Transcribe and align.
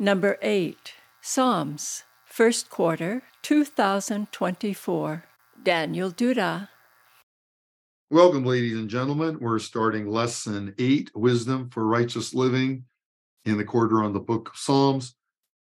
Number 0.00 0.38
8. 0.42 0.94
Psalms, 1.20 2.04
First 2.24 2.70
Quarter, 2.70 3.24
2024. 3.42 5.24
Daniel 5.60 6.12
Duda. 6.12 6.68
Welcome, 8.08 8.44
ladies 8.44 8.78
and 8.78 8.88
gentlemen. 8.88 9.40
We're 9.40 9.58
starting 9.58 10.06
lesson 10.06 10.72
eight 10.78 11.10
Wisdom 11.16 11.68
for 11.70 11.84
Righteous 11.84 12.32
Living 12.32 12.84
in 13.44 13.58
the 13.58 13.64
quarter 13.64 14.04
on 14.04 14.12
the 14.12 14.20
book 14.20 14.50
of 14.50 14.56
Psalms. 14.56 15.16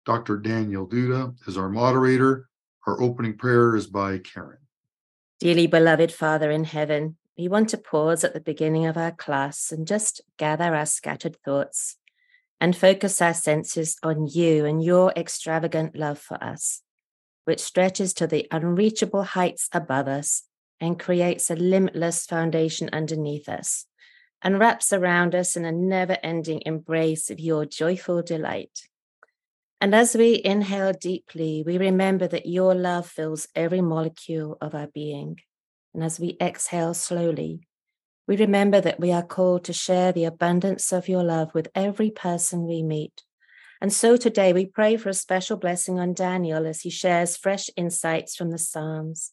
Dr. 0.05 0.35
Daniel 0.35 0.85
Duda 0.85 1.33
is 1.47 1.57
our 1.57 1.69
moderator. 1.69 2.49
Our 2.87 3.01
opening 3.01 3.37
prayer 3.37 3.77
is 3.77 3.87
by 3.87 4.17
Karen. 4.17 4.57
Dearly 5.39 5.67
beloved 5.67 6.11
Father 6.11 6.51
in 6.51 6.65
heaven, 6.65 7.15
we 7.37 7.47
want 7.47 7.69
to 7.69 7.77
pause 7.77 8.25
at 8.25 8.33
the 8.33 8.41
beginning 8.41 8.85
of 8.85 8.97
our 8.97 9.13
class 9.13 9.71
and 9.71 9.87
just 9.87 10.19
gather 10.37 10.75
our 10.75 10.85
scattered 10.85 11.37
thoughts 11.37 11.95
and 12.59 12.75
focus 12.75 13.21
our 13.21 13.33
senses 13.33 13.97
on 14.03 14.27
you 14.27 14.65
and 14.65 14.83
your 14.83 15.11
extravagant 15.15 15.95
love 15.95 16.19
for 16.19 16.41
us, 16.43 16.81
which 17.45 17.59
stretches 17.59 18.13
to 18.15 18.27
the 18.27 18.47
unreachable 18.51 19.23
heights 19.23 19.69
above 19.71 20.07
us 20.07 20.43
and 20.79 20.99
creates 20.99 21.49
a 21.49 21.55
limitless 21.55 22.25
foundation 22.25 22.89
underneath 22.91 23.47
us 23.49 23.85
and 24.41 24.59
wraps 24.59 24.93
around 24.93 25.33
us 25.33 25.55
in 25.55 25.65
a 25.65 25.71
never 25.71 26.17
ending 26.21 26.61
embrace 26.65 27.29
of 27.29 27.39
your 27.39 27.65
joyful 27.65 28.21
delight. 28.21 28.87
And 29.81 29.93
as 29.93 30.15
we 30.15 30.41
inhale 30.43 30.93
deeply, 30.93 31.63
we 31.65 31.77
remember 31.77 32.27
that 32.27 32.45
your 32.45 32.73
love 32.73 33.07
fills 33.07 33.47
every 33.55 33.81
molecule 33.81 34.57
of 34.61 34.73
our 34.73 34.87
being. 34.87 35.39
And 35.93 36.03
as 36.03 36.19
we 36.19 36.37
exhale 36.39 36.93
slowly, 36.93 37.67
we 38.27 38.37
remember 38.37 38.81
that 38.81 38.99
we 38.99 39.11
are 39.11 39.23
called 39.23 39.63
to 39.65 39.73
share 39.73 40.11
the 40.11 40.25
abundance 40.25 40.91
of 40.91 41.07
your 41.07 41.23
love 41.23 41.53
with 41.53 41.69
every 41.75 42.09
person 42.09 42.65
we 42.65 42.81
meet. 42.81 43.23
And 43.81 43.93
so 43.93 44.17
today 44.17 44.51
we 44.51 44.65
pray 44.65 44.97
for 44.97 45.09
a 45.09 45.13
special 45.13 45.57
blessing 45.57 45.99
on 45.99 46.13
Daniel 46.13 46.65
as 46.65 46.81
he 46.81 46.89
shares 46.89 47.37
fresh 47.37 47.69
insights 47.75 48.35
from 48.35 48.49
the 48.49 48.57
Psalms. 48.57 49.31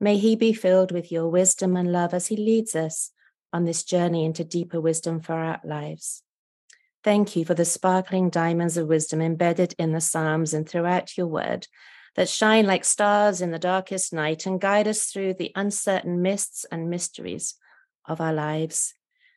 May 0.00 0.16
he 0.16 0.34
be 0.34 0.52
filled 0.52 0.90
with 0.90 1.12
your 1.12 1.28
wisdom 1.28 1.76
and 1.76 1.92
love 1.92 2.12
as 2.12 2.26
he 2.26 2.36
leads 2.36 2.74
us 2.74 3.10
on 3.52 3.64
this 3.64 3.84
journey 3.84 4.24
into 4.24 4.42
deeper 4.42 4.80
wisdom 4.80 5.20
for 5.20 5.34
our 5.34 5.60
lives. 5.64 6.22
Thank 7.04 7.36
you 7.36 7.44
for 7.44 7.54
the 7.54 7.64
sparkling 7.64 8.30
diamonds 8.30 8.76
of 8.76 8.88
wisdom 8.88 9.20
embedded 9.20 9.74
in 9.78 9.92
the 9.92 10.00
Psalms 10.00 10.54
and 10.54 10.68
throughout 10.68 11.16
your 11.16 11.26
word 11.26 11.68
that 12.16 12.28
shine 12.28 12.66
like 12.66 12.84
stars 12.84 13.40
in 13.40 13.52
the 13.52 13.58
darkest 13.58 14.12
night 14.12 14.46
and 14.46 14.60
guide 14.60 14.88
us 14.88 15.04
through 15.06 15.34
the 15.34 15.52
uncertain 15.54 16.22
mists 16.22 16.64
and 16.70 16.90
mysteries 16.90 17.54
of 18.06 18.20
our 18.20 18.32
lives 18.32 18.94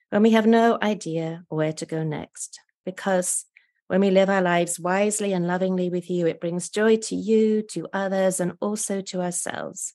when 0.09 0.21
we 0.21 0.31
have 0.31 0.47
no 0.47 0.77
idea 0.81 1.43
where 1.49 1.73
to 1.73 1.85
go 1.85 2.03
next. 2.03 2.59
Because 2.85 3.45
when 3.87 4.01
we 4.01 4.11
live 4.11 4.29
our 4.29 4.41
lives 4.41 4.79
wisely 4.79 5.33
and 5.33 5.47
lovingly 5.47 5.89
with 5.89 6.09
you, 6.09 6.25
it 6.27 6.39
brings 6.39 6.69
joy 6.69 6.97
to 6.97 7.15
you, 7.15 7.61
to 7.71 7.87
others, 7.93 8.39
and 8.39 8.53
also 8.61 9.01
to 9.01 9.21
ourselves. 9.21 9.93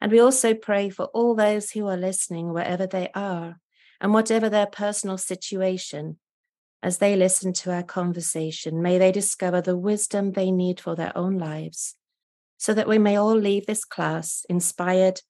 And 0.00 0.10
we 0.10 0.20
also 0.20 0.54
pray 0.54 0.88
for 0.88 1.06
all 1.06 1.34
those 1.34 1.70
who 1.70 1.86
are 1.88 1.96
listening, 1.96 2.52
wherever 2.52 2.86
they 2.86 3.10
are, 3.14 3.60
and 4.00 4.14
whatever 4.14 4.48
their 4.48 4.66
personal 4.66 5.18
situation, 5.18 6.18
as 6.82 6.98
they 6.98 7.14
listen 7.14 7.52
to 7.52 7.72
our 7.72 7.82
conversation, 7.82 8.80
may 8.80 8.96
they 8.96 9.12
discover 9.12 9.60
the 9.60 9.76
wisdom 9.76 10.32
they 10.32 10.50
need 10.50 10.80
for 10.80 10.96
their 10.96 11.16
own 11.16 11.36
lives, 11.36 11.96
so 12.56 12.72
that 12.72 12.88
we 12.88 12.98
may 12.98 13.16
all 13.16 13.36
leave 13.36 13.66
this 13.66 13.84
class 13.84 14.46
inspired, 14.48 15.20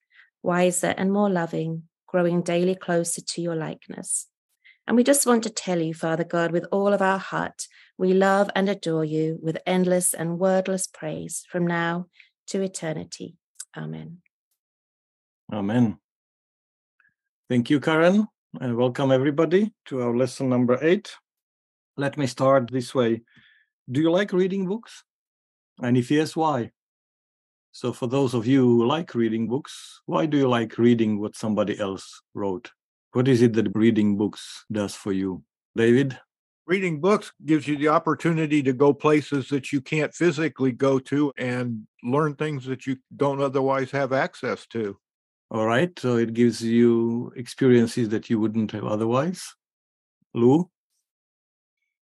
wiser, 0.43 0.95
and 0.97 1.13
more 1.13 1.29
loving, 1.29 1.89
growing 2.11 2.43
daily 2.43 2.75
closer 2.75 3.21
to 3.21 3.41
your 3.41 3.55
likeness. 3.55 4.27
And 4.87 4.97
we 4.97 5.05
just 5.05 5.27
want 5.27 5.45
to 5.45 5.51
tell 5.51 5.81
you, 5.81 5.95
Father 5.95 6.25
God, 6.25 6.51
with 6.51 6.67
all 6.73 6.93
of 6.93 7.01
our 7.01 7.19
heart, 7.19 7.69
we 7.97 8.13
love 8.13 8.51
and 8.57 8.69
adore 8.69 9.05
you 9.05 9.39
with 9.41 9.59
endless 9.67 10.15
and 10.15 10.39
wordless 10.39 10.87
praise 10.87 11.45
from 11.49 11.67
now 11.67 12.07
to 12.49 12.63
eternity. 12.63 13.37
Amen. 13.77 14.19
Amen. 15.53 15.99
Thank 17.49 17.71
you, 17.71 17.79
Karen, 17.79 18.27
and 18.61 18.77
welcome 18.77 19.13
everybody 19.13 19.73
to 19.87 20.03
our 20.03 20.17
lesson 20.17 20.49
number 20.49 20.79
eight 20.83 21.13
let 22.01 22.17
me 22.17 22.27
start 22.27 22.71
this 22.71 22.95
way. 22.95 23.21
Do 23.91 24.01
you 24.01 24.11
like 24.11 24.33
reading 24.33 24.67
books? 24.67 25.05
And 25.83 25.97
if 25.97 26.11
yes, 26.11 26.35
why? 26.35 26.71
So, 27.73 27.93
for 27.93 28.09
those 28.09 28.35
of 28.35 28.47
you 28.47 28.63
who 28.63 28.87
like 28.87 29.15
reading 29.15 29.47
books, 29.47 30.01
why 30.07 30.27
do 30.27 30.37
you 30.37 30.49
like 30.49 30.77
reading 30.77 31.21
what 31.21 31.37
somebody 31.37 31.79
else 31.79 32.21
wrote? 32.35 32.71
What 33.13 33.29
is 33.29 33.43
it 33.43 33.53
that 33.55 33.71
reading 33.75 34.17
books 34.17 34.65
does 34.71 34.95
for 34.95 35.13
you? 35.13 35.45
David? 35.77 36.19
Reading 36.67 37.01
books 37.01 37.33
gives 37.45 37.67
you 37.67 37.77
the 37.77 37.89
opportunity 37.89 38.63
to 38.63 38.73
go 38.73 38.93
places 38.93 39.49
that 39.49 39.73
you 39.73 39.81
can't 39.81 40.15
physically 40.15 40.73
go 40.73 40.99
to 41.01 41.33
and 41.37 41.87
learn 42.03 42.35
things 42.35 42.65
that 42.67 42.87
you 42.87 42.97
don't 43.17 43.41
otherwise 43.41 43.91
have 43.91 44.13
access 44.13 44.67
to. 44.69 44.97
All 45.51 45.67
right. 45.67 45.97
So 45.99 46.17
it 46.17 46.33
gives 46.33 46.63
you 46.63 47.33
experiences 47.35 48.09
that 48.11 48.31
you 48.31 48.39
wouldn't 48.39 48.71
have 48.71 48.85
otherwise. 48.85 49.55
Lou? 50.33 50.71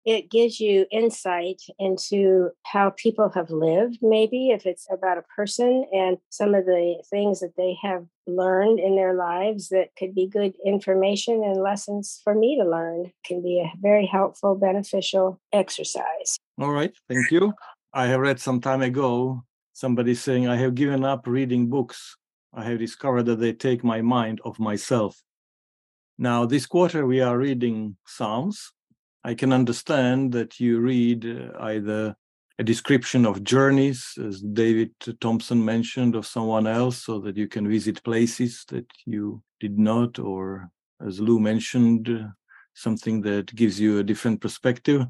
It 0.05 0.29
gives 0.29 0.59
you 0.59 0.85
insight 0.91 1.61
into 1.79 2.51
how 2.63 2.91
people 2.91 3.29
have 3.29 3.49
lived, 3.49 3.97
maybe 4.01 4.51
if 4.51 4.65
it's 4.65 4.87
about 4.91 5.17
a 5.17 5.23
person 5.35 5.85
and 5.91 6.17
some 6.29 6.53
of 6.53 6.65
the 6.65 7.03
things 7.09 7.39
that 7.39 7.55
they 7.57 7.75
have 7.81 8.05
learned 8.27 8.79
in 8.79 8.95
their 8.95 9.15
lives 9.15 9.69
that 9.69 9.89
could 9.97 10.13
be 10.13 10.27
good 10.27 10.53
information 10.63 11.43
and 11.43 11.61
lessons 11.61 12.21
for 12.23 12.35
me 12.35 12.57
to 12.57 12.69
learn 12.69 13.11
can 13.25 13.41
be 13.41 13.59
a 13.59 13.71
very 13.79 14.05
helpful, 14.05 14.55
beneficial 14.55 15.39
exercise. 15.51 16.37
All 16.59 16.71
right, 16.71 16.93
thank 17.09 17.31
you. 17.31 17.53
I 17.91 18.07
have 18.07 18.19
read 18.19 18.39
some 18.39 18.61
time 18.61 18.81
ago 18.81 19.43
somebody 19.73 20.15
saying, 20.15 20.47
I 20.47 20.55
have 20.57 20.75
given 20.75 21.03
up 21.03 21.27
reading 21.27 21.67
books. 21.67 22.15
I 22.53 22.63
have 22.63 22.79
discovered 22.79 23.23
that 23.23 23.39
they 23.39 23.53
take 23.53 23.83
my 23.83 24.01
mind 24.01 24.39
off 24.45 24.57
myself. 24.59 25.21
Now, 26.17 26.45
this 26.45 26.65
quarter 26.65 27.05
we 27.05 27.19
are 27.19 27.37
reading 27.37 27.97
Psalms, 28.07 28.71
I 29.25 29.33
can 29.33 29.51
understand 29.51 30.33
that 30.33 30.59
you 30.59 30.79
read 30.79 31.25
uh, 31.25 31.57
either 31.59 32.15
a 32.59 32.63
description 32.63 33.25
of 33.25 33.43
journeys, 33.43 34.13
as 34.23 34.39
David 34.39 34.91
Thompson 35.19 35.65
mentioned, 35.65 36.13
of 36.13 36.27
someone 36.27 36.67
else, 36.67 37.03
so 37.03 37.19
that 37.21 37.35
you 37.35 37.47
can 37.47 37.67
visit 37.67 38.03
places 38.03 38.63
that 38.69 38.85
you 39.03 39.41
did 39.59 39.79
not, 39.79 40.19
or 40.19 40.69
as 41.01 41.19
Lou 41.19 41.39
mentioned, 41.39 42.07
uh, 42.07 42.27
something 42.75 43.19
that 43.21 43.53
gives 43.55 43.79
you 43.79 43.97
a 43.97 44.03
different 44.03 44.41
perspective. 44.41 45.07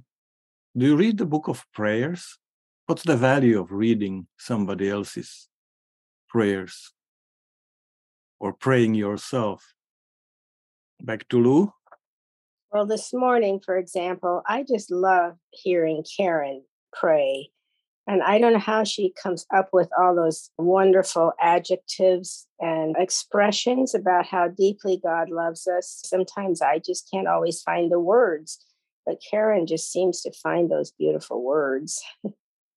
Do 0.78 0.86
you 0.86 0.96
read 0.96 1.18
the 1.18 1.26
book 1.26 1.50
of 1.50 1.66
prayers? 1.74 2.38
What's 2.86 3.04
the 3.04 3.18
value 3.18 3.60
of 3.60 3.70
reading 3.74 4.28
somebody 4.38 4.90
else's 4.90 5.50
prayers 6.30 6.94
or 8.40 8.54
praying 8.54 8.96
yourself? 8.96 9.74
Back 11.02 11.28
to 11.28 11.38
Lou. 11.38 11.74
Well, 12.76 12.86
this 12.86 13.14
morning, 13.14 13.62
for 13.64 13.78
example, 13.78 14.42
I 14.46 14.64
just 14.64 14.92
love 14.92 15.38
hearing 15.52 16.04
Karen 16.18 16.62
pray. 16.92 17.52
And 18.06 18.22
I 18.22 18.38
don't 18.38 18.52
know 18.52 18.60
how 18.60 18.84
she 18.84 19.14
comes 19.24 19.46
up 19.56 19.70
with 19.72 19.88
all 19.98 20.14
those 20.14 20.50
wonderful 20.58 21.32
adjectives 21.40 22.48
and 22.60 22.98
expressions 23.00 23.96
about 23.96 24.26
how 24.26 24.50
deeply 24.50 25.00
God 25.02 25.30
loves 25.30 25.68
us. 25.68 26.02
Sometimes 26.04 26.62
I 26.62 26.80
just 26.80 27.10
can't 27.10 27.30
always 27.30 27.62
find 27.62 27.90
the 27.90 28.00
words, 28.02 28.60
but 29.06 29.22
Karen 29.32 29.68
just 29.68 29.90
seems 29.90 30.22
to 30.24 30.34
find 30.34 30.70
those 30.70 30.92
beautiful 30.92 31.42
words. 31.42 32.04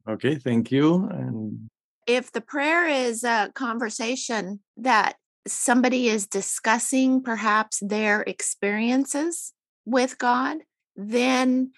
Okay, 0.09 0.37
thank 0.37 0.71
you. 0.71 1.07
And 1.11 1.69
if 2.07 2.33
the 2.33 2.41
prayer 2.41 2.87
is 2.87 3.25
a 3.25 3.51
conversation 3.55 4.61
that 4.79 5.17
somebody 5.47 6.09
is 6.09 6.27
discussing 6.27 7.23
perhaps 7.23 7.81
their 7.81 8.23
experiences 8.23 9.53
with 9.89 10.19
God, 10.19 10.59
then 10.97 11.73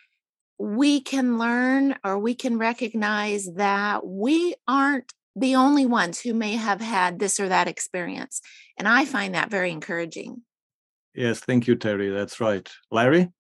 we 0.59 1.00
can 1.00 1.38
learn 1.38 1.97
or 2.04 2.19
we 2.19 2.34
can 2.34 2.59
recognize 2.59 3.49
that 3.55 4.06
we 4.06 4.55
aren't 4.69 5.12
the 5.37 5.55
only 5.55 5.87
ones 5.87 6.20
who 6.20 6.35
may 6.35 6.52
have 6.52 6.81
had 6.81 7.19
this 7.19 7.38
or 7.40 7.49
that 7.49 7.69
experience. 7.69 8.40
And 8.76 8.87
I 8.88 9.05
find 9.05 9.35
that 9.35 9.50
very 9.50 9.70
encouraging. 9.70 10.43
Yes, 11.14 11.40
thank 11.40 11.67
you, 11.67 11.76
Terry. 11.76 12.11
That's 12.11 12.40
right. 12.40 12.69
Larry? 12.90 13.31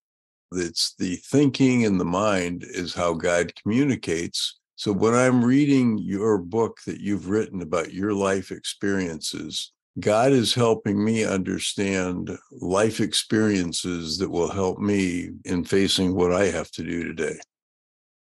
It's 0.52 0.94
the 0.98 1.16
thinking 1.16 1.82
in 1.82 1.98
the 1.98 2.04
mind 2.04 2.64
is 2.66 2.94
how 2.94 3.14
God 3.14 3.54
communicates. 3.54 4.58
So 4.76 4.92
when 4.92 5.14
I'm 5.14 5.44
reading 5.44 5.98
your 5.98 6.38
book 6.38 6.78
that 6.86 7.00
you've 7.00 7.28
written 7.28 7.62
about 7.62 7.92
your 7.92 8.12
life 8.14 8.50
experiences, 8.50 9.72
God 10.00 10.32
is 10.32 10.54
helping 10.54 11.04
me 11.04 11.24
understand 11.24 12.30
life 12.60 13.00
experiences 13.00 14.18
that 14.18 14.30
will 14.30 14.50
help 14.50 14.78
me 14.78 15.30
in 15.44 15.64
facing 15.64 16.14
what 16.14 16.32
I 16.32 16.46
have 16.46 16.70
to 16.72 16.82
do 16.82 17.04
today. 17.04 17.38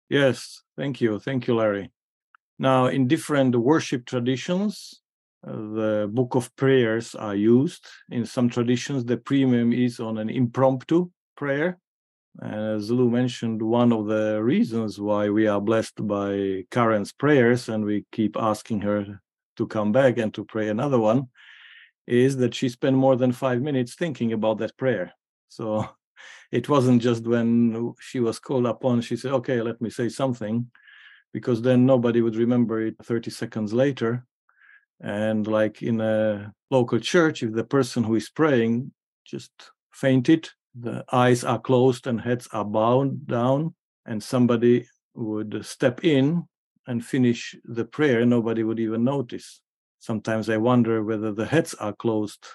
Yes, 0.09 0.61
thank 0.75 1.01
you. 1.01 1.19
Thank 1.19 1.47
you, 1.47 1.55
Larry. 1.55 1.91
Now, 2.57 2.87
in 2.87 3.07
different 3.07 3.55
worship 3.55 4.05
traditions, 4.05 5.01
uh, 5.45 5.51
the 5.51 6.09
book 6.11 6.35
of 6.35 6.55
prayers 6.55 7.13
are 7.13 7.35
used. 7.35 7.85
In 8.09 8.25
some 8.25 8.49
traditions, 8.49 9.05
the 9.05 9.17
premium 9.17 9.71
is 9.71 9.99
on 9.99 10.17
an 10.17 10.29
impromptu 10.29 11.11
prayer. 11.35 11.77
And 12.39 12.77
as 12.77 12.89
Lou 12.89 13.09
mentioned, 13.09 13.61
one 13.61 13.93
of 13.93 14.07
the 14.07 14.41
reasons 14.41 14.99
why 14.99 15.29
we 15.29 15.47
are 15.47 15.61
blessed 15.61 16.07
by 16.07 16.63
Karen's 16.71 17.11
prayers 17.11 17.69
and 17.69 17.85
we 17.85 18.05
keep 18.11 18.35
asking 18.37 18.81
her 18.81 19.21
to 19.57 19.67
come 19.67 19.91
back 19.91 20.17
and 20.17 20.33
to 20.33 20.45
pray 20.45 20.69
another 20.69 20.99
one 20.99 21.27
is 22.07 22.37
that 22.37 22.55
she 22.55 22.69
spent 22.69 22.95
more 22.95 23.15
than 23.15 23.31
five 23.31 23.61
minutes 23.61 23.95
thinking 23.95 24.33
about 24.33 24.57
that 24.59 24.77
prayer. 24.77 25.13
So 25.49 25.87
it 26.51 26.69
wasn't 26.69 27.01
just 27.01 27.23
when 27.23 27.93
she 27.99 28.19
was 28.19 28.39
called 28.39 28.65
upon, 28.65 29.01
she 29.01 29.17
said, 29.17 29.33
okay, 29.33 29.61
let 29.61 29.81
me 29.81 29.89
say 29.89 30.09
something, 30.09 30.71
because 31.33 31.61
then 31.61 31.85
nobody 31.85 32.21
would 32.21 32.35
remember 32.35 32.81
it 32.81 32.95
30 33.03 33.29
seconds 33.31 33.73
later. 33.73 34.25
And 35.01 35.45
like 35.45 35.83
in 35.83 36.01
a 36.01 36.53
local 36.71 36.99
church, 36.99 37.43
if 37.43 37.53
the 37.53 37.63
person 37.63 38.03
who 38.03 38.15
is 38.15 38.29
praying 38.29 38.91
just 39.25 39.51
fainted, 39.91 40.49
the 40.79 41.03
eyes 41.11 41.43
are 41.43 41.59
closed 41.59 42.07
and 42.07 42.21
heads 42.21 42.47
are 42.53 42.65
bowed 42.65 43.27
down, 43.27 43.75
and 44.05 44.23
somebody 44.23 44.87
would 45.15 45.65
step 45.65 46.03
in 46.03 46.47
and 46.87 47.05
finish 47.05 47.55
the 47.65 47.83
prayer, 47.83 48.25
nobody 48.25 48.63
would 48.63 48.79
even 48.79 49.03
notice. 49.03 49.61
Sometimes 49.99 50.49
I 50.49 50.57
wonder 50.57 51.03
whether 51.03 51.31
the 51.31 51.45
heads 51.45 51.73
are 51.75 51.93
closed 51.93 52.45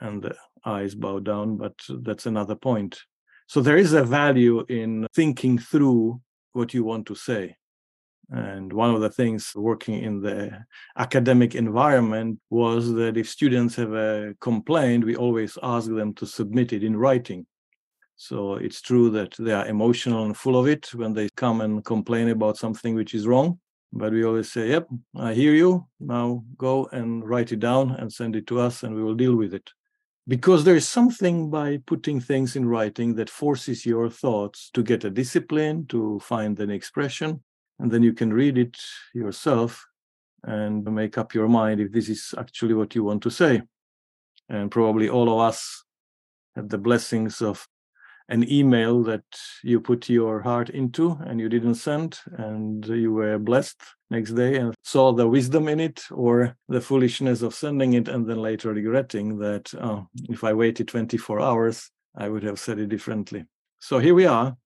and 0.00 0.22
the 0.22 0.34
eyes 0.64 0.94
bow 0.94 1.20
down, 1.20 1.56
but 1.56 1.74
that's 1.88 2.26
another 2.26 2.54
point. 2.54 3.00
So 3.46 3.60
there 3.60 3.76
is 3.76 3.92
a 3.92 4.04
value 4.04 4.64
in 4.68 5.06
thinking 5.14 5.58
through 5.58 6.20
what 6.52 6.74
you 6.74 6.84
want 6.84 7.06
to 7.06 7.14
say. 7.14 7.56
And 8.30 8.72
one 8.72 8.94
of 8.94 9.00
the 9.00 9.10
things 9.10 9.52
working 9.54 10.02
in 10.02 10.22
the 10.22 10.64
academic 10.96 11.54
environment 11.54 12.40
was 12.48 12.92
that 12.94 13.16
if 13.16 13.28
students 13.28 13.74
have 13.76 13.92
a 13.92 14.34
complaint, 14.40 15.04
we 15.04 15.16
always 15.16 15.58
ask 15.62 15.88
them 15.88 16.14
to 16.14 16.26
submit 16.26 16.72
it 16.72 16.82
in 16.82 16.96
writing. 16.96 17.46
So 18.16 18.54
it's 18.54 18.80
true 18.80 19.10
that 19.10 19.34
they 19.38 19.52
are 19.52 19.66
emotional 19.66 20.24
and 20.24 20.36
full 20.36 20.58
of 20.58 20.66
it 20.66 20.94
when 20.94 21.12
they 21.12 21.28
come 21.36 21.60
and 21.60 21.84
complain 21.84 22.28
about 22.28 22.56
something 22.56 22.94
which 22.94 23.14
is 23.14 23.26
wrong. 23.26 23.58
But 23.92 24.12
we 24.12 24.24
always 24.24 24.50
say, 24.50 24.70
Yep, 24.70 24.88
I 25.16 25.34
hear 25.34 25.54
you. 25.54 25.86
Now 26.00 26.44
go 26.56 26.88
and 26.92 27.28
write 27.28 27.52
it 27.52 27.60
down 27.60 27.90
and 27.92 28.12
send 28.12 28.36
it 28.36 28.46
to 28.48 28.60
us, 28.60 28.82
and 28.82 28.94
we 28.94 29.02
will 29.02 29.14
deal 29.14 29.36
with 29.36 29.52
it. 29.52 29.70
Because 30.28 30.64
there 30.64 30.76
is 30.76 30.88
something 30.88 31.50
by 31.50 31.78
putting 31.84 32.20
things 32.20 32.54
in 32.56 32.66
writing 32.66 33.14
that 33.16 33.28
forces 33.28 33.84
your 33.84 34.08
thoughts 34.08 34.70
to 34.74 34.82
get 34.82 35.04
a 35.04 35.10
discipline, 35.10 35.86
to 35.88 36.20
find 36.20 36.58
an 36.60 36.70
expression, 36.70 37.42
and 37.80 37.90
then 37.90 38.02
you 38.02 38.12
can 38.12 38.32
read 38.32 38.56
it 38.56 38.78
yourself 39.14 39.84
and 40.44 40.84
make 40.84 41.18
up 41.18 41.34
your 41.34 41.48
mind 41.48 41.80
if 41.80 41.92
this 41.92 42.08
is 42.08 42.34
actually 42.38 42.74
what 42.74 42.94
you 42.94 43.04
want 43.04 43.22
to 43.24 43.30
say. 43.30 43.62
And 44.48 44.70
probably 44.70 45.08
all 45.08 45.32
of 45.32 45.40
us 45.40 45.84
have 46.56 46.68
the 46.68 46.78
blessings 46.78 47.42
of 47.42 47.66
an 48.32 48.50
email 48.50 49.02
that 49.02 49.24
you 49.62 49.78
put 49.78 50.08
your 50.08 50.40
heart 50.40 50.70
into 50.70 51.18
and 51.26 51.38
you 51.38 51.50
didn't 51.50 51.74
send 51.74 52.18
and 52.38 52.86
you 52.86 53.12
were 53.12 53.38
blessed 53.38 53.80
next 54.10 54.32
day 54.32 54.56
and 54.56 54.74
saw 54.82 55.12
the 55.12 55.28
wisdom 55.28 55.68
in 55.68 55.78
it 55.78 56.02
or 56.10 56.56
the 56.68 56.80
foolishness 56.80 57.42
of 57.42 57.54
sending 57.54 57.92
it 57.92 58.08
and 58.08 58.26
then 58.26 58.38
later 58.38 58.72
regretting 58.72 59.38
that 59.38 59.72
oh, 59.82 60.06
if 60.30 60.44
i 60.44 60.52
waited 60.52 60.88
24 60.88 61.40
hours 61.40 61.90
i 62.16 62.26
would 62.26 62.42
have 62.42 62.58
said 62.58 62.78
it 62.78 62.88
differently. 62.88 63.44
So 63.80 63.98
here 63.98 64.14
we 64.14 64.26
are. 64.26 64.56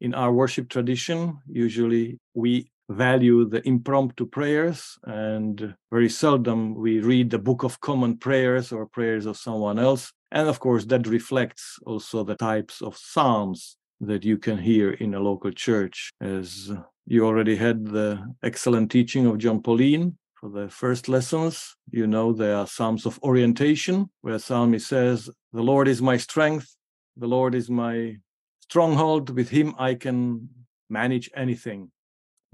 In 0.00 0.14
our 0.14 0.32
worship 0.32 0.70
tradition 0.70 1.38
usually 1.46 2.18
we 2.32 2.70
value 2.88 3.46
the 3.46 3.66
impromptu 3.68 4.24
prayers 4.26 4.98
and 5.04 5.74
very 5.90 6.08
seldom 6.08 6.74
we 6.74 7.00
read 7.00 7.28
the 7.28 7.38
book 7.38 7.62
of 7.62 7.80
common 7.80 8.16
prayers 8.16 8.72
or 8.72 8.86
prayers 8.86 9.26
of 9.26 9.36
someone 9.36 9.78
else 9.78 10.12
and 10.32 10.48
of 10.48 10.60
course, 10.60 10.86
that 10.86 11.06
reflects 11.06 11.78
also 11.84 12.24
the 12.24 12.34
types 12.34 12.80
of 12.80 12.96
psalms 12.96 13.76
that 14.00 14.24
you 14.24 14.38
can 14.38 14.56
hear 14.58 14.92
in 14.92 15.14
a 15.14 15.20
local 15.20 15.52
church. 15.52 16.10
As 16.20 16.72
you 17.06 17.26
already 17.26 17.54
had 17.54 17.84
the 17.84 18.34
excellent 18.42 18.90
teaching 18.90 19.26
of 19.26 19.38
Jon 19.38 19.60
Paulien 19.62 20.16
for 20.40 20.48
the 20.48 20.70
first 20.70 21.08
lessons, 21.08 21.76
you 21.90 22.06
know 22.06 22.32
there 22.32 22.56
are 22.56 22.66
psalms 22.66 23.04
of 23.04 23.20
orientation, 23.22 24.10
where 24.22 24.38
psalmist 24.38 24.88
says, 24.88 25.28
The 25.52 25.62
Lord 25.62 25.86
is 25.86 26.00
my 26.00 26.16
strength, 26.16 26.74
the 27.16 27.28
Lord 27.28 27.54
is 27.54 27.68
my 27.68 28.16
stronghold, 28.60 29.28
with 29.30 29.50
him 29.50 29.74
I 29.78 29.94
can 29.94 30.48
manage 30.88 31.30
anything. 31.36 31.90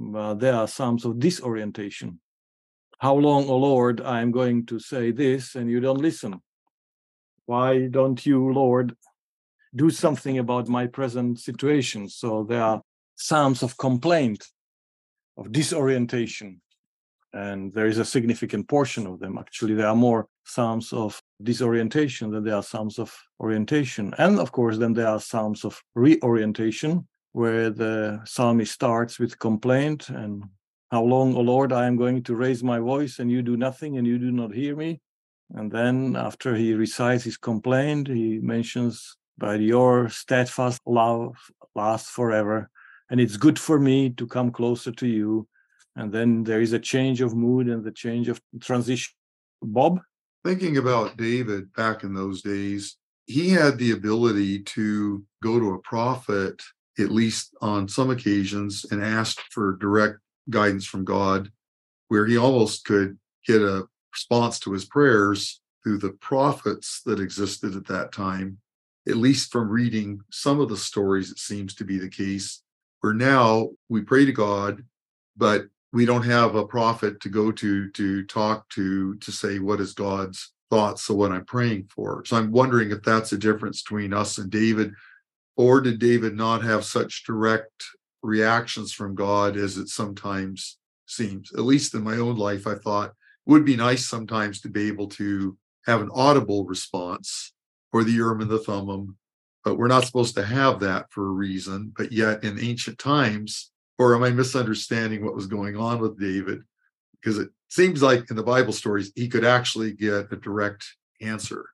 But 0.01 0.35
there 0.35 0.55
are 0.55 0.67
psalms 0.67 1.05
of 1.05 1.21
disorientation. 1.21 2.19
How 2.99 3.15
long, 3.15 3.49
O 3.49 3.57
Lord, 3.57 4.01
I 4.01 4.21
am 4.21 4.33
going 4.33 4.67
to 4.67 4.81
say 4.81 5.13
this 5.13 5.55
and 5.55 5.71
you 5.71 5.79
don't 5.79 6.01
listen? 6.01 6.41
Why 7.49 7.87
don't 7.87 8.27
you, 8.27 8.53
Lord, 8.53 8.95
do 9.75 9.89
something 9.89 10.39
about 10.39 10.69
my 10.69 10.87
present 10.87 11.41
situation? 11.41 12.07
So 12.07 12.45
there 12.45 12.63
are 12.63 12.83
psalms 13.17 13.63
of 13.63 13.79
complaint, 13.79 14.47
of 15.39 15.51
disorientation, 15.51 16.61
and 17.33 17.73
there 17.73 17.87
is 17.87 17.97
a 17.97 18.05
significant 18.05 18.69
portion 18.69 19.07
of 19.07 19.19
them. 19.19 19.39
Actually, 19.39 19.73
there 19.73 19.89
are 19.89 19.97
more 19.97 20.27
psalms 20.45 20.93
of 20.93 21.23
disorientation 21.43 22.31
than 22.31 22.45
there 22.45 22.57
are 22.57 22.63
psalms 22.63 22.99
of 22.99 23.17
orientation. 23.41 24.15
And 24.19 24.39
of 24.39 24.53
course, 24.53 24.77
then 24.77 24.93
there 24.93 25.09
are 25.09 25.21
psalms 25.21 25.65
of 25.65 25.83
reorientation, 25.95 27.09
where 27.33 27.71
the 27.71 28.21
psalmist 28.27 28.73
starts 28.73 29.19
with 29.19 29.39
complaint 29.39 30.11
and 30.11 30.45
how 30.91 31.03
long, 31.03 31.35
O 31.35 31.41
Lord, 31.41 31.73
I 31.73 31.87
am 31.87 31.97
going 31.97 32.23
to 32.25 32.35
raise 32.35 32.63
my 32.63 32.79
voice 32.79 33.21
and 33.21 33.31
you 33.31 33.41
do 33.41 33.57
nothing 33.57 33.97
and 33.97 34.07
you 34.07 34.19
do 34.19 34.33
not 34.33 34.53
hear 34.53 34.77
me. 34.77 35.01
And 35.55 35.71
then 35.73 36.17
after 36.17 36.55
he 36.55 36.75
recites 36.75 37.25
his 37.25 37.37
complaint, 37.37 38.09
he 38.09 38.39
mentions, 38.41 39.17
But 39.39 39.61
your 39.61 40.09
steadfast 40.09 40.81
love 40.87 41.37
lasts 41.75 42.11
forever, 42.11 42.71
and 43.11 43.21
it's 43.21 43.37
good 43.37 43.59
for 43.59 43.79
me 43.79 44.11
to 44.11 44.27
come 44.27 44.51
closer 44.51 44.93
to 44.93 45.07
you. 45.07 45.49
And 45.97 46.13
then 46.13 46.45
there 46.45 46.61
is 46.61 46.73
a 46.73 46.79
change 46.79 47.21
of 47.21 47.35
mood 47.35 47.69
and 47.69 47.83
the 47.83 47.93
change 47.93 48.29
of 48.29 48.41
transition. 48.61 49.15
Bob? 49.63 50.01
Thinking 50.45 50.77
about 50.77 51.17
David 51.17 51.73
back 51.73 52.05
in 52.05 52.15
those 52.15 52.43
days, 52.43 52.97
he 53.27 53.51
had 53.51 53.79
the 53.79 53.91
ability 53.91 54.63
to 54.63 55.25
go 55.43 55.59
to 55.59 55.75
a 55.75 55.81
prophet, 55.81 56.63
at 56.99 57.11
least 57.11 57.55
on 57.61 57.89
some 57.89 58.11
occasions, 58.11 58.87
and 58.91 59.03
ask 59.03 59.41
for 59.51 59.77
direct 59.77 60.19
guidance 60.49 60.87
from 60.87 61.05
God, 61.05 61.51
where 62.09 62.27
he 62.27 62.39
almost 62.39 62.85
could 62.85 63.19
get 63.47 63.61
a 63.61 63.87
response 64.13 64.59
to 64.61 64.73
his 64.73 64.85
prayers 64.85 65.61
through 65.83 65.99
the 65.99 66.13
prophets 66.13 67.03
that 67.07 67.21
existed 67.21 67.75
at 67.77 67.87
that 67.87 68.13
time, 68.13 68.59
at 69.09 69.17
least 69.17 69.51
from 69.53 69.69
reading 69.69 70.21
some 70.31 70.61
of 70.61 70.69
the 70.69 70.77
stories, 70.77 71.31
it 71.31 71.39
seems 71.39 71.75
to 71.75 71.85
be 71.85 71.99
the 71.99 72.09
case, 72.09 72.63
where 73.01 73.15
now 73.15 73.71
we 73.89 74.03
pray 74.03 74.25
to 74.25 74.33
God, 74.33 74.85
but 75.37 75.67
we 75.93 76.05
don't 76.05 76.25
have 76.25 76.55
a 76.55 76.67
prophet 76.67 77.21
to 77.21 77.29
go 77.29 77.51
to 77.51 77.91
to 77.93 78.25
talk 78.25 78.69
to 78.71 79.17
to 79.17 79.33
say 79.33 79.59
what 79.59 79.81
is 79.81 79.95
God's 79.95 80.53
thoughts 80.71 81.09
of 81.09 81.17
what 81.17 81.33
I'm 81.33 81.47
praying 81.47 81.89
for. 81.95 82.23
So 82.27 82.37
I'm 82.37 82.53
wondering 82.53 82.91
if 82.91 83.03
that's 83.03 83.33
a 83.33 83.39
difference 83.39 83.83
between 83.83 84.13
us 84.13 84.37
and 84.39 84.51
David, 84.51 84.93
or 85.57 85.81
did 85.81 85.99
David 85.99 86.37
not 86.37 86.63
have 86.63 86.85
such 86.85 87.25
direct 87.25 87.85
reactions 88.23 88.93
from 88.93 89.15
God 89.15 89.57
as 89.57 89.79
it 89.79 89.89
sometimes 89.89 90.79
seems? 91.07 91.53
At 91.55 91.61
least 91.61 91.95
in 91.95 92.03
my 92.03 92.17
own 92.17 92.37
life, 92.37 92.67
I 92.67 92.75
thought 92.75 93.15
would 93.49 93.65
be 93.65 93.77
nice 93.77 94.07
sometimes 94.07 94.61
to 94.61 94.69
be 94.69 94.87
able 94.87 95.09
to 95.09 95.57
have 95.87 96.03
an 96.03 96.11
audible 96.15 96.65
response 96.67 97.53
or 97.93 98.05
the 98.05 98.13
urim 98.13 98.43
and 98.43 98.51
the 98.51 98.59
thummim, 98.59 99.17
but 99.65 99.77
we're 99.77 99.89
not 99.89 100.05
supposed 100.05 100.35
to 100.35 100.45
have 100.45 100.81
that 100.81 101.11
for 101.11 101.27
a 101.27 101.33
reason. 101.33 101.93
But 101.97 102.13
yet 102.13 102.45
in 102.45 102.61
ancient 102.61 102.99
times, 102.99 103.73
or 103.99 104.15
am 104.15 104.23
I 104.23 104.31
misunderstanding 104.31 105.25
what 105.25 105.35
was 105.35 105.47
going 105.47 105.77
on 105.77 105.99
with 105.99 106.21
David? 106.21 106.61
Because 107.15 107.39
it 107.39 107.49
seems 107.69 108.03
like 108.03 108.31
in 108.31 108.37
the 108.37 108.43
Bible 108.43 108.75
stories, 108.75 109.11
he 109.17 109.29
could 109.29 109.47
actually 109.47 109.93
get 109.93 110.31
a 110.31 110.37
direct 110.37 110.85
answer. 111.23 111.71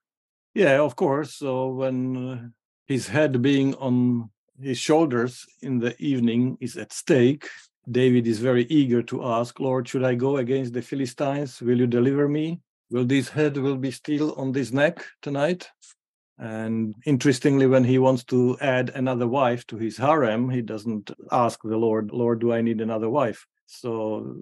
Yeah, 0.53 0.79
of 0.79 0.95
course. 0.95 1.35
So 1.35 1.67
when 1.67 2.29
uh, 2.31 2.47
his 2.87 3.09
head 3.09 3.41
being 3.41 3.75
on 3.75 4.29
his 4.61 4.77
shoulders 4.77 5.45
in 5.61 5.79
the 5.79 5.93
evening 6.01 6.57
is 6.61 6.77
at 6.77 6.93
stake, 6.93 7.49
David 7.89 8.25
is 8.27 8.39
very 8.39 8.65
eager 8.65 9.03
to 9.03 9.23
ask, 9.23 9.59
Lord, 9.59 9.87
should 9.87 10.03
I 10.03 10.15
go 10.15 10.37
against 10.37 10.73
the 10.73 10.81
Philistines? 10.81 11.61
Will 11.61 11.79
you 11.79 11.87
deliver 11.87 12.27
me? 12.27 12.59
Will 12.89 13.05
this 13.05 13.29
head 13.29 13.57
will 13.57 13.77
be 13.77 13.91
still 13.91 14.33
on 14.35 14.51
this 14.51 14.71
neck 14.71 15.05
tonight? 15.21 15.69
And 16.37 16.95
interestingly, 17.05 17.67
when 17.67 17.83
he 17.83 17.97
wants 17.97 18.23
to 18.25 18.57
add 18.59 18.89
another 18.89 19.27
wife 19.27 19.65
to 19.67 19.77
his 19.77 19.97
harem, 19.97 20.49
he 20.49 20.61
doesn't 20.61 21.11
ask 21.31 21.59
the 21.63 21.77
Lord, 21.77 22.11
Lord, 22.11 22.39
do 22.39 22.51
I 22.53 22.61
need 22.61 22.81
another 22.81 23.09
wife? 23.09 23.45
So 23.67 24.35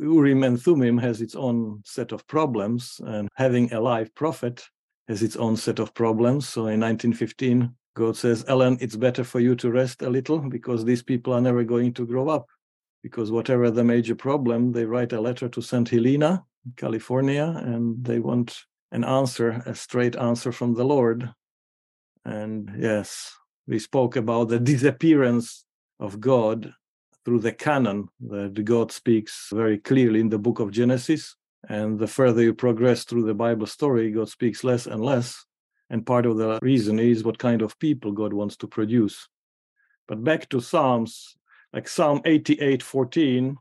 Urim 0.00 0.42
and 0.42 0.60
Thummim 0.60 0.98
has 0.98 1.20
its 1.20 1.36
own 1.36 1.82
set 1.84 2.12
of 2.12 2.26
problems, 2.26 3.00
and 3.04 3.28
having 3.34 3.72
a 3.72 3.80
live 3.80 4.14
prophet 4.14 4.64
has 5.08 5.22
its 5.22 5.36
own 5.36 5.56
set 5.56 5.78
of 5.78 5.94
problems. 5.94 6.48
So 6.48 6.62
in 6.62 6.80
1915, 6.80 7.74
God 7.94 8.16
says, 8.16 8.44
Ellen, 8.48 8.78
it's 8.80 8.96
better 8.96 9.22
for 9.22 9.38
you 9.38 9.54
to 9.56 9.70
rest 9.70 10.02
a 10.02 10.10
little 10.10 10.38
because 10.38 10.84
these 10.84 11.02
people 11.02 11.34
are 11.34 11.40
never 11.40 11.62
going 11.62 11.92
to 11.94 12.06
grow 12.06 12.28
up 12.28 12.46
because 13.02 13.30
whatever 13.30 13.70
the 13.70 13.84
major 13.84 14.14
problem, 14.14 14.72
they 14.72 14.84
write 14.84 15.12
a 15.12 15.20
letter 15.20 15.48
to 15.48 15.60
St. 15.60 15.88
Helena, 15.88 16.44
California, 16.76 17.60
and 17.64 18.04
they 18.04 18.18
want 18.18 18.60
an 18.92 19.04
answer, 19.04 19.62
a 19.66 19.74
straight 19.74 20.16
answer 20.16 20.52
from 20.52 20.74
the 20.74 20.84
Lord. 20.84 21.28
And 22.24 22.72
yes, 22.78 23.34
we 23.66 23.78
spoke 23.78 24.16
about 24.16 24.48
the 24.48 24.60
disappearance 24.60 25.64
of 25.98 26.20
God 26.20 26.72
through 27.24 27.40
the 27.40 27.52
canon 27.52 28.08
that 28.20 28.64
God 28.64 28.92
speaks 28.92 29.48
very 29.52 29.78
clearly 29.78 30.20
in 30.20 30.28
the 30.28 30.38
book 30.38 30.60
of 30.60 30.70
Genesis. 30.70 31.36
And 31.68 31.98
the 31.98 32.08
further 32.08 32.42
you 32.42 32.54
progress 32.54 33.04
through 33.04 33.24
the 33.24 33.34
Bible 33.34 33.66
story, 33.66 34.10
God 34.10 34.28
speaks 34.28 34.64
less 34.64 34.86
and 34.86 35.00
less. 35.00 35.44
And 35.90 36.06
part 36.06 36.26
of 36.26 36.36
the 36.36 36.58
reason 36.62 36.98
is 36.98 37.22
what 37.22 37.38
kind 37.38 37.62
of 37.62 37.78
people 37.78 38.12
God 38.12 38.32
wants 38.32 38.56
to 38.58 38.66
produce. 38.66 39.28
But 40.08 40.24
back 40.24 40.48
to 40.48 40.60
Psalms, 40.60 41.36
like 41.72 41.88
Psalm 41.88 42.20
88 42.24 42.82
14, 42.82 43.56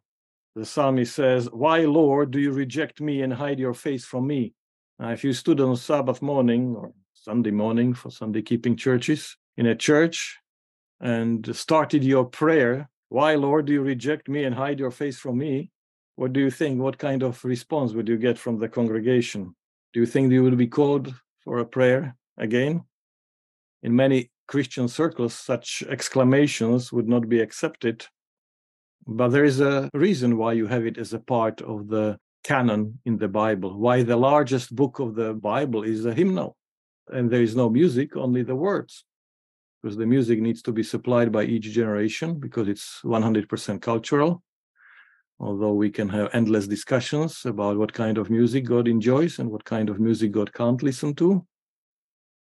the 0.56 0.66
psalmist 0.66 1.16
says, 1.16 1.50
Why, 1.52 1.80
Lord, 1.80 2.32
do 2.32 2.40
you 2.40 2.52
reject 2.52 3.00
me 3.00 3.22
and 3.22 3.34
hide 3.34 3.60
your 3.60 3.74
face 3.74 4.06
from 4.06 4.28
me? 4.28 4.54
If 5.00 5.24
you 5.24 5.34
stood 5.34 5.60
on 5.60 5.76
Sabbath 5.78 6.22
morning 6.22 6.76
or 6.76 6.94
Sunday 7.14 7.52
morning 7.52 7.94
for 7.94 8.12
Sunday 8.12 8.42
keeping 8.42 8.76
churches 8.76 9.36
in 9.58 9.66
a 9.66 9.76
church 9.76 10.38
and 11.00 11.56
started 11.56 12.04
your 12.04 12.26
prayer, 12.26 12.90
Why, 13.10 13.36
Lord, 13.36 13.66
do 13.66 13.74
you 13.74 13.82
reject 13.82 14.28
me 14.28 14.44
and 14.44 14.56
hide 14.56 14.80
your 14.80 14.92
face 14.92 15.18
from 15.18 15.38
me? 15.38 15.72
What 16.16 16.34
do 16.34 16.40
you 16.40 16.52
think? 16.52 16.80
What 16.80 16.98
kind 16.98 17.24
of 17.24 17.44
response 17.46 17.94
would 17.94 18.08
you 18.08 18.18
get 18.18 18.38
from 18.38 18.60
the 18.60 18.70
congregation? 18.70 19.56
Do 19.94 20.00
you 20.02 20.06
think 20.06 20.32
you 20.32 20.44
would 20.44 20.58
be 20.58 20.68
called 20.68 21.14
for 21.44 21.60
a 21.60 21.66
prayer 21.66 22.16
again? 22.38 22.84
In 23.84 23.96
many 23.96 24.30
Christian 24.52 24.90
circles, 24.90 25.34
such 25.34 25.82
exclamations 25.88 26.92
would 26.92 27.08
not 27.08 27.30
be 27.30 27.40
accepted. 27.40 28.06
But 29.08 29.30
there 29.30 29.46
is 29.46 29.62
a 29.62 29.90
reason 29.94 30.38
why 30.38 30.52
you 30.54 30.68
have 30.68 30.86
it 30.86 30.98
as 30.98 31.14
a 31.14 31.20
part 31.20 31.62
of 31.62 31.88
the 31.88 32.18
canon 32.44 33.00
in 33.06 33.18
the 33.18 33.30
Bible, 33.30 33.80
why 33.80 34.04
the 34.04 34.18
largest 34.18 34.76
book 34.76 35.00
of 35.00 35.16
the 35.16 35.34
Bible 35.34 35.84
is 35.84 36.06
a 36.06 36.14
hymnal. 36.14 36.58
And 37.08 37.32
there 37.32 37.42
is 37.42 37.56
no 37.56 37.70
music, 37.70 38.18
only 38.18 38.44
the 38.44 38.58
words. 38.68 39.06
Because 39.82 39.96
the 39.96 40.06
music 40.06 40.42
needs 40.42 40.62
to 40.64 40.74
be 40.74 40.84
supplied 40.84 41.32
by 41.32 41.44
each 41.46 41.72
generation 41.72 42.38
because 42.38 42.68
it's 42.68 43.00
100% 43.06 43.82
cultural. 43.82 44.44
Although 45.40 45.76
we 45.76 45.90
can 45.90 46.10
have 46.10 46.30
endless 46.34 46.68
discussions 46.68 47.46
about 47.46 47.78
what 47.78 47.94
kind 47.94 48.18
of 48.18 48.30
music 48.30 48.66
God 48.66 48.90
enjoys 48.90 49.40
and 49.40 49.50
what 49.50 49.64
kind 49.64 49.90
of 49.90 50.02
music 50.02 50.34
God 50.34 50.54
can't 50.54 50.84
listen 50.84 51.16
to 51.16 51.48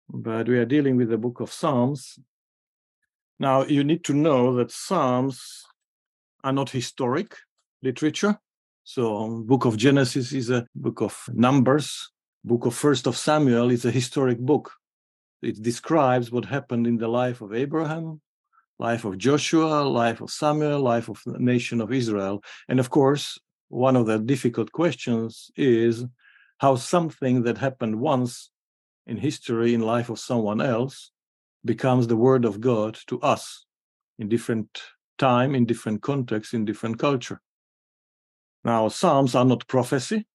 but 0.10 0.48
we 0.48 0.58
are 0.58 0.66
dealing 0.66 0.98
with 0.98 1.10
the 1.10 1.18
book 1.18 1.40
of 1.40 1.52
Psalms. 1.52 2.20
Now, 3.40 3.64
you 3.64 3.84
need 3.84 4.04
to 4.06 4.14
know 4.14 4.56
that 4.56 4.72
Psalms 4.72 5.64
are 6.44 6.52
not 6.52 6.72
historic 6.72 7.36
literature. 7.84 8.40
So, 8.84 9.18
um, 9.18 9.46
book 9.46 9.66
of 9.66 9.78
Genesis 9.78 10.34
is 10.34 10.50
a 10.50 10.66
book 10.76 11.02
of 11.02 11.30
numbers. 11.32 12.12
Book 12.44 12.66
of 12.66 12.74
First 12.74 13.06
of 13.06 13.16
Samuel 13.16 13.70
is 13.70 13.86
a 13.86 13.92
historic 13.92 14.40
book. 14.40 14.72
It 15.42 15.62
describes 15.62 16.32
what 16.32 16.46
happened 16.46 16.88
in 16.88 16.98
the 16.98 17.08
life 17.08 17.42
of 17.42 17.54
Abraham, 17.54 18.20
life 18.80 19.06
of 19.06 19.18
Joshua, 19.18 19.84
life 19.84 20.22
of 20.22 20.32
Samuel, 20.32 20.80
life 20.82 21.08
of 21.08 21.22
the 21.26 21.40
nation 21.40 21.82
of 21.82 21.94
Israel. 21.94 22.42
And 22.68 22.80
of 22.80 22.90
course, 22.90 23.38
one 23.68 23.96
of 23.96 24.08
the 24.08 24.18
difficult 24.18 24.72
questions 24.72 25.52
is 25.56 26.06
how 26.58 26.76
something 26.76 27.44
that 27.44 27.58
happened 27.58 28.00
once 28.00 28.50
in 29.10 29.18
history, 29.18 29.74
in 29.74 29.82
life 29.82 30.10
of 30.10 30.20
someone 30.20 30.62
else, 30.62 31.12
becomes 31.66 32.08
the 32.08 32.16
word 32.16 32.46
of 32.46 32.62
God 32.62 32.98
to 33.08 33.20
us 33.22 33.66
in 34.20 34.30
different 34.30 34.82
time, 35.18 35.56
in 35.56 35.66
different 35.66 36.02
context, 36.02 36.54
in 36.54 36.64
different 36.64 37.00
culture. 37.00 37.42
Now, 38.64 38.88
Psalms 38.88 39.36
are 39.36 39.46
not 39.46 39.68
prophecy, 39.68 40.28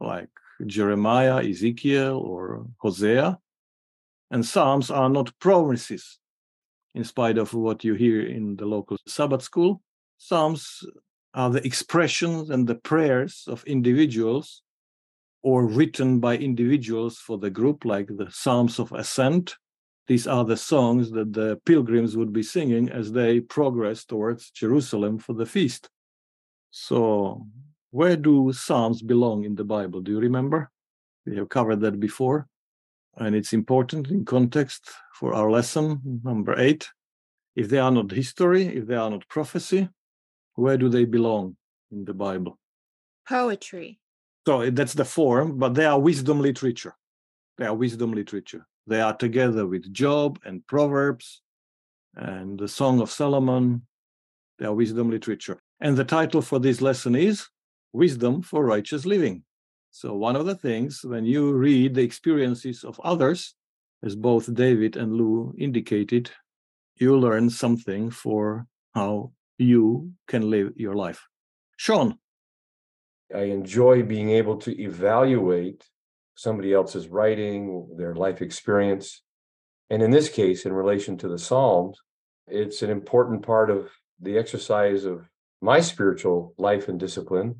like 0.00 0.28
Jeremiah, 0.66 1.48
Ezekiel, 1.48 2.18
or 2.18 2.66
Hosea, 2.78 3.38
and 4.30 4.44
Psalms 4.44 4.90
are 4.90 5.08
not 5.08 5.38
promises, 5.38 6.18
in 6.94 7.04
spite 7.04 7.38
of 7.38 7.54
what 7.54 7.84
you 7.84 7.94
hear 7.94 8.22
in 8.26 8.56
the 8.56 8.66
local 8.66 8.96
Sabbath 9.06 9.42
school. 9.42 9.82
Psalms 10.18 10.82
are 11.32 11.50
the 11.50 11.64
expressions 11.64 12.50
and 12.50 12.66
the 12.66 12.74
prayers 12.74 13.44
of 13.46 13.62
individuals 13.64 14.62
or 15.42 15.66
written 15.66 16.20
by 16.20 16.36
individuals 16.36 17.18
for 17.18 17.38
the 17.38 17.50
group, 17.50 17.84
like 17.84 18.08
the 18.08 18.30
Psalms 18.30 18.78
of 18.78 18.92
Ascent. 18.92 19.56
These 20.06 20.26
are 20.26 20.44
the 20.44 20.56
songs 20.56 21.10
that 21.12 21.32
the 21.32 21.60
pilgrims 21.64 22.16
would 22.16 22.32
be 22.32 22.42
singing 22.42 22.90
as 22.90 23.12
they 23.12 23.40
progress 23.40 24.04
towards 24.04 24.50
Jerusalem 24.50 25.18
for 25.18 25.34
the 25.34 25.46
feast. 25.46 25.88
So, 26.70 27.46
where 27.90 28.16
do 28.16 28.52
Psalms 28.52 29.02
belong 29.02 29.44
in 29.44 29.54
the 29.54 29.64
Bible? 29.64 30.00
Do 30.00 30.12
you 30.12 30.20
remember? 30.20 30.70
We 31.26 31.36
have 31.36 31.48
covered 31.48 31.80
that 31.80 32.00
before, 32.00 32.46
and 33.16 33.34
it's 33.34 33.52
important 33.52 34.08
in 34.08 34.24
context 34.24 34.90
for 35.14 35.34
our 35.34 35.50
lesson 35.50 36.20
number 36.24 36.58
eight. 36.58 36.88
If 37.54 37.68
they 37.68 37.78
are 37.78 37.90
not 37.90 38.10
history, 38.10 38.66
if 38.66 38.86
they 38.86 38.94
are 38.94 39.10
not 39.10 39.28
prophecy, 39.28 39.88
where 40.54 40.76
do 40.76 40.88
they 40.88 41.04
belong 41.04 41.56
in 41.90 42.04
the 42.04 42.14
Bible? 42.14 42.58
Poetry. 43.28 43.99
So 44.46 44.60
eh, 44.60 44.70
that's 44.72 44.94
the 44.94 45.04
form, 45.04 45.58
but 45.58 45.74
they 45.74 45.84
are 45.84 45.98
wisdom 45.98 46.40
literature. 46.40 46.94
They 47.58 47.66
are 47.66 47.74
wisdom 47.74 48.12
literature. 48.12 48.66
They 48.86 49.00
are 49.00 49.16
together 49.16 49.66
with 49.66 49.92
Job 49.92 50.38
and 50.44 50.66
Proverbs 50.66 51.42
and 52.16 52.58
the 52.58 52.68
Song 52.68 53.00
of 53.00 53.10
Solomon. 53.10 53.82
They 54.58 54.66
are 54.66 54.74
wisdom 54.74 55.10
literature. 55.10 55.60
And 55.80 55.96
the 55.96 56.04
title 56.04 56.42
for 56.42 56.58
this 56.58 56.80
lesson 56.80 57.14
is 57.14 57.46
Wisdom 57.92 58.42
for 58.42 58.64
Righteous 58.64 59.06
Living. 59.06 59.44
So, 59.90 60.14
one 60.14 60.36
of 60.36 60.46
the 60.46 60.54
things 60.54 61.00
when 61.02 61.24
you 61.24 61.52
read 61.52 61.94
the 61.94 62.02
experiences 62.02 62.84
of 62.84 63.00
others, 63.02 63.54
as 64.04 64.14
both 64.14 64.52
David 64.54 64.96
and 64.96 65.12
Lou 65.12 65.54
indicated, 65.58 66.30
you 66.96 67.18
learn 67.18 67.50
something 67.50 68.10
for 68.10 68.66
how 68.94 69.32
you 69.58 70.12
can 70.28 70.48
live 70.50 70.72
your 70.76 70.94
life. 70.94 71.26
Sean. 71.76 72.18
I 73.34 73.42
enjoy 73.42 74.02
being 74.02 74.30
able 74.30 74.56
to 74.58 74.80
evaluate 74.80 75.84
somebody 76.34 76.72
else's 76.72 77.08
writing, 77.08 77.88
their 77.96 78.14
life 78.14 78.42
experience. 78.42 79.22
And 79.90 80.02
in 80.02 80.10
this 80.10 80.28
case, 80.28 80.64
in 80.64 80.72
relation 80.72 81.16
to 81.18 81.28
the 81.28 81.38
Psalms, 81.38 81.98
it's 82.46 82.82
an 82.82 82.90
important 82.90 83.42
part 83.42 83.70
of 83.70 83.90
the 84.20 84.38
exercise 84.38 85.04
of 85.04 85.28
my 85.60 85.80
spiritual 85.80 86.54
life 86.58 86.88
and 86.88 86.98
discipline 86.98 87.56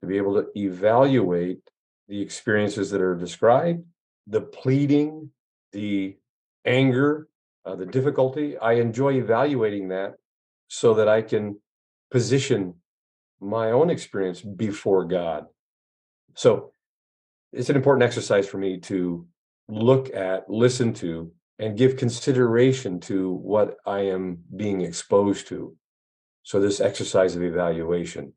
to 0.00 0.06
be 0.06 0.16
able 0.16 0.34
to 0.34 0.48
evaluate 0.58 1.60
the 2.08 2.20
experiences 2.20 2.90
that 2.90 3.00
are 3.00 3.14
described, 3.14 3.84
the 4.26 4.40
pleading, 4.40 5.30
the 5.72 6.16
anger, 6.64 7.28
uh, 7.64 7.76
the 7.76 7.86
difficulty. 7.86 8.58
I 8.58 8.74
enjoy 8.74 9.14
evaluating 9.14 9.88
that 9.88 10.14
so 10.68 10.94
that 10.94 11.08
I 11.08 11.22
can 11.22 11.60
position 12.10 12.74
my 13.40 13.70
own 13.70 13.90
experience 13.90 14.40
before 14.40 15.04
God. 15.04 15.46
So 16.34 16.72
it's 17.52 17.70
an 17.70 17.76
important 17.76 18.04
exercise 18.04 18.48
for 18.48 18.58
me 18.58 18.78
to 18.80 19.26
look 19.68 20.14
at, 20.14 20.48
listen 20.50 20.92
to, 20.94 21.32
and 21.58 21.78
give 21.78 21.96
consideration 21.96 23.00
to 23.00 23.32
what 23.32 23.76
I 23.86 24.00
am 24.00 24.38
being 24.56 24.80
exposed 24.80 25.46
to. 25.48 25.76
So, 26.42 26.60
this 26.60 26.80
exercise 26.80 27.36
of 27.36 27.42
evaluation. 27.42 28.34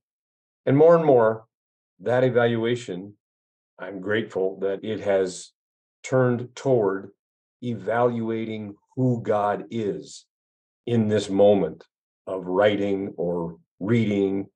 And 0.66 0.77
more 0.77 0.96
and 0.96 1.04
more, 1.04 1.46
that 2.01 2.24
evaluation, 2.24 3.16
I'm 3.80 4.00
grateful 4.00 4.60
that 4.60 4.84
it 4.84 5.01
has 5.01 5.51
turned 6.04 6.56
toward 6.56 7.10
evaluating 7.62 8.75
who 8.96 9.22
God 9.22 9.66
is 9.72 10.25
in 10.86 11.08
this 11.08 11.30
moment 11.30 11.84
of 12.27 12.46
writing 12.46 13.13
or 13.18 13.58
reading 13.80 14.48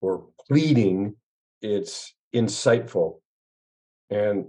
or 0.00 0.26
pleading, 0.48 1.16
it's 1.62 2.14
insightful. 2.34 3.20
And 4.08 4.46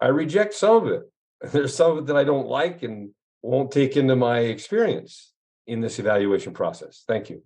I 0.00 0.08
reject 0.08 0.54
some 0.54 0.76
of 0.76 0.86
it. 0.88 1.02
There's 1.52 1.74
some 1.74 1.92
of 1.92 1.98
it 1.98 2.06
that 2.06 2.16
I 2.16 2.24
don't 2.24 2.46
like 2.46 2.82
and 2.82 3.10
won't 3.42 3.70
take 3.70 3.96
into 3.96 4.16
my 4.16 4.40
experience 4.40 5.32
in 5.66 5.80
this 5.80 5.98
evaluation 5.98 6.52
process. 6.52 7.04
Thank 7.06 7.30
you. 7.30 7.42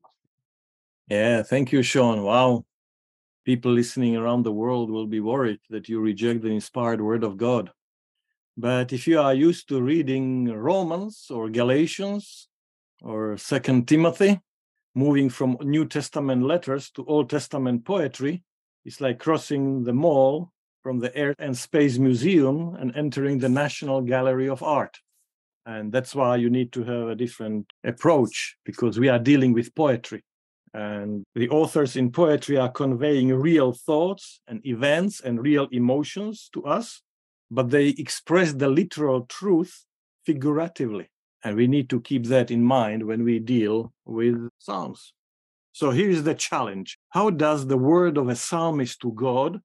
Yeah, 1.09 1.43
thank 1.43 1.73
you, 1.73 1.83
Sean. 1.83 2.23
Wow. 2.23 2.65
People 3.45 3.73
listening 3.73 4.17
around 4.17 4.43
the 4.43 4.53
world 4.53 4.91
will 4.91 5.07
be 5.07 5.21
worried 5.21 5.61
that 5.71 5.89
you 5.89 6.01
reject 6.01 6.43
the 6.43 6.49
inspired 6.49 7.01
word 7.01 7.23
of 7.23 7.37
God. 7.37 7.71
But 8.57 8.93
if 8.93 9.07
you 9.07 9.21
are 9.21 9.35
used 9.35 9.69
to 9.69 9.81
reading 9.81 10.51
Romans 10.51 11.27
or 11.31 11.51
Galatians 11.51 12.49
or 13.03 13.37
Second 13.37 13.87
Timothy, 13.87 14.41
moving 14.97 15.29
from 15.29 15.59
New 15.61 15.85
Testament 15.85 16.43
letters 16.43 16.91
to 16.93 17.05
Old 17.05 17.29
Testament 17.29 17.85
poetry. 17.85 18.43
It's 18.87 19.01
like 19.01 19.19
crossing 19.19 19.85
the 19.85 19.93
mall 19.93 20.53
from 20.83 21.01
the 21.01 21.15
Air 21.15 21.35
and 21.39 21.57
Space 21.57 21.99
Museum 21.99 22.75
and 22.77 22.97
entering 22.97 23.39
the 23.39 23.49
National 23.49 24.01
Gallery 24.01 24.49
of 24.49 24.63
Art. 24.63 24.97
And 25.67 25.93
that's 25.93 26.15
why 26.15 26.37
you 26.37 26.49
need 26.49 26.73
to 26.73 26.85
have 26.85 27.09
a 27.09 27.15
different 27.15 27.71
approach 27.85 28.57
because 28.65 28.99
we 28.99 29.09
are 29.09 29.19
dealing 29.19 29.53
with 29.53 29.75
poetry. 29.75 30.23
And 30.73 31.25
the 31.35 31.51
authors 31.51 31.97
in 31.97 32.11
poetry 32.11 32.57
are 32.57 32.71
conveying 32.71 33.35
real 33.35 33.73
thoughts 33.73 34.41
and 34.49 34.65
events 34.65 35.21
and 35.21 35.43
real 35.43 35.69
emotions 35.73 36.49
to 36.55 36.65
us, 36.65 37.03
but 37.51 37.69
they 37.69 37.89
express 37.89 38.53
the 38.53 38.69
literal 38.69 39.27
truth 39.27 39.85
figuratively. 40.25 41.11
And 41.47 41.57
we 41.57 41.69
need 41.69 41.89
to 41.91 42.01
keep 42.01 42.25
that 42.25 42.51
in 42.51 42.65
mind 42.65 43.07
when 43.07 43.23
we 43.23 43.39
deal 43.39 43.93
with 44.05 44.49
Psalms. 44.59 45.13
So 45.71 45.93
here 45.93 46.11
is 46.11 46.25
the 46.25 46.35
challenge 46.35 46.99
How 47.11 47.31
does 47.31 47.69
the 47.69 47.79
word 47.79 48.19
of 48.19 48.29
a 48.29 48.35
psalmist 48.35 48.99
to 49.03 49.13
God 49.13 49.61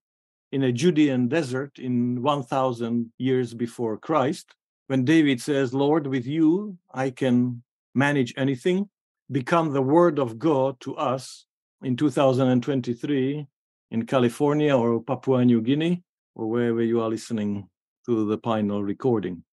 in 0.51 0.61
a 0.61 0.71
Judean 0.71 1.27
desert 1.27 1.79
in 1.79 2.21
1000 2.21 3.11
years 3.17 3.55
before 3.55 3.97
Christ, 3.97 4.53
when 4.85 5.05
David 5.05 5.41
says, 5.41 5.73
Lord, 5.73 6.05
with 6.05 6.27
you 6.27 6.77
I 6.93 7.09
can 7.09 7.63
manage 7.95 8.35
anything, 8.37 8.87
become 9.31 9.73
the 9.73 9.81
word 9.81 10.19
of 10.19 10.37
God 10.37 10.79
to 10.81 10.95
us 10.97 11.47
in 11.81 11.97
2023 11.97 13.47
in 13.89 14.05
California 14.05 14.77
or 14.77 15.01
Papua 15.01 15.43
New 15.45 15.63
Guinea 15.63 16.03
or 16.35 16.45
wherever 16.45 16.83
you 16.83 17.01
are 17.01 17.09
listening 17.09 17.67
to 18.05 18.27
the 18.27 18.37
final 18.37 18.83
recording. 18.83 19.43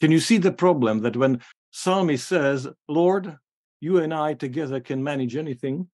Can 0.00 0.10
you 0.10 0.18
see 0.18 0.38
the 0.38 0.50
problem 0.50 1.02
that 1.02 1.16
when 1.16 1.40
Psalmist 1.70 2.26
says, 2.26 2.68
Lord, 2.88 3.36
you 3.80 3.98
and 3.98 4.12
I 4.12 4.34
together 4.34 4.80
can 4.80 5.02
manage 5.02 5.36
anything, 5.36 5.88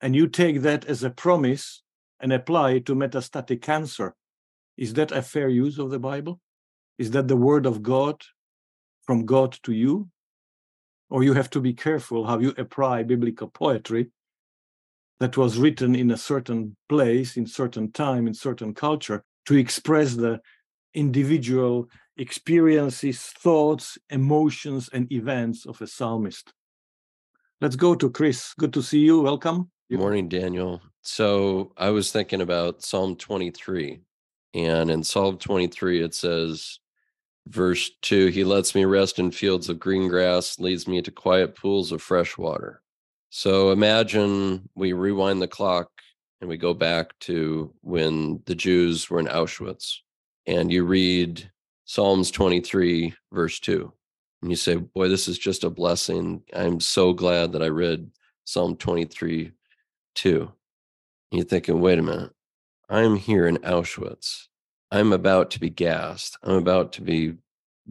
and 0.00 0.14
you 0.14 0.28
take 0.28 0.62
that 0.62 0.84
as 0.84 1.02
a 1.02 1.10
promise 1.10 1.82
and 2.20 2.32
apply 2.32 2.72
it 2.72 2.86
to 2.86 2.94
metastatic 2.94 3.60
cancer, 3.60 4.14
is 4.76 4.94
that 4.94 5.12
a 5.12 5.22
fair 5.22 5.48
use 5.48 5.78
of 5.78 5.90
the 5.90 5.98
Bible? 5.98 6.40
Is 6.98 7.10
that 7.10 7.28
the 7.28 7.36
word 7.36 7.66
of 7.66 7.82
God 7.82 8.22
from 9.04 9.26
God 9.26 9.58
to 9.64 9.72
you? 9.72 10.08
Or 11.10 11.22
you 11.22 11.34
have 11.34 11.50
to 11.50 11.60
be 11.60 11.72
careful 11.72 12.26
how 12.26 12.38
you 12.38 12.52
apply 12.58 13.02
biblical 13.04 13.48
poetry 13.48 14.10
that 15.20 15.36
was 15.36 15.58
written 15.58 15.94
in 15.94 16.10
a 16.10 16.16
certain 16.16 16.76
place, 16.88 17.36
in 17.36 17.46
certain 17.46 17.92
time, 17.92 18.26
in 18.26 18.34
certain 18.34 18.74
culture 18.74 19.22
to 19.46 19.56
express 19.56 20.14
the 20.14 20.40
individual 20.94 21.88
experiences, 22.16 23.20
thoughts, 23.20 23.98
emotions, 24.10 24.88
and 24.92 25.10
events 25.12 25.66
of 25.66 25.80
a 25.80 25.86
psalmist. 25.86 26.52
Let's 27.60 27.76
go 27.76 27.94
to 27.94 28.10
Chris. 28.10 28.54
Good 28.58 28.72
to 28.74 28.82
see 28.82 29.00
you. 29.00 29.22
Welcome. 29.22 29.70
Good 29.90 30.00
morning, 30.00 30.28
Daniel. 30.28 30.82
So 31.02 31.72
I 31.76 31.90
was 31.90 32.10
thinking 32.10 32.40
about 32.40 32.82
Psalm 32.82 33.16
23. 33.16 34.00
And 34.54 34.90
in 34.90 35.04
Psalm 35.04 35.38
23, 35.38 36.02
it 36.02 36.14
says, 36.14 36.78
verse 37.46 37.90
2 38.02 38.26
He 38.26 38.44
lets 38.44 38.74
me 38.74 38.84
rest 38.84 39.18
in 39.18 39.30
fields 39.30 39.68
of 39.68 39.78
green 39.78 40.08
grass, 40.08 40.58
leads 40.58 40.88
me 40.88 41.02
to 41.02 41.10
quiet 41.10 41.54
pools 41.54 41.92
of 41.92 42.02
fresh 42.02 42.36
water. 42.36 42.82
So 43.30 43.70
imagine 43.70 44.68
we 44.74 44.92
rewind 44.92 45.42
the 45.42 45.48
clock 45.48 45.90
and 46.40 46.48
we 46.48 46.56
go 46.56 46.74
back 46.74 47.18
to 47.20 47.72
when 47.82 48.42
the 48.46 48.54
Jews 48.54 49.08
were 49.08 49.20
in 49.20 49.26
Auschwitz, 49.26 49.98
and 50.46 50.70
you 50.70 50.84
read 50.84 51.50
Psalms 51.88 52.32
23, 52.32 53.14
verse 53.32 53.60
2, 53.60 53.92
and 54.42 54.50
you 54.50 54.56
say, 54.56 54.74
Boy, 54.74 55.08
this 55.08 55.28
is 55.28 55.38
just 55.38 55.62
a 55.62 55.70
blessing. 55.70 56.42
I'm 56.52 56.80
so 56.80 57.12
glad 57.12 57.52
that 57.52 57.62
I 57.62 57.68
read 57.68 58.10
Psalm 58.44 58.76
23, 58.76 59.52
2. 60.16 60.40
And 60.40 60.50
you're 61.30 61.44
thinking, 61.44 61.80
wait 61.80 62.00
a 62.00 62.02
minute, 62.02 62.32
I'm 62.88 63.14
here 63.14 63.46
in 63.46 63.58
Auschwitz. 63.58 64.48
I'm 64.90 65.12
about 65.12 65.52
to 65.52 65.60
be 65.60 65.70
gassed. 65.70 66.36
I'm 66.42 66.56
about 66.56 66.92
to 66.94 67.02
be 67.02 67.34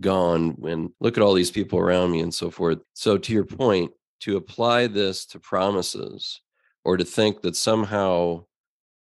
gone 0.02 0.52
when 0.58 0.92
look 1.00 1.18
at 1.18 1.24
all 1.24 1.34
these 1.34 1.52
people 1.52 1.80
around 1.80 2.12
me 2.12 2.20
and 2.20 2.34
so 2.34 2.50
forth. 2.52 2.80
So, 2.96 3.18
to 3.18 3.34
your 3.34 3.46
point, 3.46 3.92
to 4.22 4.36
apply 4.36 4.88
this 4.88 5.26
to 5.28 5.40
promises 5.40 6.42
or 6.84 6.98
to 6.98 7.06
think 7.06 7.44
that 7.44 7.56
somehow 7.56 8.44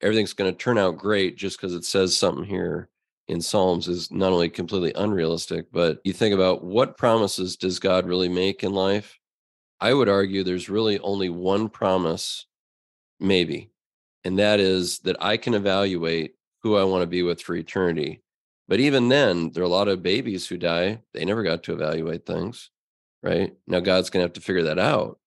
everything's 0.02 0.34
going 0.34 0.52
to 0.52 0.58
turn 0.58 0.78
out 0.78 0.98
great 0.98 1.38
just 1.38 1.58
because 1.58 1.74
it 1.74 1.86
says 1.86 2.18
something 2.18 2.44
here 2.44 2.90
in 3.32 3.42
Psalms 3.42 3.88
is 3.88 4.12
not 4.12 4.34
only 4.34 4.50
completely 4.50 4.92
unrealistic, 4.94 5.72
but 5.72 6.02
you 6.04 6.12
think 6.12 6.36
about 6.36 6.66
what 6.66 6.98
promises 6.98 7.56
does 7.56 7.80
God 7.80 8.06
really 8.06 8.28
make 8.28 8.62
in 8.62 8.74
life? 8.74 9.18
I 9.80 9.94
would 9.94 10.10
argue 10.10 10.44
there's 10.44 10.70
really 10.70 11.00
only 11.00 11.30
one 11.30 11.70
promise, 11.70 12.46
maybe, 13.22 13.72
and 14.26 14.38
that 14.38 14.60
is 14.60 15.00
that 15.00 15.16
I 15.24 15.38
can 15.38 15.54
evaluate 15.54 16.36
who 16.62 16.76
I 16.76 16.84
want 16.84 17.04
to 17.04 17.08
be 17.08 17.24
with 17.24 17.42
for 17.42 17.56
eternity. 17.56 18.22
But 18.68 18.82
even 18.82 19.08
then, 19.08 19.52
there 19.52 19.64
are 19.64 19.66
a 19.66 19.70
lot 19.70 19.88
of 19.88 20.04
babies 20.04 20.46
who 20.46 20.58
die. 20.58 21.00
They 21.14 21.24
never 21.24 21.42
got 21.42 21.64
to 21.64 21.74
evaluate 21.74 22.26
things, 22.26 22.70
right? 23.24 23.54
Now, 23.66 23.80
God's 23.80 24.10
going 24.10 24.22
to 24.22 24.26
have 24.26 24.34
to 24.34 24.42
figure 24.42 24.64
that 24.64 24.78
out. 24.78 25.20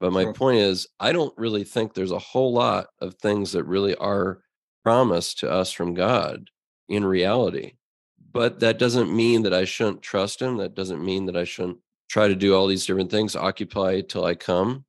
But 0.00 0.12
my 0.12 0.24
sure. 0.24 0.34
point 0.34 0.58
is, 0.58 0.88
I 0.98 1.12
don't 1.12 1.32
really 1.38 1.62
think 1.62 1.94
there's 1.94 2.10
a 2.10 2.18
whole 2.18 2.52
lot 2.52 2.88
of 3.00 3.14
things 3.14 3.52
that 3.52 3.64
really 3.64 3.94
are 3.94 4.42
promised 4.82 5.38
to 5.38 5.50
us 5.50 5.70
from 5.70 5.94
God 5.94 6.48
in 6.88 7.04
reality. 7.04 7.74
But 8.32 8.60
that 8.60 8.78
doesn't 8.78 9.14
mean 9.14 9.42
that 9.42 9.54
I 9.54 9.64
shouldn't 9.64 10.02
trust 10.02 10.40
Him. 10.40 10.56
That 10.56 10.74
doesn't 10.74 11.04
mean 11.04 11.26
that 11.26 11.36
I 11.36 11.44
shouldn't 11.44 11.78
try 12.08 12.28
to 12.28 12.34
do 12.34 12.54
all 12.54 12.66
these 12.66 12.86
different 12.86 13.10
things, 13.10 13.36
occupy 13.36 14.02
till 14.02 14.24
I 14.24 14.34
come. 14.34 14.84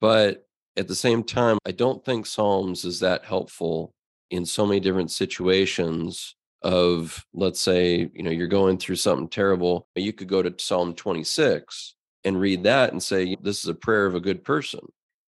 But 0.00 0.46
at 0.76 0.88
the 0.88 0.94
same 0.94 1.22
time, 1.22 1.58
I 1.66 1.72
don't 1.72 2.04
think 2.04 2.26
Psalms 2.26 2.84
is 2.84 3.00
that 3.00 3.24
helpful 3.24 3.92
in 4.30 4.44
so 4.44 4.66
many 4.66 4.80
different 4.80 5.10
situations 5.10 6.34
of 6.62 7.24
let's 7.32 7.60
say 7.60 8.10
you 8.14 8.22
know 8.22 8.30
you're 8.30 8.48
going 8.48 8.76
through 8.76 8.96
something 8.96 9.28
terrible 9.28 9.86
you 9.94 10.12
could 10.12 10.26
go 10.26 10.42
to 10.42 10.52
psalm 10.58 10.94
26 10.94 11.96
and 12.26 12.40
read 12.40 12.64
that 12.64 12.90
and 12.90 13.02
say, 13.02 13.36
This 13.40 13.62
is 13.62 13.68
a 13.68 13.74
prayer 13.74 14.04
of 14.04 14.14
a 14.14 14.20
good 14.20 14.44
person. 14.44 14.80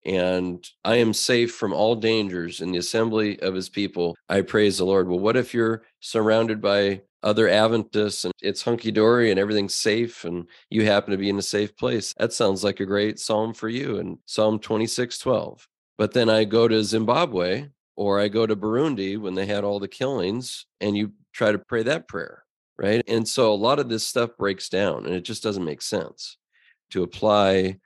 And 0.05 0.65
I 0.85 0.95
am 0.95 1.13
safe 1.13 1.53
from 1.53 1.73
all 1.73 1.95
dangers 1.95 2.61
in 2.61 2.71
the 2.71 2.77
assembly 2.77 3.39
of 3.41 3.53
his 3.53 3.69
people. 3.69 4.15
I 4.29 4.41
praise 4.41 4.77
the 4.77 4.85
Lord. 4.85 5.09
Well, 5.09 5.19
what 5.19 5.37
if 5.37 5.53
you're 5.53 5.83
surrounded 5.99 6.61
by 6.61 7.01
other 7.21 7.49
Adventists 7.49 8.23
and 8.23 8.33
it's 8.41 8.61
hunky 8.61 8.91
dory 8.91 9.29
and 9.29 9.39
everything's 9.39 9.75
safe 9.75 10.23
and 10.23 10.47
you 10.69 10.85
happen 10.85 11.11
to 11.11 11.17
be 11.17 11.29
in 11.29 11.37
a 11.37 11.43
safe 11.43 11.75
place? 11.75 12.13
That 12.17 12.33
sounds 12.33 12.63
like 12.63 12.79
a 12.79 12.85
great 12.85 13.19
psalm 13.19 13.53
for 13.53 13.67
you 13.67 13.97
in 13.97 14.17
Psalm 14.25 14.59
26 14.59 15.17
12. 15.17 15.67
But 15.97 16.13
then 16.13 16.29
I 16.29 16.45
go 16.45 16.67
to 16.67 16.83
Zimbabwe 16.83 17.67
or 17.97 18.21
I 18.21 18.29
go 18.29 18.47
to 18.47 18.55
Burundi 18.55 19.17
when 19.17 19.35
they 19.35 19.45
had 19.45 19.65
all 19.65 19.79
the 19.79 19.87
killings 19.89 20.65
and 20.79 20.95
you 20.95 21.11
try 21.33 21.51
to 21.51 21.59
pray 21.59 21.83
that 21.83 22.07
prayer, 22.07 22.43
right? 22.77 23.03
And 23.05 23.27
so 23.27 23.53
a 23.53 23.55
lot 23.55 23.79
of 23.79 23.89
this 23.89 24.07
stuff 24.07 24.37
breaks 24.37 24.69
down 24.69 25.05
and 25.05 25.13
it 25.13 25.25
just 25.25 25.43
doesn't 25.43 25.65
make 25.65 25.81
sense 25.81 26.37
to 26.91 27.03
apply 27.03 27.79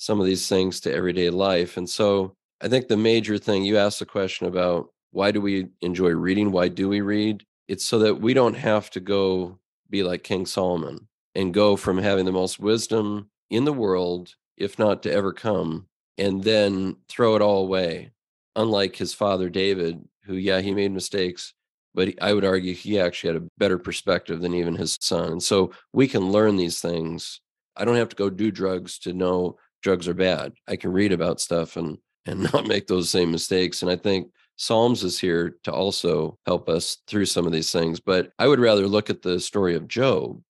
some 0.00 0.18
of 0.18 0.24
these 0.24 0.48
things 0.48 0.80
to 0.80 0.90
everyday 0.90 1.28
life. 1.28 1.76
And 1.76 1.88
so 1.88 2.34
I 2.62 2.68
think 2.68 2.88
the 2.88 2.96
major 2.96 3.36
thing 3.36 3.64
you 3.64 3.76
asked 3.76 3.98
the 3.98 4.06
question 4.06 4.46
about 4.46 4.88
why 5.10 5.30
do 5.30 5.42
we 5.42 5.68
enjoy 5.82 6.08
reading? 6.08 6.52
Why 6.52 6.68
do 6.68 6.88
we 6.88 7.02
read? 7.02 7.44
It's 7.68 7.84
so 7.84 7.98
that 7.98 8.18
we 8.18 8.32
don't 8.32 8.56
have 8.56 8.88
to 8.92 9.00
go 9.00 9.58
be 9.90 10.02
like 10.02 10.24
King 10.24 10.46
Solomon 10.46 11.06
and 11.34 11.52
go 11.52 11.76
from 11.76 11.98
having 11.98 12.24
the 12.24 12.32
most 12.32 12.58
wisdom 12.58 13.28
in 13.50 13.66
the 13.66 13.74
world, 13.74 14.34
if 14.56 14.78
not 14.78 15.02
to 15.02 15.12
ever 15.12 15.34
come, 15.34 15.86
and 16.16 16.42
then 16.42 16.96
throw 17.10 17.36
it 17.36 17.42
all 17.42 17.62
away. 17.64 18.12
Unlike 18.56 18.96
his 18.96 19.12
father 19.12 19.50
David, 19.50 20.02
who, 20.24 20.34
yeah, 20.34 20.62
he 20.62 20.72
made 20.72 20.92
mistakes, 20.92 21.52
but 21.92 22.14
I 22.22 22.32
would 22.32 22.46
argue 22.46 22.72
he 22.72 22.98
actually 22.98 23.34
had 23.34 23.42
a 23.42 23.48
better 23.58 23.76
perspective 23.76 24.40
than 24.40 24.54
even 24.54 24.76
his 24.76 24.96
son. 24.98 25.32
And 25.32 25.42
so 25.42 25.72
we 25.92 26.08
can 26.08 26.32
learn 26.32 26.56
these 26.56 26.80
things 26.80 27.42
I 27.76 27.84
don't 27.84 27.96
have 27.96 28.10
to 28.10 28.16
go 28.16 28.30
do 28.30 28.50
drugs 28.50 28.98
to 29.00 29.12
know 29.12 29.56
drugs 29.82 30.08
are 30.08 30.14
bad. 30.14 30.52
I 30.68 30.76
can 30.76 30.92
read 30.92 31.12
about 31.12 31.40
stuff 31.40 31.76
and 31.76 31.98
and 32.26 32.42
not 32.52 32.66
make 32.66 32.86
those 32.86 33.10
same 33.10 33.30
mistakes. 33.30 33.82
And 33.82 33.90
I 33.90 33.96
think 33.96 34.30
Psalms 34.56 35.02
is 35.02 35.18
here 35.18 35.56
to 35.64 35.72
also 35.72 36.38
help 36.46 36.68
us 36.68 36.98
through 37.06 37.26
some 37.26 37.46
of 37.46 37.52
these 37.52 37.72
things. 37.72 37.98
But 37.98 38.30
I 38.38 38.46
would 38.46 38.60
rather 38.60 38.86
look 38.86 39.10
at 39.10 39.22
the 39.22 39.40
story 39.40 39.74
of 39.74 39.88
Job. 39.88 40.40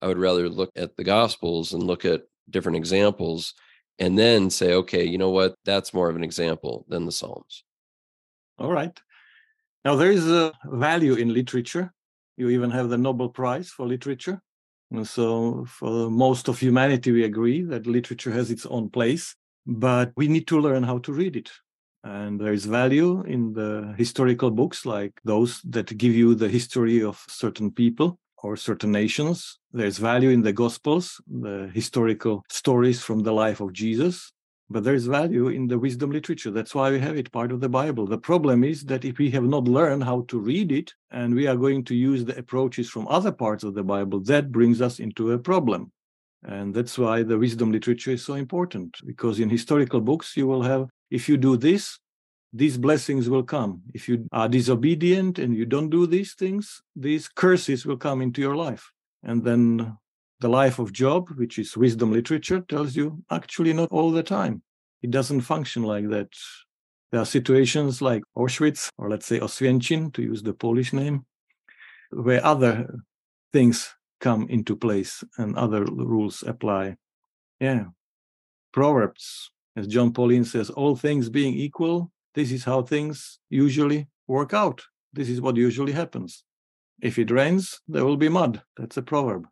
I 0.00 0.06
would 0.06 0.18
rather 0.18 0.48
look 0.48 0.70
at 0.76 0.96
the 0.96 1.04
Gospels 1.04 1.72
and 1.72 1.82
look 1.82 2.04
at 2.04 2.22
different 2.48 2.76
examples 2.76 3.54
and 3.98 4.18
then 4.18 4.50
say, 4.50 4.74
okay, 4.74 5.04
you 5.04 5.18
know 5.18 5.30
what? 5.30 5.56
That's 5.64 5.94
more 5.94 6.08
of 6.08 6.16
an 6.16 6.24
example 6.24 6.84
than 6.88 7.06
the 7.06 7.12
Psalms. 7.12 7.64
All 8.58 8.70
right. 8.70 8.98
Now, 9.84 9.96
there 9.96 10.10
is 10.10 10.28
a 10.28 10.52
value 10.64 11.14
in 11.14 11.32
literature. 11.32 11.92
You 12.36 12.50
even 12.50 12.70
have 12.70 12.88
the 12.88 12.98
Nobel 12.98 13.30
Prize 13.30 13.70
for 13.70 13.86
literature. 13.86 14.42
And 14.90 15.06
so, 15.06 15.64
for 15.66 16.10
most 16.10 16.48
of 16.48 16.58
humanity, 16.58 17.10
we 17.12 17.24
agree 17.24 17.62
that 17.62 17.86
literature 17.86 18.30
has 18.32 18.50
its 18.50 18.66
own 18.66 18.88
place, 18.90 19.34
but 19.66 20.12
we 20.16 20.28
need 20.28 20.46
to 20.48 20.60
learn 20.60 20.84
how 20.84 20.98
to 20.98 21.12
read 21.12 21.36
it. 21.36 21.50
And 22.04 22.40
there 22.40 22.52
is 22.52 22.66
value 22.66 23.22
in 23.24 23.52
the 23.52 23.94
historical 23.98 24.52
books 24.52 24.86
like 24.86 25.20
those 25.24 25.60
that 25.62 25.96
give 25.98 26.14
you 26.14 26.36
the 26.36 26.48
history 26.48 27.02
of 27.02 27.24
certain 27.28 27.72
people 27.72 28.20
or 28.42 28.56
certain 28.56 28.92
nations. 28.92 29.58
There's 29.72 29.98
value 29.98 30.30
in 30.30 30.42
the 30.42 30.52
Gospels, 30.52 31.20
the 31.26 31.68
historical 31.74 32.44
stories 32.48 33.02
from 33.02 33.20
the 33.20 33.32
life 33.32 33.60
of 33.60 33.72
Jesus. 33.72 34.32
But 34.68 34.82
there 34.82 34.94
is 34.94 35.06
value 35.06 35.48
in 35.48 35.68
the 35.68 35.78
wisdom 35.78 36.10
literature. 36.10 36.50
That's 36.50 36.74
why 36.74 36.90
we 36.90 36.98
have 36.98 37.16
it 37.16 37.30
part 37.30 37.52
of 37.52 37.60
the 37.60 37.68
Bible. 37.68 38.06
The 38.06 38.18
problem 38.18 38.64
is 38.64 38.84
that 38.84 39.04
if 39.04 39.18
we 39.18 39.30
have 39.30 39.44
not 39.44 39.64
learned 39.64 40.02
how 40.02 40.22
to 40.28 40.40
read 40.40 40.72
it 40.72 40.92
and 41.12 41.34
we 41.34 41.46
are 41.46 41.56
going 41.56 41.84
to 41.84 41.94
use 41.94 42.24
the 42.24 42.36
approaches 42.36 42.90
from 42.90 43.06
other 43.08 43.30
parts 43.30 43.62
of 43.62 43.74
the 43.74 43.84
Bible, 43.84 44.20
that 44.20 44.50
brings 44.50 44.80
us 44.80 44.98
into 44.98 45.32
a 45.32 45.38
problem. 45.38 45.92
And 46.44 46.74
that's 46.74 46.98
why 46.98 47.22
the 47.22 47.38
wisdom 47.38 47.70
literature 47.70 48.12
is 48.12 48.24
so 48.24 48.34
important 48.34 48.96
because 49.04 49.40
in 49.40 49.50
historical 49.50 50.00
books, 50.00 50.36
you 50.36 50.46
will 50.46 50.62
have, 50.62 50.88
if 51.10 51.28
you 51.28 51.36
do 51.36 51.56
this, 51.56 51.98
these 52.52 52.78
blessings 52.78 53.28
will 53.28 53.42
come. 53.42 53.82
If 53.94 54.08
you 54.08 54.26
are 54.32 54.48
disobedient 54.48 55.38
and 55.38 55.54
you 55.54 55.66
don't 55.66 55.90
do 55.90 56.06
these 56.06 56.34
things, 56.34 56.82
these 56.94 57.28
curses 57.28 57.84
will 57.84 57.96
come 57.96 58.22
into 58.22 58.40
your 58.40 58.56
life. 58.56 58.90
And 59.22 59.44
then 59.44 59.96
The 60.40 60.48
life 60.48 60.78
of 60.78 60.92
Job, 60.92 61.30
which 61.36 61.58
is 61.58 61.76
wisdom 61.76 62.12
literature, 62.12 62.60
tells 62.60 62.94
you 62.94 63.22
actually 63.30 63.72
not 63.72 63.90
all 63.90 64.10
the 64.10 64.22
time. 64.22 64.62
It 65.02 65.10
doesn't 65.10 65.40
function 65.42 65.82
like 65.82 66.08
that. 66.10 66.28
There 67.10 67.20
are 67.20 67.26
situations 67.26 68.02
like 68.02 68.22
Auschwitz, 68.36 68.90
or 68.98 69.08
let's 69.08 69.26
say 69.26 69.40
Oswiecim, 69.40 70.12
to 70.14 70.22
use 70.22 70.42
the 70.42 70.52
Polish 70.52 70.92
name, 70.92 71.24
where 72.10 72.44
other 72.44 72.94
things 73.52 73.94
come 74.20 74.46
into 74.48 74.76
place 74.76 75.24
and 75.38 75.56
other 75.56 75.84
rules 75.84 76.42
apply. 76.46 76.96
Yeah. 77.60 77.84
Proverbs, 78.72 79.50
as 79.76 79.86
Jon 79.86 80.12
Paulien 80.12 80.44
says, 80.44 80.68
all 80.68 80.96
things 80.96 81.30
being 81.30 81.54
equal, 81.54 82.10
this 82.34 82.52
is 82.52 82.64
how 82.64 82.82
things 82.82 83.38
usually 83.48 84.08
work 84.26 84.52
out. 84.52 84.82
This 85.12 85.30
is 85.30 85.40
what 85.40 85.56
usually 85.56 85.92
happens. 85.92 86.44
If 87.00 87.18
it 87.18 87.30
rains, 87.30 87.80
there 87.88 88.04
will 88.04 88.18
be 88.18 88.28
mud. 88.28 88.62
That's 88.76 88.98
a 88.98 89.02
proverb. 89.02 89.46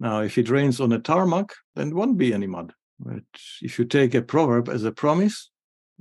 Now, 0.00 0.20
if 0.20 0.38
it 0.38 0.48
rains 0.48 0.80
on 0.80 0.92
a 0.92 0.98
tarmac, 0.98 1.52
then 1.74 1.94
won't 1.94 2.18
be 2.18 2.32
any 2.32 2.46
mud. 2.46 2.72
But 3.00 3.22
if 3.62 3.78
you 3.78 3.84
take 3.84 4.14
a 4.14 4.22
proverb 4.22 4.68
as 4.68 4.84
a 4.84 4.92
promise, 4.92 5.50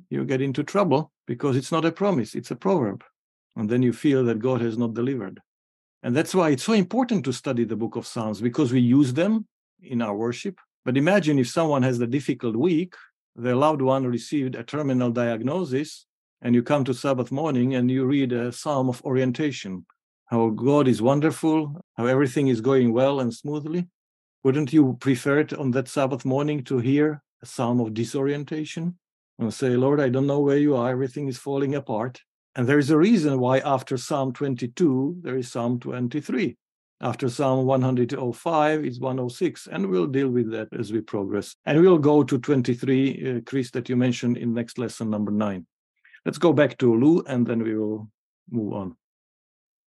you 0.09 0.23
get 0.25 0.41
into 0.41 0.63
trouble 0.63 1.11
because 1.25 1.55
it's 1.55 1.71
not 1.71 1.85
a 1.85 1.91
promise, 1.91 2.35
it's 2.35 2.51
a 2.51 2.55
proverb. 2.55 3.03
And 3.55 3.69
then 3.69 3.81
you 3.81 3.93
feel 3.93 4.23
that 4.25 4.39
God 4.39 4.61
has 4.61 4.77
not 4.77 4.93
delivered. 4.93 5.41
And 6.03 6.15
that's 6.15 6.35
why 6.35 6.49
it's 6.49 6.63
so 6.63 6.73
important 6.73 7.25
to 7.25 7.33
study 7.33 7.63
the 7.63 7.75
book 7.75 7.95
of 7.95 8.05
Psalms 8.05 8.39
because 8.39 8.71
we 8.71 8.79
use 8.79 9.13
them 9.13 9.47
in 9.81 10.01
our 10.01 10.15
worship. 10.15 10.59
But 10.85 10.97
imagine 10.97 11.39
if 11.39 11.49
someone 11.49 11.83
has 11.83 11.99
a 11.99 12.07
difficult 12.07 12.55
week, 12.55 12.93
their 13.35 13.55
loved 13.55 13.81
one 13.81 14.05
received 14.05 14.55
a 14.55 14.63
terminal 14.63 15.11
diagnosis, 15.11 16.05
and 16.41 16.53
you 16.55 16.63
come 16.63 16.83
to 16.85 16.93
Sabbath 16.93 17.31
morning 17.31 17.75
and 17.75 17.89
you 17.89 18.05
read 18.05 18.31
a 18.31 18.51
psalm 18.51 18.89
of 18.89 19.03
orientation 19.03 19.85
how 20.27 20.49
God 20.49 20.87
is 20.87 21.01
wonderful, 21.01 21.81
how 21.97 22.05
everything 22.05 22.47
is 22.47 22.61
going 22.61 22.93
well 22.93 23.19
and 23.19 23.33
smoothly. 23.33 23.87
Wouldn't 24.43 24.71
you 24.71 24.97
prefer 24.99 25.39
it 25.39 25.53
on 25.53 25.71
that 25.71 25.87
Sabbath 25.87 26.23
morning 26.23 26.63
to 26.65 26.77
hear 26.77 27.21
a 27.41 27.45
psalm 27.45 27.79
of 27.79 27.93
disorientation 27.93 28.97
and 29.39 29.53
say, 29.53 29.69
Lord, 29.69 29.99
I 29.99 30.09
don't 30.09 30.27
know 30.27 30.39
where 30.39 30.57
you 30.57 30.75
are, 30.75 30.89
everything 30.89 31.27
is 31.27 31.37
falling 31.37 31.75
apart? 31.75 32.21
And 32.55 32.67
there 32.67 32.79
is 32.79 32.89
a 32.89 32.97
reason 32.97 33.39
why 33.39 33.59
after 33.59 33.97
Psalm 33.97 34.33
22, 34.33 35.17
there 35.21 35.37
is 35.37 35.51
Psalm 35.51 35.79
23. 35.79 36.57
After 36.99 37.29
Psalm 37.29 37.67
105 37.67 38.85
is 38.85 38.99
106, 38.99 39.67
and 39.67 39.87
we'll 39.87 40.07
deal 40.07 40.29
with 40.29 40.49
that 40.51 40.67
as 40.71 40.91
we 40.91 41.01
progress. 41.01 41.55
And 41.65 41.79
we'll 41.79 41.99
go 41.99 42.23
to 42.23 42.39
23, 42.39 43.37
uh, 43.37 43.41
Chris, 43.45 43.69
that 43.71 43.89
you 43.89 43.95
mentioned 43.95 44.37
in 44.37 44.55
next 44.55 44.79
lesson 44.79 45.11
number 45.11 45.31
nine. 45.31 45.67
Let's 46.25 46.39
go 46.39 46.53
back 46.53 46.79
to 46.79 46.95
Lou, 46.95 47.21
and 47.27 47.45
then 47.45 47.61
we 47.61 47.75
will 47.77 48.09
move 48.49 48.73
on. 48.73 48.95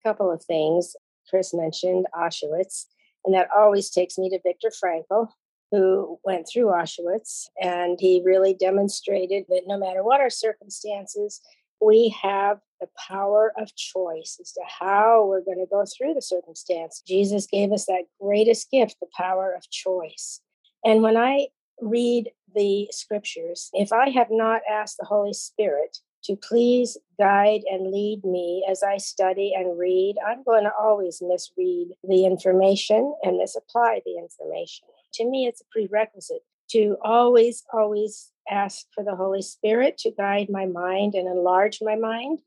A 0.05 0.09
couple 0.09 0.31
of 0.31 0.45
things. 0.45 0.95
Chris 1.29 1.55
mentioned 1.55 2.07
Auschwitz, 2.15 2.87
and 3.25 3.35
that 3.35 3.49
always 3.57 3.91
takes 3.91 4.19
me 4.19 4.31
to 4.31 4.41
Viktor 4.45 4.71
Frankl, 4.71 5.29
who 5.71 6.19
went 6.25 6.49
through 6.51 6.67
Auschwitz, 6.67 7.47
and 7.61 7.99
he 8.01 8.23
really 8.25 8.55
demonstrated 8.55 9.45
that 9.49 9.65
no 9.67 9.79
matter 9.79 10.03
what 10.03 10.21
our 10.21 10.31
circumstances, 10.31 11.41
we 11.81 12.15
have 12.23 12.59
the 12.81 12.89
power 13.09 13.53
of 13.59 13.75
choice 13.77 14.39
as 14.41 14.53
to 14.53 14.61
how 14.67 15.27
we're 15.27 15.45
going 15.45 15.59
to 15.59 15.67
go 15.71 15.85
through 15.85 16.15
the 16.15 16.23
circumstance. 16.23 17.03
Jesus 17.07 17.47
gave 17.47 17.73
us 17.73 17.87
that 17.87 18.05
greatest 18.21 18.71
gift, 18.71 18.97
the 19.01 19.09
power 19.17 19.53
of 19.53 19.69
choice. 19.71 20.41
And 20.85 21.03
when 21.03 21.17
I 21.17 21.49
read 21.81 22.31
the 22.55 22.89
scriptures, 22.91 23.71
if 23.73 23.93
I 23.93 24.11
have 24.11 24.29
not 24.31 24.63
asked 24.71 24.97
the 24.99 25.07
Holy 25.07 25.33
Spirit 25.33 25.99
to 26.25 26.37
please 26.37 26.97
guide 27.19 27.63
and 27.71 27.93
lead 27.93 28.25
me 28.25 28.65
as 28.71 28.83
I 28.83 28.99
study 28.99 29.53
and 29.57 29.79
read, 29.79 30.17
I'm 30.27 30.43
going 30.43 30.65
to 30.65 30.73
always 30.79 31.23
misread 31.23 31.89
the 32.03 32.25
information 32.25 33.15
and 33.23 33.39
misapply 33.39 34.01
the 34.05 34.17
information. 34.19 34.89
To 35.15 35.25
me, 35.25 35.47
it's 35.47 35.61
a 35.61 35.65
prerequisite 35.71 36.43
to 36.71 36.97
always, 37.03 37.65
always 37.73 38.31
ask 38.51 38.87
for 38.95 39.03
the 39.03 39.17
Holy 39.17 39.43
Spirit 39.43 39.99
to 39.99 40.11
guide 40.11 40.49
my 40.51 40.67
mind 40.67 41.15
and 41.15 41.27
enlarge 41.27 41.79
my 41.81 41.97
mind. 41.97 42.41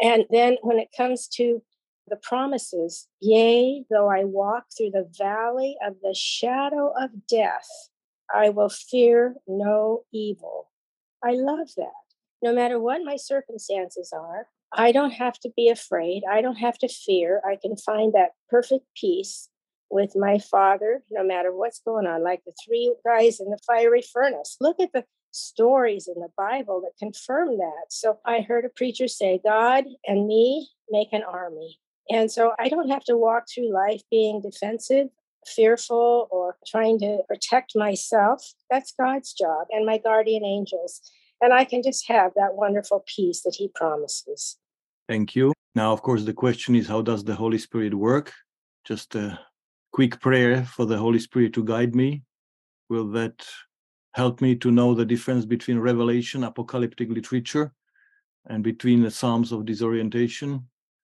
And 0.00 0.24
then 0.30 0.56
when 0.62 0.78
it 0.78 0.88
comes 0.96 1.28
to 1.34 1.62
the 2.08 2.16
promises, 2.16 3.06
yea, 3.20 3.84
though 3.90 4.08
I 4.08 4.24
walk 4.24 4.64
through 4.76 4.90
the 4.90 5.10
valley 5.16 5.76
of 5.86 5.96
the 6.02 6.14
shadow 6.14 6.92
of 6.98 7.26
death, 7.28 7.68
I 8.34 8.50
will 8.50 8.68
fear 8.68 9.36
no 9.46 10.04
evil. 10.12 10.70
I 11.24 11.32
love 11.32 11.68
that. 11.76 12.07
No 12.42 12.54
matter 12.54 12.78
what 12.78 13.04
my 13.04 13.16
circumstances 13.16 14.12
are, 14.12 14.46
I 14.72 14.92
don't 14.92 15.12
have 15.12 15.38
to 15.40 15.50
be 15.56 15.68
afraid. 15.68 16.22
I 16.30 16.40
don't 16.40 16.56
have 16.56 16.78
to 16.78 16.88
fear. 16.88 17.40
I 17.48 17.56
can 17.56 17.76
find 17.76 18.12
that 18.12 18.32
perfect 18.48 18.84
peace 18.96 19.48
with 19.90 20.12
my 20.14 20.38
father, 20.38 21.02
no 21.10 21.24
matter 21.24 21.54
what's 21.54 21.80
going 21.80 22.06
on, 22.06 22.22
like 22.22 22.42
the 22.44 22.52
three 22.64 22.94
guys 23.04 23.40
in 23.40 23.50
the 23.50 23.58
fiery 23.66 24.02
furnace. 24.02 24.56
Look 24.60 24.78
at 24.80 24.92
the 24.92 25.04
stories 25.30 26.08
in 26.08 26.20
the 26.20 26.28
Bible 26.36 26.82
that 26.82 26.98
confirm 26.98 27.56
that. 27.58 27.86
So 27.90 28.18
I 28.26 28.40
heard 28.40 28.64
a 28.64 28.70
preacher 28.70 29.08
say, 29.08 29.40
God 29.42 29.84
and 30.06 30.26
me 30.26 30.68
make 30.90 31.08
an 31.12 31.22
army. 31.22 31.78
And 32.10 32.30
so 32.30 32.52
I 32.58 32.68
don't 32.68 32.90
have 32.90 33.04
to 33.04 33.16
walk 33.16 33.44
through 33.52 33.72
life 33.72 34.02
being 34.10 34.40
defensive, 34.40 35.08
fearful, 35.46 36.28
or 36.30 36.56
trying 36.66 36.98
to 37.00 37.20
protect 37.28 37.76
myself. 37.76 38.52
That's 38.70 38.92
God's 38.98 39.32
job 39.32 39.66
and 39.70 39.86
my 39.86 39.98
guardian 39.98 40.44
angels. 40.44 41.00
And 41.40 41.52
I 41.52 41.64
can 41.64 41.82
just 41.82 42.08
have 42.08 42.32
that 42.34 42.54
wonderful 42.54 43.04
peace 43.06 43.42
that 43.42 43.54
He 43.56 43.68
promises. 43.68 44.58
Thank 45.08 45.36
you. 45.36 45.52
Now, 45.74 45.92
of 45.92 46.02
course, 46.02 46.24
the 46.24 46.32
question 46.32 46.74
is 46.74 46.88
how 46.88 47.02
does 47.02 47.24
the 47.24 47.34
Holy 47.34 47.58
Spirit 47.58 47.94
work? 47.94 48.32
Just 48.84 49.14
a 49.14 49.38
quick 49.92 50.20
prayer 50.20 50.64
for 50.64 50.84
the 50.86 50.98
Holy 50.98 51.18
Spirit 51.18 51.52
to 51.54 51.64
guide 51.64 51.94
me. 51.94 52.22
Will 52.88 53.08
that 53.12 53.46
help 54.12 54.40
me 54.40 54.56
to 54.56 54.70
know 54.70 54.94
the 54.94 55.04
difference 55.04 55.44
between 55.44 55.78
revelation, 55.78 56.44
apocalyptic 56.44 57.10
literature, 57.10 57.72
and 58.46 58.64
between 58.64 59.02
the 59.02 59.10
Psalms 59.10 59.52
of 59.52 59.66
disorientation? 59.66 60.66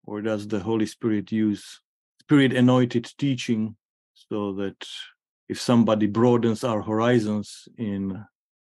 Or 0.06 0.22
does 0.22 0.48
the 0.48 0.60
Holy 0.60 0.86
Spirit 0.86 1.30
use 1.30 1.80
spirit 2.20 2.52
anointed 2.52 3.10
teaching 3.16 3.76
so 4.14 4.52
that 4.54 4.86
if 5.48 5.60
somebody 5.60 6.06
broadens 6.06 6.64
our 6.64 6.82
horizons 6.82 7.68
in 7.78 8.22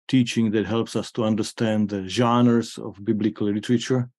teaching 0.09 0.51
that 0.53 0.67
helps 0.67 0.97
us 0.97 1.11
to 1.12 1.25
understand 1.25 1.88
the 1.88 2.07
genres 2.09 2.79
of 2.79 3.05
biblical 3.05 3.47
literature, 3.47 4.11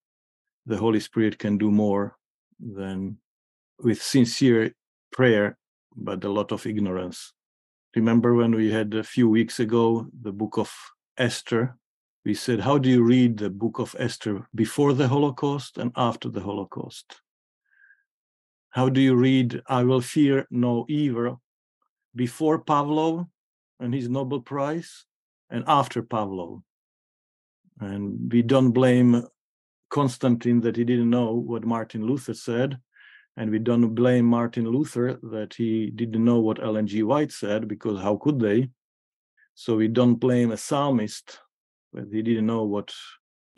the 0.66 0.76
Holy 0.76 1.00
Spirit 1.00 1.38
can 1.38 1.58
do 1.58 1.70
more 1.70 2.16
than 2.58 3.18
with 3.78 4.02
sincere 4.02 4.72
prayer, 5.12 5.58
but 5.94 6.24
a 6.24 6.28
lot 6.28 6.52
of 6.52 6.66
ignorance. 6.66 7.32
Remember 7.94 8.34
when 8.34 8.54
we 8.54 8.70
had 8.70 8.94
a 8.94 9.04
few 9.04 9.28
weeks 9.28 9.60
ago 9.60 10.06
the 10.22 10.32
book 10.32 10.58
of 10.58 10.72
Esther? 11.16 11.76
We 12.24 12.34
said, 12.34 12.60
How 12.60 12.78
do 12.78 12.88
you 12.90 13.02
read 13.02 13.38
the 13.38 13.50
book 13.50 13.78
of 13.78 13.94
Esther 13.98 14.48
before 14.54 14.92
the 14.92 15.08
Holocaust 15.08 15.78
and 15.78 15.92
after 15.96 16.28
the 16.28 16.40
Holocaust? 16.40 17.20
How 18.70 18.88
do 18.90 19.00
you 19.00 19.14
read, 19.14 19.62
I 19.68 19.84
will 19.84 20.02
fear 20.02 20.46
no 20.50 20.84
evil 20.88 21.40
before 22.14 22.62
Pavlov 22.62 23.26
and 23.80 23.94
his 23.94 24.08
Nobel 24.08 24.40
Prize 24.40 25.06
and 25.50 25.64
after 25.66 26.02
Pavlov. 26.02 26.62
And 27.80 28.32
we 28.32 28.42
don't 28.42 28.72
blame 28.72 29.26
Constantine 29.90 30.60
that 30.62 30.76
he 30.76 30.84
didn't 30.84 31.10
know 31.10 31.34
what 31.34 31.64
Martin 31.64 32.06
Luther 32.06 32.34
said. 32.34 32.78
And 33.36 33.50
we 33.50 33.58
don't 33.58 33.94
blame 33.94 34.24
Martin 34.24 34.66
Luther 34.66 35.18
that 35.22 35.54
he 35.54 35.90
didn't 35.90 36.24
know 36.24 36.40
what 36.40 36.62
Ellen 36.62 36.86
G. 36.86 37.02
White 37.02 37.32
said, 37.32 37.68
because 37.68 38.00
how 38.00 38.16
could 38.16 38.40
they? 38.40 38.70
So 39.54 39.76
we 39.76 39.88
don't 39.88 40.14
blame 40.14 40.52
a 40.52 40.56
psalmist 40.56 41.38
that 41.92 42.10
he 42.10 42.22
didn't 42.22 42.46
know 42.46 42.64
what 42.64 42.94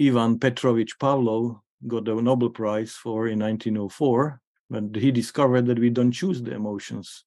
Ivan 0.01 0.39
Petrovich 0.39 0.99
Pavlov 0.99 1.61
got 1.87 2.05
the 2.05 2.15
Nobel 2.15 2.51
Prize 2.51 2.93
for 2.93 3.29
in 3.29 3.39
1904. 3.39 4.41
But 4.69 4.97
he 4.97 5.13
discovered 5.13 5.67
that 5.67 5.79
we 5.79 5.91
don't 5.91 6.13
choose 6.13 6.43
the 6.43 6.55
emotions 6.55 7.25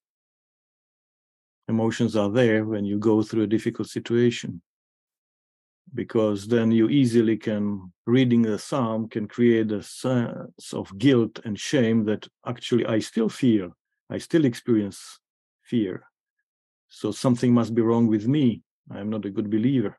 emotions 1.74 2.12
are 2.22 2.32
there 2.40 2.64
when 2.72 2.84
you 2.84 2.98
go 2.98 3.22
through 3.22 3.44
a 3.44 3.54
difficult 3.56 3.88
situation. 3.88 4.50
Because 5.94 6.40
then 6.54 6.68
you 6.78 6.88
easily 6.88 7.36
can 7.36 7.92
reading 8.06 8.42
the 8.42 8.58
psalm 8.58 9.08
can 9.14 9.26
create 9.36 9.70
a 9.72 9.82
sense 9.82 10.68
of 10.72 10.96
guilt 11.04 11.34
and 11.44 11.54
shame 11.70 11.98
that 12.08 12.22
actually 12.52 12.84
i 12.96 12.98
still 13.10 13.30
feel 13.42 13.66
i 14.14 14.18
still 14.18 14.44
experience 14.44 15.00
fear. 15.72 15.94
So 16.88 17.06
something 17.24 17.52
must 17.58 17.72
be 17.74 17.82
wrong 17.88 18.06
with 18.14 18.26
me. 18.36 18.46
I 18.94 18.98
am 19.02 19.08
not 19.14 19.24
a 19.24 19.34
good 19.36 19.48
believer. 19.56 19.92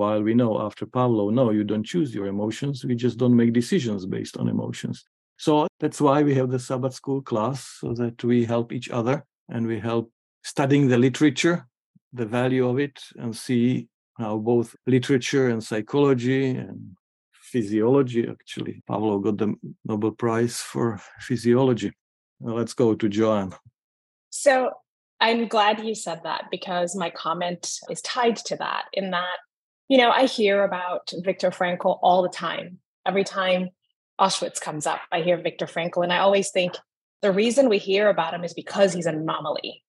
While 0.00 0.22
we 0.22 0.34
know 0.40 0.52
after 0.66 0.84
pavlov 0.86 1.32
no 1.32 1.44
you 1.58 1.64
don't 1.70 1.90
choose 1.92 2.10
your 2.16 2.26
emotions. 2.34 2.84
We 2.88 2.94
just 3.06 3.16
don't 3.20 3.40
make 3.40 3.52
decisions 3.60 4.02
based 4.16 4.36
on 4.40 4.48
emotions. 4.56 4.96
So 5.38 5.52
that's 5.80 6.00
why 6.00 6.22
we 6.22 6.34
have 6.34 6.50
the 6.50 6.58
sabbath 6.58 6.94
school 6.94 7.22
class 7.30 7.58
so 7.80 7.94
that 7.94 8.16
we 8.24 8.44
help 8.54 8.72
each 8.72 8.88
other 8.90 9.16
and 9.48 9.66
we 9.66 9.78
help 9.78 10.10
studying 10.48 10.88
the 10.88 10.96
literature, 10.96 11.66
the 12.14 12.24
value 12.24 12.66
of 12.66 12.78
it, 12.78 12.98
and 13.16 13.36
see 13.36 13.88
how 14.16 14.38
both 14.38 14.74
literature 14.86 15.48
and 15.48 15.62
psychology 15.62 16.50
and 16.50 16.96
physiology 17.32 18.26
actually 18.28 18.82
Pavlov 18.88 19.24
got 19.24 19.38
the 19.38 19.54
Nobel 19.84 20.12
Prize 20.12 20.56
for 20.60 21.00
physiology. 21.20 21.92
Well, 22.40 22.56
let's 22.56 22.74
go 22.74 22.94
to 22.94 23.08
Joanne. 23.08 23.54
So 24.30 24.70
I'm 25.20 25.48
glad 25.48 25.84
you 25.84 25.94
said 25.94 26.20
that 26.24 26.44
because 26.50 26.96
my 26.96 27.10
comment 27.10 27.78
is 27.90 28.00
tied 28.02 28.36
to 28.48 28.56
that 28.56 28.84
in 28.92 29.10
that, 29.10 29.38
you 29.88 29.98
know, 29.98 30.10
I 30.10 30.24
hear 30.26 30.64
about 30.64 31.12
Viktor 31.24 31.50
Frankl 31.50 31.98
all 32.02 32.22
the 32.22 32.28
time. 32.28 32.78
Every 33.06 33.24
time 33.24 33.68
Auschwitz 34.20 34.60
comes 34.60 34.86
up, 34.86 35.00
I 35.12 35.20
hear 35.20 35.36
Viktor 35.36 35.66
Frankl, 35.66 36.02
and 36.02 36.12
I 36.12 36.18
always 36.18 36.50
think 36.50 36.72
the 37.22 37.32
reason 37.32 37.68
we 37.68 37.78
hear 37.78 38.08
about 38.08 38.34
him 38.34 38.44
is 38.44 38.54
because 38.54 38.92
he's 38.92 39.06
an 39.06 39.16
anomaly, 39.16 39.82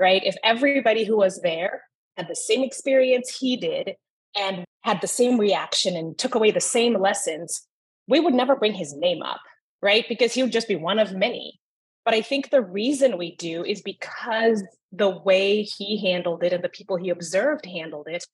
right? 0.00 0.22
If 0.24 0.36
everybody 0.42 1.04
who 1.04 1.18
was 1.18 1.40
there 1.42 1.82
had 2.16 2.26
the 2.28 2.34
same 2.34 2.64
experience 2.64 3.36
he 3.38 3.56
did 3.56 3.94
and 4.36 4.64
had 4.82 5.00
the 5.00 5.06
same 5.06 5.38
reaction 5.38 5.94
and 5.96 6.16
took 6.16 6.34
away 6.34 6.50
the 6.50 6.60
same 6.60 6.98
lessons, 6.98 7.66
we 8.08 8.18
would 8.18 8.34
never 8.34 8.56
bring 8.56 8.72
his 8.72 8.94
name 8.96 9.22
up, 9.22 9.40
right? 9.82 10.06
Because 10.08 10.32
he 10.32 10.42
would 10.42 10.52
just 10.52 10.68
be 10.68 10.76
one 10.76 10.98
of 10.98 11.14
many. 11.14 11.60
But 12.04 12.14
I 12.14 12.22
think 12.22 12.48
the 12.48 12.62
reason 12.62 13.18
we 13.18 13.36
do 13.36 13.62
is 13.62 13.82
because 13.82 14.64
the 14.90 15.10
way 15.10 15.62
he 15.62 16.00
handled 16.10 16.42
it 16.42 16.52
and 16.52 16.64
the 16.64 16.70
people 16.70 16.96
he 16.96 17.10
observed 17.10 17.66
handled 17.66 18.08
it 18.08 18.24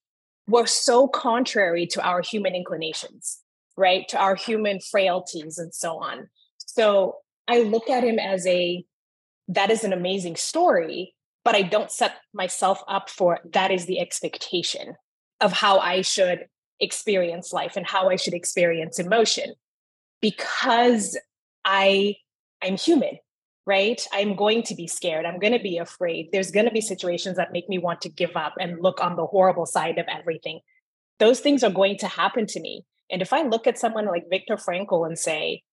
were 0.46 0.66
so 0.66 1.08
contrary 1.08 1.86
to 1.88 2.02
our 2.02 2.22
human 2.22 2.54
inclinations, 2.54 3.40
right? 3.76 4.06
To 4.08 4.18
our 4.18 4.36
human 4.36 4.78
frailties 4.78 5.58
and 5.58 5.74
so 5.74 5.98
on. 5.98 6.28
So 6.58 7.16
I 7.48 7.62
look 7.62 7.90
at 7.90 8.04
him 8.04 8.20
as 8.20 8.46
a 8.46 8.84
that 9.48 9.70
is 9.70 9.84
an 9.84 9.92
amazing 9.92 10.36
story, 10.36 11.15
but 11.46 11.54
I 11.54 11.62
don't 11.62 11.92
set 11.92 12.16
myself 12.34 12.82
up 12.88 13.08
for 13.08 13.38
that 13.52 13.70
is 13.70 13.86
the 13.86 14.00
expectation 14.00 14.96
of 15.40 15.52
how 15.52 15.78
I 15.78 16.00
should 16.00 16.46
experience 16.80 17.52
life 17.52 17.76
and 17.76 17.86
how 17.86 18.10
I 18.10 18.16
should 18.16 18.34
experience 18.34 18.98
emotion 18.98 19.54
because 20.20 21.16
I 21.64 22.16
I'm 22.60 22.76
human 22.76 23.18
right? 23.68 24.00
I'm 24.12 24.36
going 24.36 24.62
to 24.62 24.76
be 24.76 24.86
scared. 24.86 25.26
I'm 25.26 25.40
going 25.40 25.52
to 25.52 25.58
be 25.58 25.78
afraid. 25.78 26.28
There's 26.30 26.52
going 26.52 26.66
to 26.66 26.72
be 26.72 26.80
situations 26.80 27.36
that 27.36 27.50
make 27.50 27.68
me 27.68 27.78
want 27.78 28.00
to 28.02 28.08
give 28.08 28.36
up 28.36 28.54
and 28.60 28.80
look 28.80 29.02
on 29.02 29.16
the 29.16 29.26
horrible 29.26 29.66
side 29.66 29.98
of 29.98 30.06
everything. 30.08 30.60
Those 31.18 31.40
things 31.40 31.64
are 31.64 31.70
going 31.70 31.98
to 31.98 32.06
happen 32.06 32.46
to 32.46 32.60
me. 32.60 32.84
And 33.10 33.22
if 33.22 33.32
I 33.32 33.42
look 33.42 33.66
at 33.66 33.76
someone 33.76 34.06
like 34.06 34.30
Viktor 34.30 34.54
Frankl 34.54 35.04
and 35.04 35.18
say, 35.18 35.64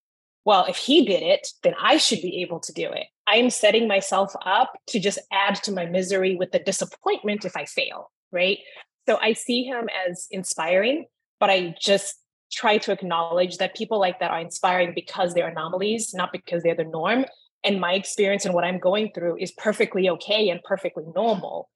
well, 0.46 0.66
if 0.66 0.78
he 0.78 1.06
did 1.06 1.24
it, 1.24 1.48
then 1.64 1.74
I 1.82 1.98
should 1.98 2.22
be 2.22 2.42
able 2.42 2.60
to 2.62 2.74
do 2.74 2.92
it. 2.92 3.08
I 3.28 3.38
am 3.38 3.50
setting 3.50 3.88
myself 3.88 4.34
up 4.46 4.74
to 4.88 5.00
just 5.00 5.20
add 5.32 5.56
to 5.64 5.72
my 5.72 5.86
misery 5.86 6.36
with 6.36 6.52
the 6.52 6.60
disappointment 6.60 7.46
if 7.46 7.56
I 7.56 7.66
fail, 7.66 8.12
right? 8.32 8.60
So 9.08 9.18
I 9.22 9.34
see 9.34 9.64
him 9.64 9.90
as 10.08 10.28
inspiring, 10.32 11.06
but 11.40 11.50
I 11.50 11.76
just 11.80 12.16
try 12.52 12.78
to 12.80 12.92
acknowledge 12.92 13.58
that 13.58 13.76
people 13.76 14.00
like 14.00 14.20
that 14.20 14.32
are 14.32 14.40
inspiring 14.40 14.94
because 14.94 15.34
they're 15.34 15.48
anomalies, 15.48 16.14
not 16.14 16.32
because 16.32 16.64
they're 16.64 16.76
the 16.76 16.84
norm 16.84 17.26
and 17.64 17.80
my 17.80 17.94
experience 17.94 18.46
and 18.46 18.54
what 18.54 18.64
I'm 18.64 18.80
going 18.80 19.12
through 19.14 19.38
is 19.38 19.52
perfectly 19.52 20.10
okay 20.10 20.50
and 20.50 20.62
perfectly 20.64 21.06
normal. 21.16 21.70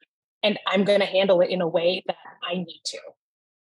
And 0.44 0.60
I'm 0.68 0.84
going 0.84 1.00
to 1.00 1.06
handle 1.06 1.42
it 1.42 1.50
in 1.50 1.62
a 1.62 1.68
way 1.68 2.04
that 2.08 2.18
I 2.48 2.56
need 2.56 2.82
to. 2.86 3.00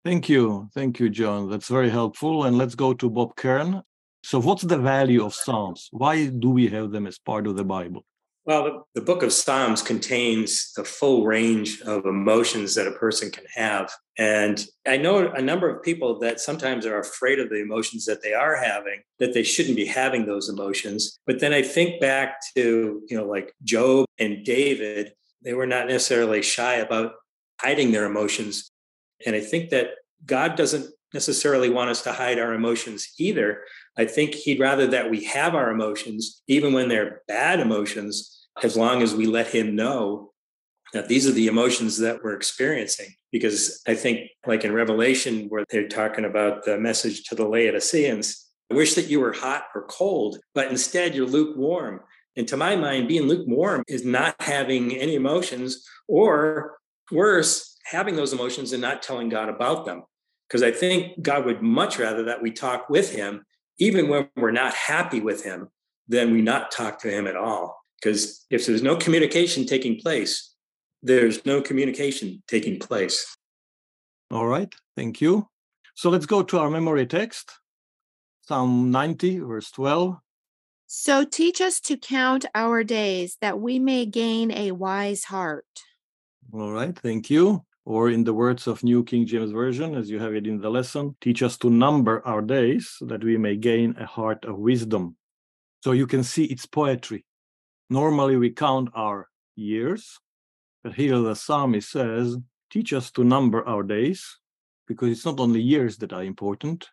Thank 0.05 0.29
you. 0.29 0.69
Thank 0.75 0.99
you, 1.01 1.11
John. 1.11 1.51
That's 1.51 1.69
very 1.69 1.91
helpful. 1.91 2.45
And 2.45 2.57
let's 2.59 2.75
go 2.75 2.95
to 2.95 3.11
Bob 3.11 3.37
Kern. 3.37 3.83
So, 4.25 4.41
what's 4.41 4.63
the 4.63 4.79
value 4.79 5.25
of 5.25 5.35
Psalms? 5.35 5.89
Why 5.91 6.27
do 6.27 6.51
we 6.51 6.69
have 6.69 6.93
them 6.93 7.07
as 7.07 7.19
part 7.19 7.47
of 7.47 7.57
the 7.57 7.65
Bible? 7.65 8.05
Well, 8.45 8.89
the, 8.95 9.01
book 9.01 9.23
of 9.23 9.33
Psalms 9.33 9.83
contains 9.83 10.73
the 10.73 10.83
full 10.83 11.25
range 11.25 11.81
of 11.83 12.07
emotions 12.07 12.75
that 12.75 12.89
a 12.89 12.93
person 12.93 13.31
can 13.31 13.45
have. 13.55 13.93
And 14.19 14.65
I 14.85 14.97
know 14.97 15.31
a 15.31 15.41
number 15.41 15.71
of 15.71 15.83
people 15.85 16.19
that 16.21 16.41
sometimes 16.41 16.85
are 16.85 16.99
afraid 16.99 17.39
of 17.39 17.51
the 17.51 17.61
emotions 17.61 18.05
that 18.07 18.21
they 18.21 18.35
are 18.35 18.57
having, 18.57 19.03
that 19.21 19.33
they 19.33 19.45
shouldn't 19.45 19.77
be 19.77 19.87
having 19.87 20.27
those 20.27 20.49
emotions. 20.49 21.21
But 21.25 21.39
then 21.39 21.53
I 21.53 21.63
think 21.63 22.01
back 22.01 22.41
to, 22.57 23.03
you 23.09 23.17
know, 23.17 23.27
like 23.27 23.55
Job 23.63 24.07
and 24.19 24.45
David, 24.45 25.13
they 25.43 25.55
were 25.55 25.67
not 25.67 25.87
necessarily 25.87 26.43
shy 26.43 26.75
about 26.75 27.13
hiding 27.61 27.93
their 27.93 28.07
emotions. 28.07 28.73
And 29.25 29.37
I 29.37 29.41
think 29.41 29.71
that 29.71 29.91
God 30.27 30.57
doesn't 30.57 30.93
necessarily 31.15 31.69
want 31.69 31.91
us 31.91 32.03
to 32.03 32.13
hide 32.13 32.39
our 32.39 32.55
emotions 32.55 33.13
either. 33.19 33.63
I 33.97 34.05
think 34.05 34.35
he'd 34.35 34.61
rather 34.61 34.87
that 34.89 35.11
we 35.11 35.25
have 35.25 35.55
our 35.55 35.71
emotions, 35.71 36.43
even 36.47 36.73
when 36.73 36.89
they're 36.89 37.23
bad 37.29 37.61
emotions, 37.61 38.47
as 38.63 38.77
long 38.77 39.03
as 39.03 39.15
we 39.15 39.27
let 39.27 39.49
him 39.49 39.77
know 39.77 40.33
that 40.93 41.09
these 41.09 41.27
are 41.27 41.33
the 41.33 41.47
emotions 41.47 41.99
that 41.99 42.23
we're 42.23 42.37
experiencing. 42.37 43.15
Because 43.31 43.81
I 43.87 43.95
think, 43.95 44.29
like 44.47 44.65
in 44.65 44.73
Revelation, 44.75 45.47
where 45.49 45.65
they're 45.71 45.89
talking 45.89 46.25
about 46.25 46.65
the 46.65 46.79
message 46.79 47.25
to 47.25 47.35
the 47.35 47.47
Laodiceans, 47.47 48.47
I 48.71 48.75
wish 48.75 48.95
that 48.95 49.09
you 49.09 49.21
were 49.21 49.33
hot 49.33 49.65
or 49.75 49.87
cold, 49.87 50.39
but 50.55 50.69
instead 50.69 51.15
you're 51.15 51.27
lukewarm. 51.27 52.01
And 52.37 52.49
to 52.49 52.57
my 52.57 52.77
mind, 52.77 53.09
being 53.09 53.29
lukewarm 53.29 53.85
is 53.89 54.05
not 54.05 54.35
having 54.41 54.97
any 54.97 55.15
emotions, 55.15 55.87
or 56.09 56.79
worse, 57.11 57.77
having 57.85 58.17
those 58.17 58.33
emotions 58.33 58.73
and 58.73 58.81
not 58.81 59.03
telling 59.03 59.29
God 59.29 59.49
about 59.49 59.85
them. 59.85 60.05
Because 60.53 60.63
I 60.63 60.71
think 60.71 61.23
God 61.23 61.47
would 61.47 61.63
much 61.63 61.99
rather 61.99 62.25
that 62.25 62.43
we 62.43 62.51
talk 62.51 62.91
with 62.91 63.11
Him, 63.11 63.47
even 63.79 64.11
when 64.11 64.29
we're 64.37 64.51
not 64.51 64.75
happy 64.75 65.19
with 65.19 65.43
Him, 65.43 65.71
than 66.09 66.31
we 66.31 66.43
not 66.43 66.71
talk 66.71 66.99
to 67.01 67.11
Him 67.11 67.27
at 67.27 67.37
all. 67.37 67.83
Because 67.97 68.45
if 68.51 68.67
there's 68.67 68.83
no 68.83 68.95
communication 68.95 69.65
taking 69.65 69.99
place, 69.99 70.55
there's 71.03 71.47
no 71.47 71.63
communication 71.63 72.43
taking 72.49 72.79
place. 72.79 73.35
All 74.31 74.47
right, 74.47 74.71
thank 74.95 75.23
you. 75.23 75.49
So 75.95 76.11
let's 76.11 76.27
go 76.27 76.43
to 76.43 76.59
our 76.59 76.69
memory 76.69 77.07
text 77.07 77.51
Psalm 78.43 78.91
90, 78.91 79.39
verse 79.39 79.71
12. 79.71 80.19
So 80.87 81.25
teach 81.25 81.63
us 81.63 81.81
to 81.81 81.97
count 81.97 82.45
our 82.55 82.85
days 82.85 83.39
that 83.41 83.59
we 83.59 83.79
may 83.79 84.05
gain 84.05 84.53
a 84.53 84.73
wise 84.73 85.25
heart. 85.25 85.65
All 86.53 86.73
right, 86.73 86.95
thank 86.95 87.31
you. 87.31 87.65
Or 87.85 88.11
in 88.11 88.25
the 88.25 88.35
words 88.35 88.67
of 88.67 88.85
New 88.85 89.03
King 89.03 89.27
James 89.27 89.51
Version, 89.51 89.95
as 89.97 90.09
you 90.09 90.21
have 90.21 90.35
it 90.35 90.47
in 90.47 90.61
the 90.61 90.71
lesson, 90.71 91.17
teach 91.21 91.43
us 91.43 91.59
to 91.59 91.71
number 91.71 92.25
our 92.27 92.41
days 92.41 92.97
that 93.01 93.25
we 93.25 93.37
may 93.37 93.57
gain 93.57 93.97
a 93.99 94.07
heart 94.07 94.45
of 94.45 94.59
wisdom. 94.59 95.17
So 95.83 95.93
you 95.93 96.07
can 96.07 96.23
see 96.23 96.45
it's 96.45 96.67
poetry. 96.67 97.25
Normally, 97.91 98.37
we 98.37 98.51
count 98.51 98.91
our 98.95 99.29
years, 99.57 100.19
but 100.85 100.95
here 100.95 101.19
the 101.19 101.35
psalmist 101.35 101.91
says, 101.91 102.37
Teach 102.71 102.95
us 102.95 103.11
to 103.11 103.23
number 103.23 103.69
our 103.69 103.83
days, 103.83 104.39
because 104.87 105.11
it's 105.11 105.27
not 105.27 105.41
only 105.41 105.61
years 105.61 105.99
that 105.99 106.15
are 106.15 106.25
important. 106.25 106.89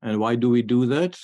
And 0.00 0.18
why 0.18 0.36
do 0.36 0.48
we 0.48 0.62
do 0.62 0.86
that? 0.86 1.18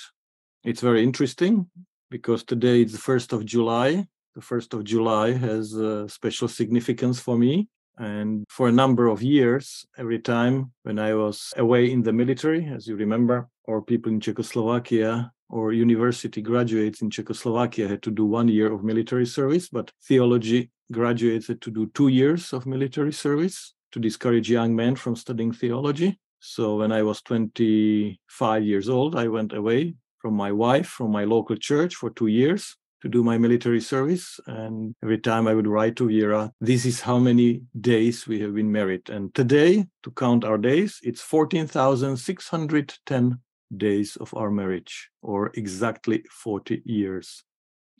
It's 0.63 0.81
very 0.81 1.01
interesting 1.03 1.67
because 2.11 2.43
today 2.43 2.81
it's 2.81 2.91
the 2.91 2.99
1st 2.99 3.33
of 3.33 3.43
July. 3.43 4.05
The 4.35 4.41
1st 4.41 4.73
of 4.73 4.83
July 4.83 5.31
has 5.31 5.73
a 5.73 6.07
special 6.09 6.47
significance 6.47 7.19
for 7.19 7.37
me. 7.37 7.69
And 8.01 8.45
for 8.49 8.67
a 8.67 8.71
number 8.71 9.07
of 9.09 9.21
years, 9.21 9.85
every 9.95 10.17
time 10.17 10.71
when 10.81 10.97
I 10.97 11.13
was 11.13 11.53
away 11.55 11.91
in 11.91 12.01
the 12.01 12.11
military, 12.11 12.65
as 12.65 12.87
you 12.87 12.95
remember, 12.95 13.47
or 13.65 13.83
people 13.83 14.11
in 14.11 14.19
Czechoslovakia 14.19 15.31
or 15.49 15.71
university 15.71 16.41
graduates 16.41 17.03
in 17.03 17.11
Czechoslovakia 17.11 17.87
had 17.87 18.01
to 18.01 18.09
do 18.09 18.25
one 18.25 18.47
year 18.47 18.73
of 18.73 18.83
military 18.83 19.27
service, 19.27 19.69
but 19.69 19.91
theology 20.07 20.71
graduates 20.91 21.47
had 21.47 21.61
to 21.61 21.69
do 21.69 21.91
two 21.93 22.07
years 22.07 22.53
of 22.53 22.65
military 22.65 23.13
service 23.13 23.75
to 23.91 23.99
discourage 23.99 24.49
young 24.49 24.75
men 24.75 24.95
from 24.95 25.15
studying 25.15 25.51
theology. 25.51 26.19
So 26.39 26.77
when 26.77 26.91
I 26.91 27.03
was 27.03 27.21
25 27.21 28.63
years 28.63 28.89
old, 28.89 29.15
I 29.15 29.27
went 29.27 29.53
away 29.53 29.93
from 30.17 30.33
my 30.33 30.51
wife, 30.51 30.87
from 30.87 31.11
my 31.11 31.25
local 31.25 31.55
church 31.55 31.93
for 31.93 32.09
two 32.09 32.27
years 32.27 32.77
to 33.01 33.09
do 33.09 33.23
my 33.23 33.37
military 33.37 33.81
service. 33.81 34.39
And 34.47 34.95
every 35.03 35.17
time 35.17 35.47
I 35.47 35.53
would 35.53 35.67
write 35.67 35.95
to 35.97 36.07
Vera, 36.07 36.51
this 36.61 36.85
is 36.85 37.01
how 37.01 37.17
many 37.17 37.63
days 37.79 38.27
we 38.27 38.39
have 38.41 38.53
been 38.53 38.71
married. 38.71 39.09
And 39.09 39.33
today, 39.33 39.87
to 40.03 40.11
count 40.11 40.43
our 40.43 40.57
days, 40.57 40.99
it's 41.03 41.21
14,610 41.21 43.39
days 43.77 44.17
of 44.17 44.33
our 44.35 44.51
marriage, 44.51 45.09
or 45.21 45.51
exactly 45.55 46.23
40 46.29 46.81
years, 46.85 47.43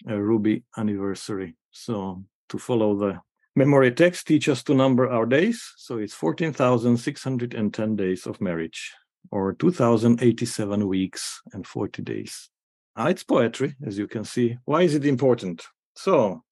a 0.07 0.21
ruby 0.21 0.63
anniversary. 0.77 1.55
So 1.71 2.23
to 2.49 2.59
follow 2.59 2.97
the 2.97 3.21
memory 3.55 3.91
text, 3.91 4.27
teach 4.27 4.49
us 4.49 4.63
to 4.63 4.73
number 4.73 5.09
our 5.09 5.25
days. 5.25 5.73
So 5.77 5.97
it's 5.97 6.13
14,610 6.13 7.95
days 7.95 8.27
of 8.27 8.41
marriage, 8.41 8.93
or 9.31 9.53
2,087 9.53 10.87
weeks 10.87 11.41
and 11.53 11.65
40 11.65 12.03
days. 12.03 12.50
Ah, 13.03 13.07
it's 13.07 13.23
poetry, 13.23 13.75
as 13.83 13.97
you 13.97 14.07
can 14.07 14.23
see. 14.23 14.59
Why 14.65 14.83
is 14.83 14.93
it 14.93 15.07
important? 15.07 15.65
So 15.95 16.43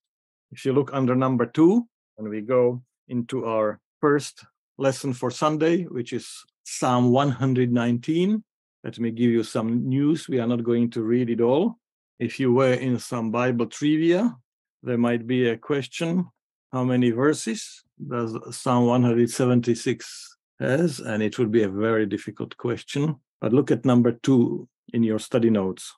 if 0.52 0.66
you 0.66 0.74
look 0.74 0.90
under 0.92 1.16
number 1.16 1.46
two, 1.46 1.88
and 2.18 2.28
we 2.28 2.42
go 2.42 2.82
into 3.08 3.46
our 3.46 3.80
first 4.02 4.46
lesson 4.80 5.14
for 5.14 5.30
Sunday, 5.30 5.84
which 5.84 6.12
is 6.12 6.44
Psalm 6.64 7.12
119, 7.12 8.44
let 8.84 8.98
me 8.98 9.12
give 9.12 9.30
you 9.30 9.44
some 9.44 9.88
news. 9.88 10.28
We 10.28 10.40
are 10.40 10.48
not 10.48 10.64
going 10.64 10.90
to 10.92 11.04
read 11.04 11.30
it 11.30 11.40
all. 11.40 11.78
If 12.18 12.40
you 12.40 12.52
were 12.52 12.74
in 12.74 12.98
some 12.98 13.30
Bible 13.30 13.68
trivia, 13.68 14.36
there 14.82 14.98
might 14.98 15.28
be 15.28 15.50
a 15.50 15.58
question 15.58 16.26
how 16.74 16.84
many 16.84 17.12
verses 17.12 17.84
does 18.08 18.36
Psalm 18.58 18.88
176 18.88 20.38
has? 20.60 21.00
And 21.00 21.22
it 21.22 21.38
would 21.38 21.52
be 21.52 21.62
a 21.62 21.70
very 21.70 22.08
difficult 22.08 22.58
question. 22.58 23.18
But 23.40 23.54
look 23.54 23.70
at 23.70 23.86
number 23.86 24.14
two 24.14 24.68
in 24.94 25.04
your 25.04 25.20
study 25.20 25.52
notes. 25.52 25.94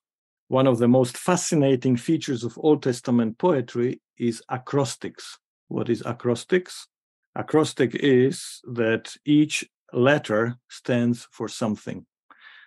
One 0.51 0.67
of 0.67 0.79
the 0.79 0.87
most 0.89 1.17
fascinating 1.17 1.95
features 1.95 2.43
of 2.43 2.57
Old 2.57 2.83
Testament 2.83 3.37
poetry 3.37 4.01
is 4.17 4.43
acrostics. 4.49 5.39
What 5.69 5.89
is 5.89 6.03
acrostics? 6.05 6.87
Acrostic 7.35 7.95
is 7.95 8.59
that 8.65 9.15
each 9.23 9.63
letter 9.93 10.57
stands 10.69 11.25
for 11.31 11.47
something. 11.47 12.05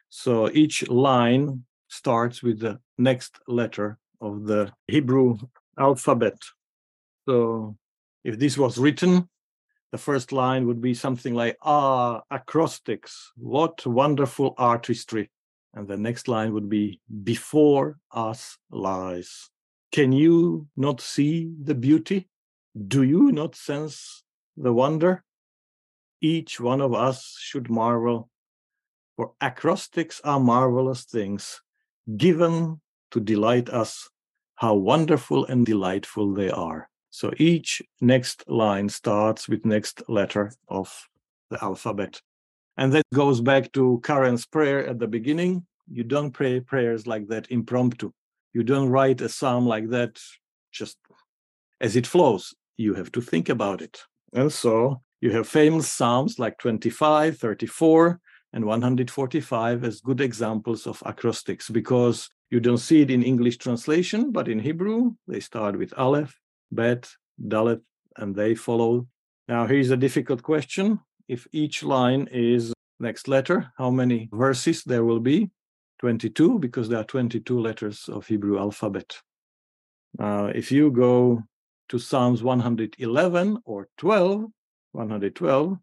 So 0.08 0.50
each 0.52 0.88
line 0.88 1.64
starts 1.88 2.42
with 2.42 2.60
the 2.60 2.80
next 2.96 3.38
letter 3.46 3.98
of 4.18 4.46
the 4.46 4.72
Hebrew 4.88 5.36
alphabet. 5.78 6.38
So 7.28 7.76
if 8.24 8.38
this 8.38 8.56
was 8.56 8.78
written, 8.78 9.28
the 9.92 9.98
first 9.98 10.32
line 10.32 10.66
would 10.68 10.80
be 10.80 10.94
something 10.94 11.34
like, 11.34 11.58
ah, 11.60 12.22
acrostics, 12.30 13.30
what 13.36 13.84
wonderful 13.84 14.54
artistry. 14.56 15.30
And 15.74 15.88
the 15.88 15.96
next 15.96 16.28
line 16.28 16.52
would 16.54 16.68
be, 16.68 17.00
before 17.24 17.98
us 18.12 18.58
lies. 18.70 19.50
Can 19.90 20.12
you 20.12 20.68
not 20.76 21.00
see 21.00 21.52
the 21.62 21.74
beauty? 21.74 22.28
Do 22.88 23.02
you 23.02 23.32
not 23.32 23.54
sense 23.56 24.22
the 24.56 24.72
wonder? 24.72 25.24
Each 26.20 26.60
one 26.60 26.80
of 26.80 26.94
us 26.94 27.36
should 27.38 27.68
marvel, 27.70 28.30
for 29.16 29.32
acrostics 29.40 30.20
are 30.24 30.40
marvelous 30.40 31.04
things 31.04 31.60
given 32.16 32.80
to 33.10 33.20
delight 33.20 33.68
us. 33.68 34.08
How 34.56 34.74
wonderful 34.74 35.44
and 35.46 35.66
delightful 35.66 36.32
they 36.34 36.50
are. 36.50 36.88
So 37.10 37.32
each 37.36 37.82
next 38.00 38.48
line 38.48 38.88
starts 38.88 39.48
with 39.48 39.64
next 39.64 40.02
letter 40.08 40.52
of 40.68 41.08
the 41.50 41.62
alphabet. 41.62 42.20
And 42.76 42.92
that 42.92 43.04
goes 43.14 43.40
back 43.40 43.72
to 43.72 44.00
Karen's 44.04 44.46
prayer 44.46 44.86
at 44.86 44.98
the 44.98 45.06
beginning. 45.06 45.66
You 45.90 46.04
don't 46.04 46.32
pray 46.32 46.60
prayers 46.60 47.06
like 47.06 47.28
that 47.28 47.50
impromptu. 47.50 48.10
You 48.52 48.62
don't 48.62 48.88
write 48.88 49.20
a 49.20 49.28
psalm 49.28 49.66
like 49.66 49.88
that 49.90 50.20
just 50.72 50.96
as 51.80 51.96
it 51.96 52.06
flows. 52.06 52.54
You 52.76 52.94
have 52.94 53.12
to 53.12 53.20
think 53.20 53.48
about 53.48 53.82
it. 53.82 54.00
And 54.32 54.52
so 54.52 55.00
you 55.20 55.30
have 55.32 55.48
famous 55.48 55.88
psalms 55.88 56.38
like 56.38 56.58
25, 56.58 57.38
34, 57.38 58.20
and 58.52 58.64
145 58.64 59.84
as 59.84 60.00
good 60.00 60.20
examples 60.20 60.86
of 60.86 61.02
acrostics 61.04 61.68
because 61.68 62.28
you 62.50 62.60
don't 62.60 62.78
see 62.78 63.00
it 63.00 63.10
in 63.10 63.22
English 63.22 63.58
translation, 63.58 64.30
but 64.30 64.48
in 64.48 64.60
Hebrew, 64.60 65.14
they 65.26 65.40
start 65.40 65.76
with 65.76 65.92
Aleph, 65.96 66.38
Bet, 66.70 67.10
Dalet, 67.42 67.80
and 68.16 68.34
they 68.34 68.54
follow. 68.54 69.08
Now, 69.48 69.66
here's 69.66 69.90
a 69.90 69.96
difficult 69.96 70.42
question. 70.42 71.00
If 71.26 71.46
each 71.52 71.82
line 71.82 72.28
is 72.30 72.74
next 73.00 73.28
letter, 73.28 73.72
how 73.78 73.90
many 73.90 74.28
verses 74.32 74.84
there 74.84 75.04
will 75.04 75.20
be? 75.20 75.50
22, 76.00 76.58
because 76.58 76.88
there 76.88 76.98
are 77.00 77.04
22 77.04 77.58
letters 77.58 78.08
of 78.08 78.26
Hebrew 78.26 78.58
alphabet. 78.58 79.16
Now, 80.18 80.46
if 80.46 80.70
you 80.70 80.90
go 80.90 81.42
to 81.88 81.98
Psalms 81.98 82.42
111 82.42 83.58
or 83.64 83.88
12, 83.96 84.44
112, 84.92 85.78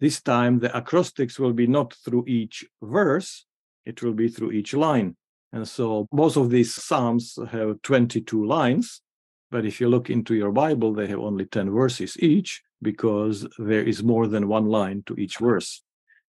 this 0.00 0.22
time 0.22 0.58
the 0.58 0.74
acrostics 0.76 1.38
will 1.38 1.52
be 1.52 1.66
not 1.66 1.94
through 2.04 2.24
each 2.26 2.64
verse, 2.80 3.44
it 3.84 4.02
will 4.02 4.14
be 4.14 4.28
through 4.28 4.52
each 4.52 4.72
line. 4.72 5.16
And 5.52 5.68
so 5.68 6.06
most 6.12 6.38
of 6.38 6.48
these 6.48 6.74
Psalms 6.74 7.38
have 7.50 7.82
22 7.82 8.46
lines, 8.46 9.02
but 9.50 9.66
if 9.66 9.82
you 9.82 9.88
look 9.88 10.08
into 10.08 10.34
your 10.34 10.50
Bible, 10.50 10.94
they 10.94 11.08
have 11.08 11.20
only 11.20 11.44
10 11.44 11.70
verses 11.70 12.16
each 12.18 12.62
because 12.82 13.46
there 13.58 13.82
is 13.82 14.02
more 14.02 14.26
than 14.26 14.48
one 14.48 14.66
line 14.66 15.02
to 15.06 15.14
each 15.14 15.38
verse. 15.38 15.82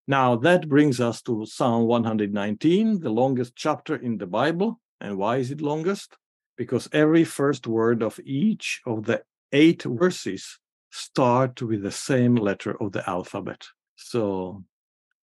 Now, 0.07 0.35
that 0.37 0.69
brings 0.69 0.99
us 0.99 1.21
to 1.23 1.45
Psalm 1.45 1.87
119, 1.87 2.99
the 2.99 3.09
longest 3.09 3.55
chapter 3.55 3.95
in 3.95 4.17
the 4.17 4.27
Bible. 4.27 4.79
And 5.01 5.17
why 5.17 5.37
is 5.37 5.51
it 5.51 5.61
longest? 5.61 6.17
Because 6.57 6.87
every 6.91 7.23
first 7.23 7.67
word 7.67 8.03
of 8.03 8.19
each 8.23 8.81
of 8.85 9.05
the 9.05 9.23
eight 9.51 9.83
verses 9.83 10.59
start 10.91 11.61
with 11.61 11.83
the 11.83 11.91
same 11.91 12.35
letter 12.35 12.79
of 12.81 12.91
the 12.91 13.09
alphabet. 13.09 13.65
So, 13.95 14.63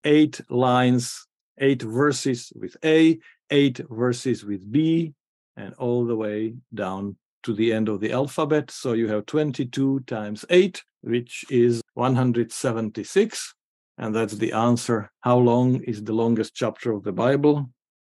eight 0.04 0.40
lines, 0.48 1.26
eight 1.58 1.82
verses 1.82 2.52
with 2.56 2.76
A, 2.84 3.18
eight 3.50 3.80
verses 3.88 4.44
with 4.44 4.70
B, 4.70 5.14
and 5.56 5.74
all 5.74 6.06
the 6.06 6.16
way 6.16 6.54
down 6.74 7.16
to 7.42 7.54
the 7.54 7.72
end 7.72 7.88
of 7.88 8.00
the 8.00 8.12
alphabet. 8.12 8.70
So 8.70 8.92
you 8.92 9.08
have 9.08 9.26
22 9.26 10.00
times 10.00 10.44
8, 10.50 10.82
which 11.02 11.44
is 11.50 11.82
176. 11.94 13.54
And 13.98 14.14
that's 14.14 14.34
the 14.34 14.52
answer. 14.52 15.10
How 15.20 15.38
long 15.38 15.82
is 15.84 16.02
the 16.02 16.12
longest 16.12 16.54
chapter 16.54 16.92
of 16.92 17.02
the 17.02 17.12
Bible? 17.12 17.70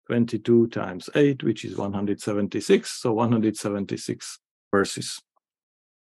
22 0.06 0.68
times 0.68 1.08
8, 1.14 1.42
which 1.42 1.64
is 1.64 1.76
176. 1.76 2.90
So 2.90 3.12
176 3.12 4.38
verses. 4.70 5.20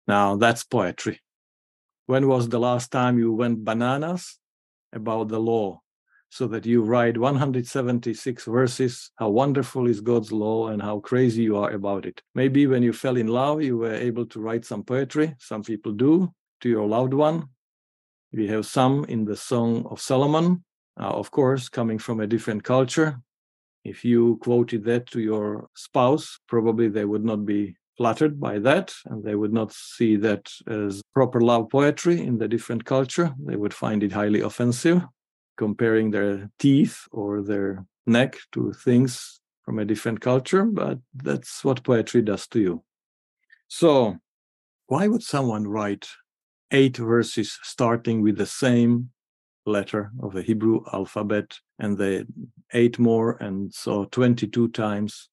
Now 0.07 0.35
that's 0.35 0.63
poetry. 0.63 1.19
When 2.07 2.27
was 2.27 2.49
the 2.49 2.59
last 2.59 2.91
time 2.91 3.19
you 3.19 3.33
went 3.33 3.63
bananas 3.63 4.39
about 4.93 5.27
the 5.29 5.39
law? 5.39 5.81
so 6.29 6.47
that 6.47 6.65
you 6.65 6.83
write 6.83 7.17
176 7.17 8.45
verses 8.45 9.11
how 9.15 9.29
wonderful 9.29 9.87
is 9.87 9.99
God's 9.99 10.31
law 10.31 10.67
and 10.67 10.81
how 10.81 10.99
crazy 10.99 11.41
you 11.41 11.57
are 11.57 11.71
about 11.71 12.05
it. 12.05 12.21
Maybe 12.35 12.67
when 12.67 12.83
you 12.83 12.93
fell 12.93 13.17
in 13.17 13.27
love, 13.27 13.63
you 13.63 13.77
were 13.77 13.93
able 13.93 14.25
to 14.27 14.39
write 14.39 14.63
some 14.63 14.83
poetry. 14.83 15.35
Some 15.39 15.63
people 15.63 15.91
do 15.91 16.31
to 16.61 16.69
your 16.69 16.87
loved 16.87 17.13
one. 17.13 17.49
We 18.31 18.47
have 18.47 18.65
some 18.65 19.05
in 19.05 19.25
the 19.25 19.35
Song 19.35 19.85
of 19.89 19.99
Solomon, 19.99 20.63
uh, 20.99 21.09
of 21.09 21.31
course, 21.31 21.69
coming 21.69 21.97
from 21.97 22.19
a 22.19 22.27
different 22.27 22.63
culture. 22.63 23.19
If 23.83 24.05
you 24.05 24.37
quoted 24.41 24.83
that 24.85 25.07
to 25.11 25.19
your 25.19 25.69
spouse, 25.75 26.39
probably 26.47 26.89
they 26.89 27.05
would 27.05 27.23
not 27.23 27.45
be 27.45 27.75
flattered 27.97 28.39
by 28.39 28.59
that 28.59 28.93
and 29.05 29.23
they 29.23 29.35
would 29.35 29.51
not 29.51 29.73
see 29.73 30.15
that 30.15 30.49
as 30.67 31.01
proper 31.13 31.41
love 31.41 31.69
poetry 31.69 32.21
in 32.21 32.37
the 32.37 32.47
different 32.47 32.85
culture. 32.85 33.33
They 33.45 33.55
would 33.55 33.73
find 33.73 34.03
it 34.03 34.11
highly 34.11 34.41
offensive 34.41 35.01
comparing 35.57 36.11
their 36.11 36.49
teeth 36.59 37.05
or 37.11 37.41
their 37.41 37.85
neck 38.07 38.37
to 38.53 38.71
things 38.71 39.41
from 39.63 39.79
a 39.79 39.85
different 39.85 40.21
culture, 40.21 40.63
but 40.63 40.97
that's 41.13 41.63
what 41.63 41.83
poetry 41.83 42.21
does 42.21 42.47
to 42.47 42.59
you. 42.59 42.83
So, 43.67 44.17
why 44.87 45.07
would 45.07 45.21
someone 45.21 45.67
write 45.67 46.07
eight 46.71 46.97
verses 46.97 47.59
starting 47.63 48.21
with 48.21 48.37
the 48.37 48.45
same 48.45 49.09
letter 49.65 50.11
of 50.21 50.33
the 50.33 50.41
Hebrew 50.41 50.83
alphabet 50.93 51.57
and 51.79 51.97
the 51.97 52.27
eight 52.73 52.99
more, 52.99 53.37
and 53.37 53.73
so 53.73 54.05
22 54.05 54.69
times? 54.69 55.29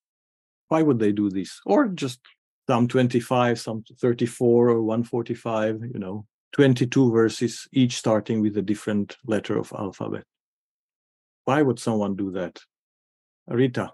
Why 0.68 0.82
would 0.82 0.98
they 0.98 1.12
do 1.12 1.30
this? 1.30 1.60
Or 1.64 1.88
just 1.88 2.20
some 2.68 2.88
25, 2.88 3.60
some 3.60 3.84
34, 4.00 4.70
or 4.70 4.82
145, 4.82 5.80
you 5.92 5.98
know, 5.98 6.26
22 6.52 7.12
verses, 7.12 7.68
each 7.72 7.96
starting 7.96 8.40
with 8.40 8.56
a 8.56 8.62
different 8.62 9.16
letter 9.26 9.58
of 9.58 9.72
alphabet. 9.78 10.24
Why 11.44 11.62
would 11.62 11.78
someone 11.78 12.16
do 12.16 12.32
that? 12.32 12.60
Rita. 13.46 13.92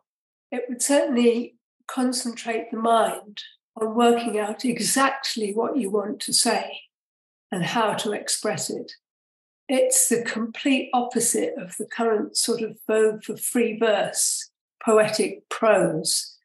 It 0.50 0.64
would 0.68 0.80
certainly 0.80 1.56
concentrate 1.86 2.70
the 2.70 2.78
mind 2.78 3.42
on 3.78 3.94
working 3.94 4.38
out 4.38 4.64
exactly 4.64 5.52
what 5.52 5.76
you 5.76 5.90
want 5.90 6.20
to 6.20 6.32
say 6.32 6.80
and 7.52 7.62
how 7.62 7.92
to 7.92 8.12
express 8.12 8.70
it. 8.70 8.92
It's 9.68 10.08
the 10.08 10.22
complete 10.22 10.90
opposite 10.92 11.54
of 11.58 11.76
the 11.76 11.86
current 11.86 12.36
sort 12.36 12.62
of 12.62 12.78
vogue 12.88 13.22
for 13.22 13.36
free 13.36 13.78
verse, 13.78 14.50
poetic 14.84 15.48
prose, 15.50 16.36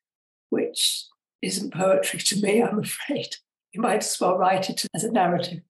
which 0.50 1.06
isn't 1.41 1.74
poetry 1.74 2.20
to 2.20 2.41
me, 2.41 2.62
I'm 2.63 2.80
afraid. 2.80 3.38
You 3.72 3.82
might 3.82 4.04
as 4.04 4.20
well 4.20 4.38
write 4.38 4.70
it 4.70 4.86
as 4.93 5.04
a 5.04 5.12
narrative. 5.12 5.62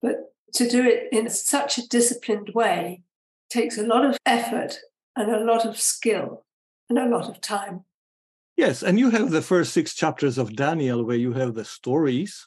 But 0.00 0.32
to 0.54 0.68
do 0.68 0.84
it 0.84 1.08
in 1.12 1.28
such 1.28 1.78
a 1.78 1.88
disciplined 1.88 2.52
way 2.54 3.02
takes 3.50 3.78
a 3.78 3.86
lot 3.86 4.04
of 4.04 4.16
effort 4.24 4.78
and 5.16 5.30
a 5.30 5.44
lot 5.44 5.64
of 5.64 5.78
skill 5.78 6.44
and 6.88 6.98
a 6.98 7.08
lot 7.08 7.28
of 7.28 7.40
time. 7.40 7.84
Yes, 8.56 8.82
and 8.82 8.98
you 8.98 9.10
have 9.10 9.30
the 9.30 9.42
first 9.42 9.72
six 9.72 9.94
chapters 9.94 10.38
of 10.38 10.56
Daniel 10.56 11.04
where 11.04 11.16
you 11.16 11.32
have 11.34 11.54
the 11.54 11.64
stories 11.64 12.46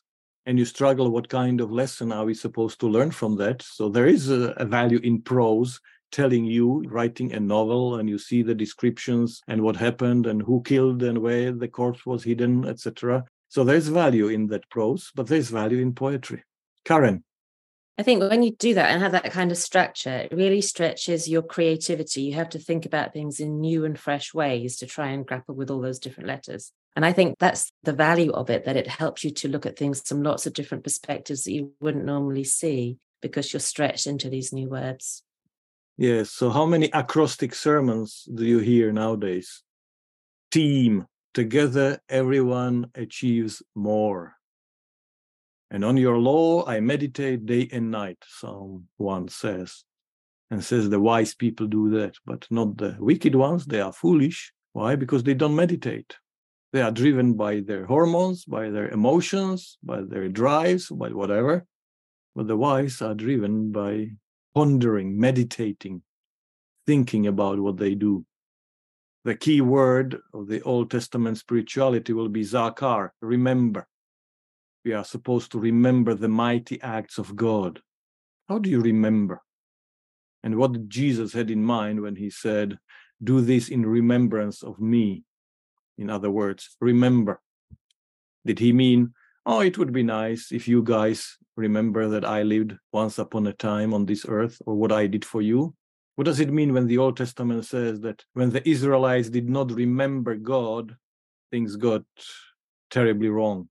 and 0.50 0.58
you 0.58 0.66
struggle 0.66 1.12
what 1.12 1.30
kind 1.30 1.62
of 1.62 1.72
lesson 1.72 2.12
are 2.12 2.26
we 2.26 2.34
supposed 2.34 2.80
to 2.80 2.88
learn 2.88 3.12
from 3.12 3.36
that. 3.36 3.62
So 3.62 3.88
there 3.88 4.08
is 4.08 4.32
a, 4.32 4.50
a 4.58 4.66
value 4.66 5.00
in 5.04 5.22
prose 5.22 5.80
telling 6.12 6.44
you 6.44 6.84
writing 6.88 7.32
a 7.34 7.40
novel 7.40 7.98
and 8.00 8.10
you 8.10 8.18
see 8.18 8.42
the 8.42 8.56
descriptions 8.56 9.44
and 9.48 9.62
what 9.62 9.76
happened 9.76 10.26
and 10.26 10.42
who 10.42 10.64
killed 10.64 11.04
and 11.04 11.20
where 11.20 11.52
the 11.52 11.68
corpse 11.68 12.04
was 12.04 12.24
hidden, 12.24 12.66
etc. 12.66 13.26
So 13.48 13.64
there's 13.64 13.90
value 13.90 14.30
in 14.30 14.48
that 14.48 14.68
prose, 14.72 15.12
but 15.14 15.28
there's 15.28 15.52
value 15.52 15.84
in 15.84 15.94
poetry. 15.94 16.44
Karen. 16.84 17.24
I 18.00 18.02
think 18.02 18.20
when 18.20 18.42
you 18.42 18.56
do 18.56 18.74
that 18.74 18.90
and 18.90 19.04
have 19.04 19.12
that 19.12 19.32
kind 19.32 19.52
of 19.52 19.58
structure, 19.58 20.18
it 20.32 20.32
really 20.32 20.62
stretches 20.62 21.30
your 21.30 21.44
creativity. 21.44 22.24
You 22.24 22.34
have 22.34 22.50
to 22.50 22.60
think 22.60 22.88
about 22.88 23.14
things 23.14 23.40
in 23.40 23.62
new 23.62 23.86
and 23.86 24.00
fresh 24.00 24.34
ways 24.34 24.78
to 24.78 24.88
try 24.88 25.10
and 25.10 25.28
grapple 25.28 25.54
with 25.54 25.70
all 25.70 25.82
those 25.82 26.00
different 26.00 26.28
letters. 26.28 26.72
And 27.00 27.06
I 27.06 27.14
think 27.14 27.40
that's 27.40 27.72
the 27.84 27.94
value 27.94 28.34
of 28.34 28.50
it, 28.50 28.66
that 28.66 28.76
it 28.76 28.86
helps 28.86 29.24
you 29.24 29.32
to 29.32 29.48
look 29.48 29.66
at 29.66 29.80
things 29.80 30.02
from 30.02 30.22
lots 30.22 30.46
of 30.46 30.52
different 30.52 30.84
perspectives 30.84 31.46
that 31.46 31.54
you 31.54 31.72
wouldn't 31.80 32.04
normally 32.04 32.44
see 32.44 32.98
because 33.22 33.54
you're 33.54 33.62
stretched 33.62 34.06
into 34.06 34.30
these 34.30 34.52
new 34.52 34.68
words. 34.68 35.24
Yes. 35.96 36.30
So, 36.30 36.50
how 36.50 36.66
many 36.66 36.90
acrostic 36.92 37.56
sermons 37.56 38.28
do 38.36 38.44
you 38.44 38.60
hear 38.60 38.92
nowadays? 38.92 39.64
Team, 40.52 41.06
together, 41.34 42.02
everyone 42.10 42.92
achieves 42.94 43.64
more. 43.76 44.36
And 45.72 45.86
on 45.86 45.96
your 45.96 46.18
law 46.18 46.66
I 46.66 46.82
meditate 46.82 47.46
day 47.46 47.70
and 47.72 47.92
night, 47.92 48.26
1 48.42 49.30
says. 49.30 49.86
And 50.52 50.62
says 50.62 50.90
the 50.90 51.00
wise 51.00 51.34
people 51.34 51.68
do 51.68 51.92
that, 51.92 52.18
but 52.26 52.46
not 52.52 52.76
the 52.76 52.98
wicked 53.00 53.36
ones. 53.36 53.68
They 53.68 53.80
are 53.80 53.94
foolish. 53.94 54.52
Why? 54.74 54.98
Because 54.98 55.24
they 55.24 55.34
don't 55.34 55.56
meditate. 55.56 56.18
They 56.72 56.82
are 56.82 56.92
driven 56.92 57.34
by 57.34 57.62
their 57.62 57.86
hormones, 57.86 58.46
by 58.46 58.70
their 58.70 58.90
emotions, 58.90 59.78
by 59.84 60.02
their 60.02 60.30
drives, 60.30 60.90
by 60.90 61.10
whatever. 61.10 61.66
But 62.36 62.48
the 62.48 62.58
wise 62.58 63.02
are 63.02 63.16
driven 63.16 63.72
by 63.72 64.12
pondering, 64.54 65.20
meditating, 65.20 66.04
thinking 66.86 67.26
about 67.28 67.60
what 67.60 67.78
they 67.78 67.96
do. 67.96 68.26
The 69.26 69.36
key 69.36 69.62
word 69.62 70.20
of 70.34 70.48
the 70.48 70.62
Old 70.62 70.92
Testament 70.92 71.38
spirituality 71.38 72.14
will 72.14 72.30
be 72.30 72.44
zakar, 72.44 73.10
remember. 73.22 73.88
We 74.86 74.94
are 74.94 75.04
supposed 75.04 75.52
to 75.52 75.60
remember 75.60 76.14
the 76.14 76.30
mighty 76.30 76.82
acts 76.82 77.18
of 77.18 77.36
God. 77.36 77.82
How 78.48 78.60
do 78.60 78.70
you 78.70 78.80
remember? 78.80 79.42
And 80.44 80.56
what 80.56 80.88
Jesus 80.88 81.34
had 81.34 81.52
in 81.52 81.64
mind 81.64 82.02
when 82.02 82.16
he 82.16 82.30
said, 82.30 82.78
Do 83.22 83.42
this 83.42 83.70
in 83.70 83.86
remembrance 83.86 84.64
of 84.64 84.80
me? 84.80 85.26
In 86.00 86.10
other 86.10 86.32
words, 86.32 86.78
remember. 86.80 87.42
Did 88.46 88.58
he 88.58 88.72
mean, 88.72 89.14
oh, 89.46 89.60
it 89.60 89.78
would 89.78 89.92
be 89.92 90.02
nice 90.02 90.52
if 90.52 90.66
you 90.66 90.82
guys 90.82 91.38
remember 91.58 92.08
that 92.08 92.24
I 92.24 92.44
lived 92.44 92.74
once 92.94 93.20
upon 93.20 93.46
a 93.48 93.54
time 93.54 93.94
on 93.94 94.06
this 94.06 94.26
earth 94.28 94.62
or 94.66 94.76
what 94.76 94.94
I 94.94 95.08
did 95.08 95.26
for 95.26 95.42
you? 95.42 95.76
What 96.16 96.24
does 96.24 96.40
it 96.40 96.52
mean 96.52 96.74
when 96.74 96.88
the 96.88 96.98
Old 96.98 97.18
Testament 97.18 97.66
says 97.66 98.00
that 98.02 98.24
when 98.34 98.50
the 98.50 98.68
Israelites 98.68 99.30
did 99.30 99.50
not 99.50 99.72
remember 99.72 100.36
God, 100.36 100.96
things 101.52 101.76
got 101.76 102.04
terribly 102.90 103.28
wrong? 103.28 103.68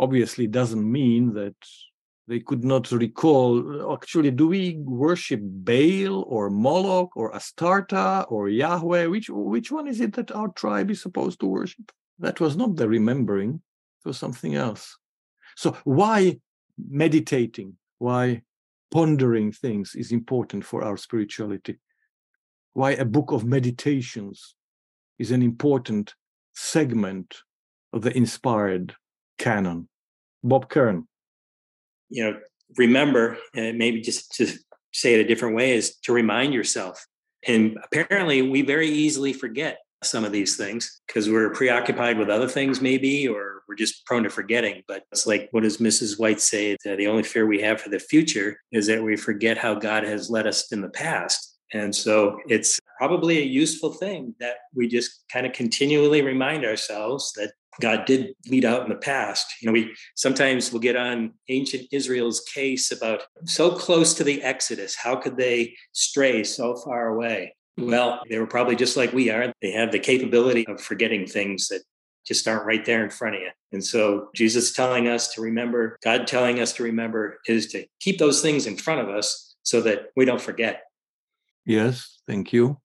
Obviously, 0.00 0.48
doesn't 0.48 0.92
mean 0.92 1.34
that 1.34 1.54
they 2.26 2.40
could 2.40 2.64
not 2.64 2.90
recall 2.90 3.92
actually 3.92 4.30
do 4.30 4.48
we 4.48 4.76
worship 4.78 5.40
baal 5.42 6.22
or 6.22 6.48
moloch 6.48 7.16
or 7.16 7.32
astarta 7.32 8.24
or 8.30 8.48
yahweh? 8.48 9.06
Which 9.06 9.28
which 9.28 9.70
one 9.70 9.86
is 9.86 10.00
it 10.00 10.14
that 10.14 10.32
our 10.32 10.48
tribe 10.48 10.90
is 10.90 11.02
supposed 11.02 11.40
to 11.40 11.46
worship? 11.46 11.92
That 12.18 12.40
was 12.40 12.56
not 12.56 12.76
the 12.76 12.88
remembering 12.88 13.60
it 14.04 14.08
was 14.08 14.18
something 14.18 14.54
else. 14.54 14.96
So 15.56 15.76
why 15.84 16.38
meditating? 16.78 17.76
Why 17.98 18.42
pondering 18.90 19.52
things 19.52 19.94
is 19.94 20.12
important 20.12 20.64
for 20.64 20.82
our 20.82 20.96
spirituality? 20.96 21.78
Why 22.72 22.92
a 22.92 23.04
book 23.04 23.32
of 23.32 23.44
meditations 23.44 24.54
is 25.18 25.30
an 25.30 25.42
important 25.42 26.14
segment 26.54 27.36
of 27.92 28.02
the 28.02 28.16
inspired 28.16 28.94
canon? 29.38 29.88
Bob 30.42 30.68
kern 30.68 31.06
you 32.14 32.22
know, 32.22 32.38
remember, 32.76 33.36
and 33.54 33.76
maybe 33.76 34.00
just 34.00 34.32
to 34.36 34.46
say 34.92 35.14
it 35.14 35.20
a 35.20 35.28
different 35.28 35.56
way, 35.56 35.72
is 35.72 35.96
to 36.04 36.12
remind 36.12 36.54
yourself. 36.54 37.04
And 37.46 37.76
apparently, 37.84 38.40
we 38.42 38.62
very 38.62 38.88
easily 38.88 39.32
forget 39.32 39.78
some 40.04 40.24
of 40.24 40.32
these 40.32 40.56
things 40.56 41.00
because 41.06 41.28
we're 41.28 41.50
preoccupied 41.50 42.18
with 42.18 42.30
other 42.30 42.46
things, 42.46 42.80
maybe, 42.80 43.26
or 43.26 43.62
we're 43.68 43.74
just 43.74 44.06
prone 44.06 44.22
to 44.22 44.30
forgetting. 44.30 44.82
But 44.86 45.02
it's 45.10 45.26
like, 45.26 45.48
what 45.50 45.64
does 45.64 45.78
Mrs. 45.78 46.18
White 46.18 46.40
say? 46.40 46.76
The 46.84 47.08
only 47.08 47.24
fear 47.24 47.46
we 47.46 47.60
have 47.62 47.80
for 47.80 47.88
the 47.88 47.98
future 47.98 48.58
is 48.70 48.86
that 48.86 49.02
we 49.02 49.16
forget 49.16 49.58
how 49.58 49.74
God 49.74 50.04
has 50.04 50.30
led 50.30 50.46
us 50.46 50.70
in 50.72 50.82
the 50.82 50.90
past. 50.90 51.58
And 51.72 51.94
so 51.94 52.38
it's 52.46 52.78
probably 52.98 53.38
a 53.38 53.44
useful 53.44 53.92
thing 53.92 54.34
that 54.38 54.56
we 54.74 54.86
just 54.86 55.24
kind 55.32 55.46
of 55.46 55.52
continually 55.52 56.22
remind 56.22 56.64
ourselves 56.64 57.32
that 57.32 57.52
God 57.80 58.04
did 58.04 58.34
lead 58.48 58.64
out 58.64 58.82
in 58.82 58.88
the 58.88 58.96
past. 58.96 59.46
You 59.60 59.66
know, 59.66 59.72
we 59.72 59.94
sometimes 60.14 60.72
will 60.72 60.80
get 60.80 60.96
on 60.96 61.32
ancient 61.48 61.88
Israel's 61.92 62.40
case 62.40 62.92
about 62.92 63.24
so 63.44 63.70
close 63.70 64.14
to 64.14 64.24
the 64.24 64.42
Exodus. 64.42 64.94
How 64.96 65.16
could 65.16 65.36
they 65.36 65.74
stray 65.92 66.44
so 66.44 66.76
far 66.76 67.08
away? 67.08 67.56
Well, 67.76 68.22
they 68.30 68.38
were 68.38 68.46
probably 68.46 68.76
just 68.76 68.96
like 68.96 69.12
we 69.12 69.30
are. 69.30 69.52
They 69.60 69.72
have 69.72 69.90
the 69.90 69.98
capability 69.98 70.66
of 70.68 70.80
forgetting 70.80 71.26
things 71.26 71.68
that 71.68 71.82
just 72.24 72.46
aren't 72.46 72.64
right 72.64 72.84
there 72.84 73.04
in 73.04 73.10
front 73.10 73.36
of 73.36 73.42
you. 73.42 73.50
And 73.72 73.84
so 73.84 74.28
Jesus 74.34 74.72
telling 74.72 75.08
us 75.08 75.34
to 75.34 75.42
remember, 75.42 75.98
God 76.02 76.26
telling 76.26 76.60
us 76.60 76.72
to 76.74 76.82
remember 76.84 77.40
is 77.46 77.66
to 77.72 77.84
keep 78.00 78.18
those 78.18 78.40
things 78.40 78.66
in 78.66 78.76
front 78.76 79.00
of 79.00 79.08
us 79.08 79.56
so 79.62 79.80
that 79.82 80.06
we 80.16 80.24
don't 80.24 80.40
forget. 80.40 80.84
Yes, 81.66 82.20
thank 82.26 82.52
you. 82.52 82.78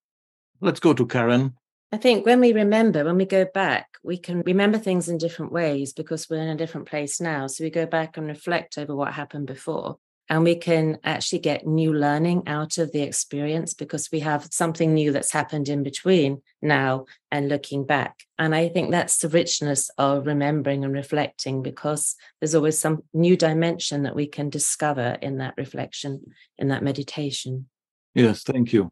Let's 0.62 0.80
go 0.80 0.94
to 0.94 1.06
Karen. 1.06 1.54
I 1.92 1.98
think 1.98 2.26
when 2.26 2.40
we 2.40 2.54
remember, 2.54 3.04
when 3.04 3.18
we 3.18 3.26
go 3.26 3.46
back, 3.46 3.98
we 4.04 4.18
can 4.18 4.42
remember 4.42 4.78
things 4.78 5.10
in 5.10 5.18
different 5.18 5.52
ways 5.52 5.92
because 5.92 6.30
we're 6.30 6.42
in 6.42 6.50
a 6.50 6.56
different 6.56 6.88
place 6.88 7.20
now. 7.20 7.48
So 7.48 7.64
we 7.64 7.72
go 7.72 7.88
back 7.88 8.16
and 8.16 8.28
reflect 8.28 8.78
over 8.78 8.96
what 8.96 9.14
happened 9.14 9.48
before. 9.48 9.98
And 10.32 10.44
we 10.44 10.56
can 10.56 11.00
actually 11.04 11.40
get 11.40 11.66
new 11.66 11.92
learning 11.92 12.44
out 12.46 12.78
of 12.78 12.92
the 12.92 13.02
experience 13.02 13.74
because 13.74 14.10
we 14.12 14.20
have 14.20 14.48
something 14.52 14.94
new 14.94 15.12
that's 15.12 15.32
happened 15.32 15.68
in 15.68 15.82
between 15.82 16.44
now 16.62 17.06
and 17.32 17.50
looking 17.50 17.84
back. 17.84 18.20
And 18.38 18.54
I 18.54 18.70
think 18.70 18.92
that's 18.92 19.18
the 19.18 19.30
richness 19.30 19.90
of 19.98 20.28
remembering 20.28 20.86
and 20.86 20.94
reflecting 20.94 21.64
because 21.64 22.16
there's 22.40 22.54
always 22.54 22.78
some 22.78 23.02
new 23.12 23.36
dimension 23.36 24.04
that 24.04 24.16
we 24.16 24.28
can 24.28 24.52
discover 24.52 25.18
in 25.20 25.40
that 25.40 25.56
reflection, 25.58 26.22
in 26.60 26.68
that 26.68 26.84
meditation. 26.84 27.68
Yes, 28.14 28.44
thank 28.44 28.72
you. 28.72 28.92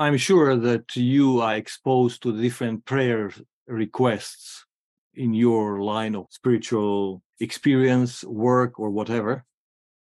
I'm 0.00 0.16
sure 0.16 0.54
that 0.54 0.94
you 0.94 1.40
are 1.40 1.56
exposed 1.56 2.22
to 2.22 2.40
different 2.40 2.84
prayer 2.84 3.32
requests 3.66 4.64
in 5.14 5.34
your 5.34 5.82
line 5.82 6.14
of 6.14 6.26
spiritual 6.30 7.20
experience, 7.40 8.22
work, 8.22 8.78
or 8.78 8.90
whatever. 8.90 9.44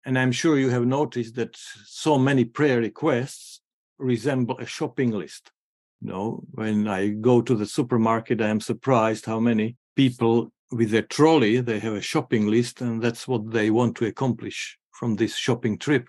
And 0.05 0.19
I'm 0.19 0.33
sure 0.33 0.59
you 0.59 0.71
have 0.71 0.85
noticed 0.85 1.37
that 1.37 1.57
so 1.87 2.19
many 2.19 2.45
prayer 2.45 2.81
requests 2.81 3.61
resemble 3.99 4.59
a 4.59 4.67
shopping 4.67 5.13
list. 5.13 5.53
You 6.01 6.09
know, 6.09 6.43
when 6.51 6.89
I 6.89 7.11
go 7.11 7.41
to 7.41 7.55
the 7.55 7.65
supermarket, 7.65 8.43
I 8.43 8.49
am 8.49 8.61
surprised 8.61 9.27
how 9.27 9.39
many 9.39 9.77
people 9.95 10.53
with 10.73 10.91
their 10.91 11.03
trolley, 11.03 11.61
they 11.61 11.79
have 11.79 11.95
a 11.95 12.01
shopping 12.01 12.49
list, 12.49 12.81
and 12.81 13.01
that's 13.01 13.29
what 13.29 13.53
they 13.53 13.71
want 13.71 13.97
to 13.99 14.07
accomplish 14.07 14.77
from 14.91 15.15
this 15.15 15.37
shopping 15.37 15.79
trip. 15.79 16.09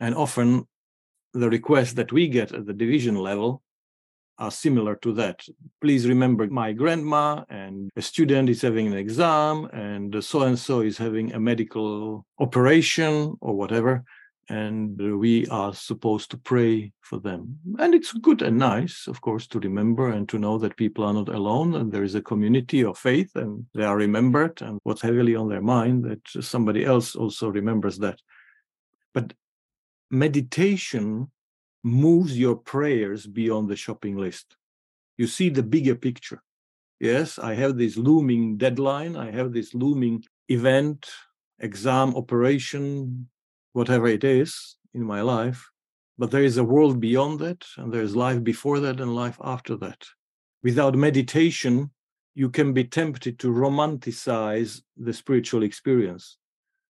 And 0.00 0.14
often 0.14 0.66
the 1.40 1.50
requests 1.50 1.94
that 1.94 2.12
we 2.12 2.28
get 2.28 2.52
at 2.52 2.66
the 2.66 2.72
division 2.72 3.16
level 3.16 3.62
are 4.38 4.50
similar 4.50 4.96
to 4.96 5.12
that. 5.14 5.40
Please 5.80 6.06
remember 6.06 6.46
my 6.48 6.72
grandma, 6.72 7.44
and 7.48 7.90
a 7.96 8.02
student 8.02 8.48
is 8.48 8.62
having 8.62 8.86
an 8.86 8.92
exam, 8.92 9.64
and 9.72 10.22
so 10.22 10.42
and 10.42 10.58
so 10.58 10.80
is 10.80 10.98
having 10.98 11.32
a 11.32 11.40
medical 11.40 12.26
operation 12.38 13.36
or 13.40 13.54
whatever. 13.54 14.04
And 14.48 14.96
we 15.18 15.46
are 15.48 15.74
supposed 15.74 16.30
to 16.30 16.36
pray 16.36 16.92
for 17.00 17.18
them. 17.18 17.58
And 17.80 17.94
it's 17.94 18.12
good 18.12 18.42
and 18.42 18.58
nice, 18.58 19.08
of 19.08 19.20
course, 19.20 19.48
to 19.48 19.58
remember 19.58 20.10
and 20.10 20.28
to 20.28 20.38
know 20.38 20.56
that 20.58 20.76
people 20.76 21.02
are 21.02 21.14
not 21.14 21.28
alone 21.28 21.74
and 21.74 21.90
there 21.90 22.04
is 22.04 22.14
a 22.14 22.22
community 22.22 22.84
of 22.84 22.96
faith 22.96 23.34
and 23.34 23.66
they 23.74 23.82
are 23.82 23.96
remembered. 23.96 24.62
And 24.62 24.78
what's 24.84 25.02
heavily 25.02 25.34
on 25.34 25.48
their 25.48 25.62
mind, 25.62 26.04
that 26.04 26.44
somebody 26.44 26.84
else 26.84 27.16
also 27.16 27.48
remembers 27.48 27.98
that. 27.98 28.20
But 29.14 29.32
meditation 30.10 31.30
moves 31.82 32.38
your 32.38 32.56
prayers 32.56 33.26
beyond 33.26 33.68
the 33.68 33.76
shopping 33.76 34.16
list. 34.16 34.56
You 35.16 35.26
see 35.26 35.48
the 35.48 35.62
bigger 35.62 35.94
picture. 35.94 36.42
Yes, 37.00 37.38
I 37.38 37.54
have 37.54 37.76
this 37.76 37.96
looming 37.96 38.56
deadline, 38.56 39.16
I 39.16 39.30
have 39.30 39.52
this 39.52 39.74
looming 39.74 40.24
event, 40.48 41.08
exam, 41.58 42.14
operation, 42.16 43.28
whatever 43.72 44.06
it 44.06 44.24
is 44.24 44.76
in 44.94 45.02
my 45.02 45.20
life. 45.20 45.68
But 46.18 46.30
there 46.30 46.44
is 46.44 46.56
a 46.56 46.64
world 46.64 46.98
beyond 46.98 47.40
that, 47.40 47.66
and 47.76 47.92
there 47.92 48.00
is 48.02 48.16
life 48.16 48.42
before 48.42 48.80
that 48.80 49.00
and 49.00 49.14
life 49.14 49.38
after 49.44 49.76
that. 49.76 50.02
Without 50.62 50.94
meditation, 50.94 51.90
you 52.34 52.48
can 52.48 52.72
be 52.72 52.84
tempted 52.84 53.38
to 53.40 53.48
romanticize 53.48 54.82
the 54.96 55.12
spiritual 55.12 55.62
experience 55.62 56.38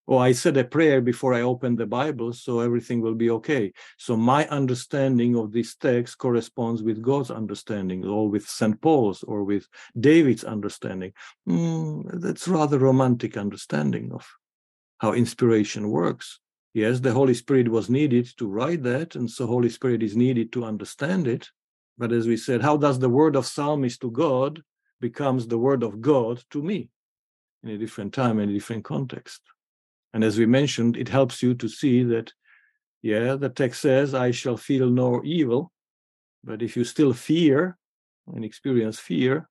oh, 0.08 0.18
I 0.18 0.32
said 0.32 0.56
a 0.56 0.64
prayer 0.64 1.00
before 1.00 1.34
I 1.34 1.42
opened 1.42 1.78
the 1.78 1.86
Bible, 1.86 2.32
so 2.32 2.60
everything 2.60 3.00
will 3.00 3.14
be 3.14 3.30
okay. 3.30 3.72
So 3.98 4.16
my 4.16 4.46
understanding 4.48 5.36
of 5.36 5.52
this 5.52 5.74
text 5.74 6.18
corresponds 6.18 6.82
with 6.82 7.02
God's 7.02 7.30
understanding, 7.30 8.04
or 8.04 8.28
with 8.28 8.48
St. 8.48 8.80
Paul's, 8.80 9.22
or 9.22 9.44
with 9.44 9.66
David's 9.98 10.44
understanding. 10.44 11.12
Mm, 11.48 12.20
that's 12.20 12.48
rather 12.48 12.78
romantic 12.78 13.36
understanding 13.36 14.12
of 14.12 14.26
how 14.98 15.12
inspiration 15.12 15.90
works. 15.90 16.40
Yes, 16.72 17.00
the 17.00 17.12
Holy 17.12 17.34
Spirit 17.34 17.68
was 17.68 17.88
needed 17.88 18.26
to 18.36 18.46
write 18.46 18.82
that, 18.82 19.16
and 19.16 19.30
so 19.30 19.46
Holy 19.46 19.70
Spirit 19.70 20.02
is 20.02 20.16
needed 20.16 20.52
to 20.52 20.64
understand 20.64 21.26
it. 21.26 21.48
But 21.98 22.12
as 22.12 22.26
we 22.26 22.36
said, 22.36 22.60
how 22.60 22.76
does 22.76 22.98
the 22.98 23.08
word 23.08 23.34
of 23.34 23.46
psalmist 23.46 24.02
to 24.02 24.10
God 24.10 24.62
becomes 25.00 25.46
the 25.46 25.58
word 25.58 25.82
of 25.82 26.00
God 26.00 26.42
to 26.50 26.62
me 26.62 26.90
in 27.62 27.70
a 27.70 27.78
different 27.78 28.12
time, 28.12 28.38
in 28.38 28.50
a 28.50 28.52
different 28.52 28.84
context? 28.84 29.40
And 30.16 30.24
as 30.24 30.38
we 30.38 30.46
mentioned, 30.46 30.96
it 30.96 31.10
helps 31.10 31.42
you 31.42 31.52
to 31.56 31.68
see 31.68 32.02
that, 32.04 32.32
yeah, 33.02 33.34
the 33.34 33.50
text 33.50 33.82
says, 33.82 34.14
I 34.14 34.30
shall 34.30 34.56
feel 34.56 34.88
no 34.88 35.20
evil. 35.22 35.70
But 36.42 36.62
if 36.62 36.74
you 36.74 36.84
still 36.84 37.12
fear 37.12 37.76
and 38.26 38.42
experience 38.42 38.98
fear, 38.98 39.50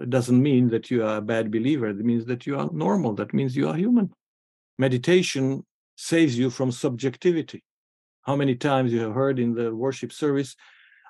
it 0.00 0.10
doesn't 0.10 0.42
mean 0.42 0.70
that 0.70 0.90
you 0.90 1.04
are 1.04 1.18
a 1.18 1.22
bad 1.22 1.52
believer. 1.52 1.86
It 1.86 1.98
means 1.98 2.24
that 2.24 2.44
you 2.44 2.58
are 2.58 2.68
normal. 2.72 3.14
That 3.14 3.32
means 3.32 3.54
you 3.54 3.68
are 3.68 3.76
human. 3.76 4.10
Meditation 4.80 5.64
saves 5.94 6.36
you 6.36 6.50
from 6.50 6.72
subjectivity. 6.72 7.62
How 8.22 8.34
many 8.34 8.56
times 8.56 8.92
you 8.92 8.98
have 9.02 9.14
heard 9.14 9.38
in 9.38 9.54
the 9.54 9.72
worship 9.72 10.12
service, 10.12 10.56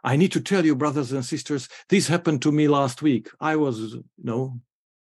I 0.04 0.16
need 0.16 0.32
to 0.32 0.42
tell 0.42 0.66
you, 0.66 0.76
brothers 0.76 1.10
and 1.12 1.24
sisters, 1.24 1.70
this 1.88 2.06
happened 2.06 2.42
to 2.42 2.52
me 2.52 2.68
last 2.68 3.00
week. 3.00 3.30
I 3.40 3.56
was, 3.56 3.94
you 3.94 4.04
know, 4.18 4.60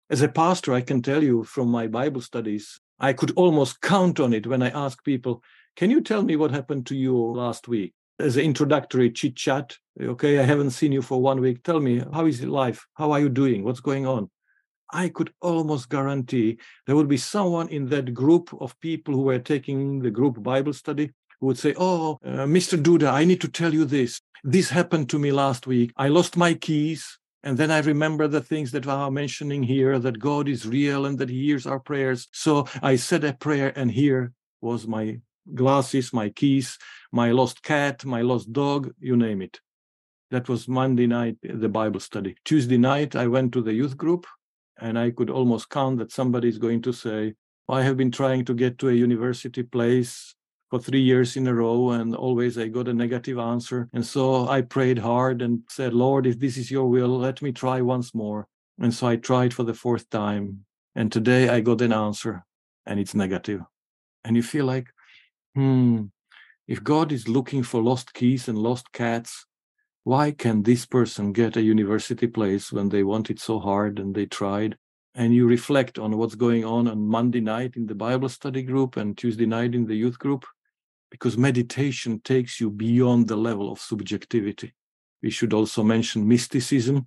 as 0.10 0.22
a 0.22 0.30
pastor, 0.30 0.74
I 0.74 0.80
can 0.80 1.02
tell 1.02 1.22
you 1.22 1.44
from 1.44 1.68
my 1.68 1.88
Bible 1.88 2.22
studies, 2.22 2.80
I 3.04 3.12
could 3.12 3.34
almost 3.36 3.82
count 3.82 4.22
on 4.22 4.32
it 4.32 4.48
when 4.48 4.64
I 4.64 4.70
ask 4.70 5.04
people, 5.04 5.44
Can 5.76 5.92
you 5.92 6.00
tell 6.00 6.24
me 6.24 6.38
what 6.38 6.52
happened 6.52 6.86
to 6.86 6.96
you 6.96 7.14
last 7.14 7.68
week? 7.68 7.94
As 8.18 8.38
an 8.38 8.46
introductory 8.46 9.12
chit 9.12 9.36
chat, 9.36 9.78
okay, 10.02 10.40
I 10.40 10.44
haven't 10.44 10.72
seen 10.72 10.94
you 10.94 11.02
for 11.02 11.22
one 11.22 11.42
week. 11.42 11.64
Tell 11.64 11.82
me, 11.82 12.02
how 12.14 12.26
is 12.28 12.42
life? 12.46 12.88
How 12.94 13.12
are 13.12 13.20
you 13.20 13.28
doing? 13.28 13.66
What's 13.66 13.82
going 13.82 14.08
on? 14.08 14.30
I 14.90 15.10
could 15.10 15.34
almost 15.42 15.90
guarantee 15.90 16.60
there 16.88 16.96
would 16.96 17.10
be 17.10 17.18
someone 17.18 17.68
in 17.68 17.90
that 17.90 18.14
group 18.14 18.56
of 18.62 18.80
people 18.80 19.14
who 19.14 19.24
were 19.24 19.40
taking 19.40 20.00
the 20.00 20.12
group 20.12 20.42
Bible 20.42 20.72
study 20.72 21.12
who 21.42 21.48
would 21.48 21.60
say, 21.60 21.74
Oh, 21.78 22.20
uh, 22.24 22.46
Mr. 22.58 22.82
Duda, 22.82 23.12
I 23.12 23.26
need 23.26 23.42
to 23.42 23.50
tell 23.50 23.74
you 23.74 23.84
this. 23.84 24.22
This 24.46 24.70
happened 24.70 25.10
to 25.10 25.20
me 25.20 25.34
last 25.34 25.68
week. 25.68 25.92
I 25.98 26.08
lost 26.08 26.38
my 26.38 26.54
keys. 26.54 27.20
And 27.44 27.58
then 27.58 27.72
I 27.72 27.80
remember 27.80 28.28
the 28.28 28.42
things 28.42 28.72
that 28.72 28.88
are 28.88 29.12
mentioning 29.12 29.64
here 29.64 30.00
that 30.00 30.20
God 30.20 30.48
is 30.48 30.66
real 30.66 31.06
and 31.06 31.18
that 31.20 31.30
He 31.30 31.44
hears 31.44 31.66
our 31.66 31.80
prayers. 31.80 32.28
So 32.32 32.68
I 32.82 32.96
said 32.96 33.24
a 33.26 33.34
prayer, 33.34 33.74
and 33.76 33.92
here 33.92 34.32
was 34.62 34.88
my 34.88 35.20
glasses, 35.54 36.14
my 36.14 36.30
keys, 36.30 36.78
my 37.12 37.32
lost 37.32 37.62
cat, 37.62 38.06
my 38.06 38.22
lost 38.22 38.54
dog, 38.54 38.94
you 39.00 39.18
name 39.18 39.42
it. 39.42 39.60
That 40.32 40.48
was 40.48 40.70
Monday 40.70 41.06
night, 41.06 41.38
eh, 41.44 41.52
the 41.54 41.70
Bible 41.70 42.00
study. 42.00 42.36
Tuesday 42.46 42.78
night, 42.78 43.16
I 43.16 43.28
went 43.28 43.52
to 43.54 43.62
the 43.62 43.74
youth 43.74 43.98
group, 43.98 44.26
and 44.80 44.98
I 44.98 45.12
could 45.12 45.30
almost 45.30 45.70
count 45.70 45.98
that 46.00 46.14
somebody 46.14 46.48
is 46.48 46.58
going 46.58 46.82
to 46.84 46.94
say, 46.94 47.34
I 47.68 47.84
have 47.84 47.98
been 47.98 48.12
trying 48.12 48.46
to 48.46 48.54
get 48.54 48.78
to 48.80 48.90
a 48.90 48.94
university 48.94 49.64
place 49.64 50.34
for 50.74 50.80
three 50.80 51.02
years 51.02 51.38
in 51.38 51.46
a 51.46 51.54
row 51.54 51.92
and 51.92 52.16
always 52.16 52.58
I 52.58 52.68
got 52.68 52.88
a 52.88 52.94
negative 52.96 53.38
answer. 53.38 53.88
And 53.94 54.04
so 54.04 54.48
I 54.48 54.64
prayed 54.64 54.98
hard 54.98 55.44
and 55.44 55.62
said, 55.70 55.94
Lord, 55.94 56.26
if 56.26 56.40
this 56.40 56.58
is 56.58 56.72
your 56.72 56.90
will, 56.90 57.20
let 57.20 57.44
me 57.44 57.52
try 57.52 57.80
once 57.82 58.16
more. 58.16 58.48
And 58.82 58.92
so 58.92 59.06
I 59.06 59.18
tried 59.18 59.54
for 59.54 59.62
the 59.62 59.76
fourth 59.76 60.10
time. 60.10 60.66
And 60.96 61.12
today 61.12 61.48
I 61.48 61.60
got 61.60 61.82
an 61.82 61.94
answer 61.94 62.44
and 62.88 63.00
it's 63.00 63.14
negative. 63.14 63.62
And 64.26 64.36
you 64.36 64.42
feel 64.42 64.66
like, 64.66 64.88
hmm, 65.54 66.06
if 66.68 66.84
God 66.84 67.12
is 67.12 67.28
looking 67.28 67.62
for 67.62 67.84
lost 67.84 68.16
keys 68.16 68.48
and 68.48 68.58
lost 68.58 68.92
cats, 68.94 69.46
why 70.06 70.32
can 70.32 70.64
this 70.64 70.88
person 70.88 71.34
get 71.34 71.56
a 71.56 71.62
university 71.62 72.26
place 72.26 72.72
when 72.72 72.90
they 72.90 73.04
want 73.04 73.30
it 73.30 73.40
so 73.40 73.60
hard 73.60 74.00
and 74.00 74.16
they 74.16 74.26
tried? 74.26 74.76
And 75.14 75.36
you 75.36 75.46
reflect 75.46 76.00
on 76.00 76.18
what's 76.18 76.34
going 76.34 76.66
on 76.66 76.88
on 76.88 77.06
Monday 77.06 77.42
night 77.42 77.76
in 77.76 77.86
the 77.86 77.94
Bible 77.94 78.28
study 78.28 78.64
group 78.64 78.98
and 78.98 79.16
Tuesday 79.16 79.46
night 79.46 79.76
in 79.76 79.86
the 79.86 79.96
youth 79.96 80.18
group 80.18 80.44
because 81.14 81.38
meditation 81.38 82.20
takes 82.22 82.60
you 82.60 82.72
beyond 82.72 83.28
the 83.28 83.36
level 83.36 83.72
of 83.72 83.80
subjectivity. 83.80 84.74
We 85.22 85.30
should 85.30 85.54
also 85.54 85.84
mention 85.84 86.28
mysticism. 86.28 87.06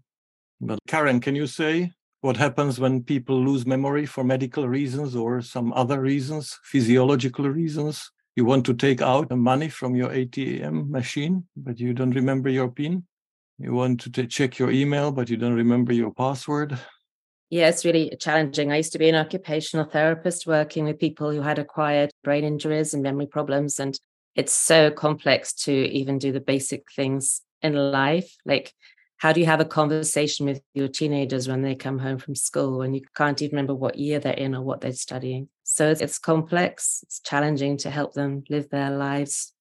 But 0.60 0.78
Karen, 0.86 1.18
can 1.18 1.34
you 1.34 1.48
say 1.48 1.90
what 2.20 2.36
happens 2.36 2.78
when 2.78 3.02
people 3.02 3.36
lose 3.44 3.66
memory 3.66 4.06
for 4.06 4.22
medical 4.22 4.68
reasons 4.68 5.16
or 5.16 5.40
some 5.40 5.72
other 5.72 6.00
reasons, 6.00 6.56
physiological 6.62 7.50
reasons? 7.50 8.08
You 8.36 8.44
want 8.44 8.64
to 8.66 8.74
take 8.74 9.02
out 9.02 9.28
the 9.28 9.36
money 9.36 9.68
from 9.68 9.96
your 9.96 10.10
ATM 10.10 10.88
machine, 10.88 11.44
but 11.56 11.80
you 11.80 11.92
don't 11.92 12.14
remember 12.14 12.48
your 12.48 12.68
PIN. 12.68 13.04
You 13.58 13.72
want 13.72 14.14
to 14.14 14.26
check 14.28 14.60
your 14.60 14.70
email, 14.70 15.10
but 15.10 15.28
you 15.28 15.36
don't 15.36 15.54
remember 15.54 15.92
your 15.92 16.12
password. 16.12 16.78
Yeah, 17.48 17.68
it's 17.68 17.84
really 17.84 18.12
challenging. 18.18 18.72
I 18.72 18.78
used 18.78 18.92
to 18.92 18.98
be 18.98 19.08
an 19.08 19.14
occupational 19.14 19.86
therapist 19.86 20.46
working 20.46 20.84
with 20.84 20.98
people 20.98 21.30
who 21.30 21.42
had 21.42 21.58
acquired 21.58 22.10
brain 22.24 22.44
injuries 22.44 22.92
and 22.92 23.02
memory 23.02 23.26
problems. 23.26 23.78
And 23.78 23.98
it's 24.34 24.52
so 24.52 24.90
complex 24.90 25.52
to 25.64 25.72
even 25.72 26.18
do 26.18 26.32
the 26.32 26.40
basic 26.40 26.90
things 26.92 27.42
in 27.62 27.74
life. 27.74 28.34
Like, 28.44 28.72
how 29.18 29.32
do 29.32 29.40
you 29.40 29.46
have 29.46 29.60
a 29.60 29.64
conversation 29.64 30.44
with 30.44 30.60
your 30.74 30.88
teenagers 30.88 31.48
when 31.48 31.62
they 31.62 31.74
come 31.74 32.00
home 32.00 32.18
from 32.18 32.34
school 32.34 32.82
and 32.82 32.94
you 32.94 33.02
can't 33.16 33.40
even 33.40 33.56
remember 33.56 33.74
what 33.74 33.96
year 33.96 34.18
they're 34.18 34.34
in 34.34 34.54
or 34.54 34.62
what 34.62 34.80
they're 34.80 34.92
studying? 34.92 35.48
So 35.62 35.88
it's, 35.88 36.00
it's 36.00 36.18
complex, 36.18 37.00
it's 37.04 37.20
challenging 37.20 37.76
to 37.78 37.90
help 37.90 38.12
them 38.12 38.42
live 38.50 38.68
their 38.70 38.90
lives 38.90 39.52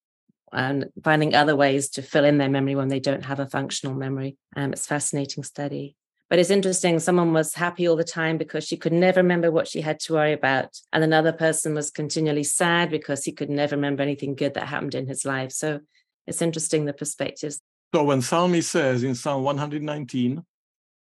and 0.51 0.87
finding 1.03 1.35
other 1.35 1.55
ways 1.55 1.89
to 1.91 2.01
fill 2.01 2.25
in 2.25 2.39
their 2.39 2.49
memory 2.49 2.75
when 2.75 2.87
they 2.87 2.99
don't 2.99 3.25
have 3.25 3.39
a 3.39 3.47
functional 3.47 3.95
memory. 3.95 4.37
Um, 4.55 4.73
it's 4.73 4.87
fascinating 4.87 5.43
study. 5.43 5.95
But 6.29 6.39
it's 6.39 6.49
interesting, 6.49 6.99
someone 6.99 7.33
was 7.33 7.53
happy 7.53 7.87
all 7.87 7.95
the 7.95 8.03
time 8.03 8.37
because 8.37 8.63
she 8.63 8.77
could 8.77 8.93
never 8.93 9.21
remember 9.21 9.51
what 9.51 9.67
she 9.67 9.81
had 9.81 9.99
to 10.01 10.13
worry 10.13 10.33
about. 10.33 10.75
And 10.91 11.03
another 11.03 11.31
person 11.31 11.75
was 11.75 11.91
continually 11.91 12.43
sad 12.43 12.89
because 12.89 13.23
he 13.23 13.31
could 13.31 13.49
never 13.49 13.75
remember 13.75 14.01
anything 14.01 14.33
good 14.33 14.55
that 14.55 14.67
happened 14.67 14.95
in 14.95 15.07
his 15.07 15.23
life. 15.23 15.51
So 15.51 15.81
it's 16.25 16.41
interesting 16.41 16.85
the 16.85 16.93
perspectives. 16.93 17.61
So 17.93 18.03
when 18.03 18.21
Psalmist 18.21 18.71
says 18.71 19.03
in 19.03 19.13
Psalm 19.13 19.43
119, 19.43 20.43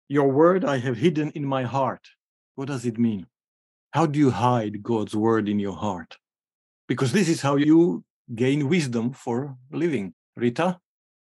Your 0.09 0.27
word 0.27 0.65
I 0.65 0.79
have 0.79 0.97
hidden 0.97 1.31
in 1.31 1.45
my 1.45 1.63
heart, 1.63 2.05
what 2.55 2.67
does 2.67 2.85
it 2.85 2.99
mean? 2.99 3.27
How 3.91 4.05
do 4.05 4.19
you 4.19 4.31
hide 4.31 4.83
God's 4.83 5.15
word 5.15 5.47
in 5.47 5.59
your 5.59 5.77
heart? 5.77 6.17
Because 6.87 7.13
this 7.13 7.29
is 7.29 7.41
how 7.41 7.55
you 7.55 8.03
gain 8.35 8.67
wisdom 8.67 9.13
for 9.13 9.55
living. 9.71 10.13
Rita? 10.35 10.79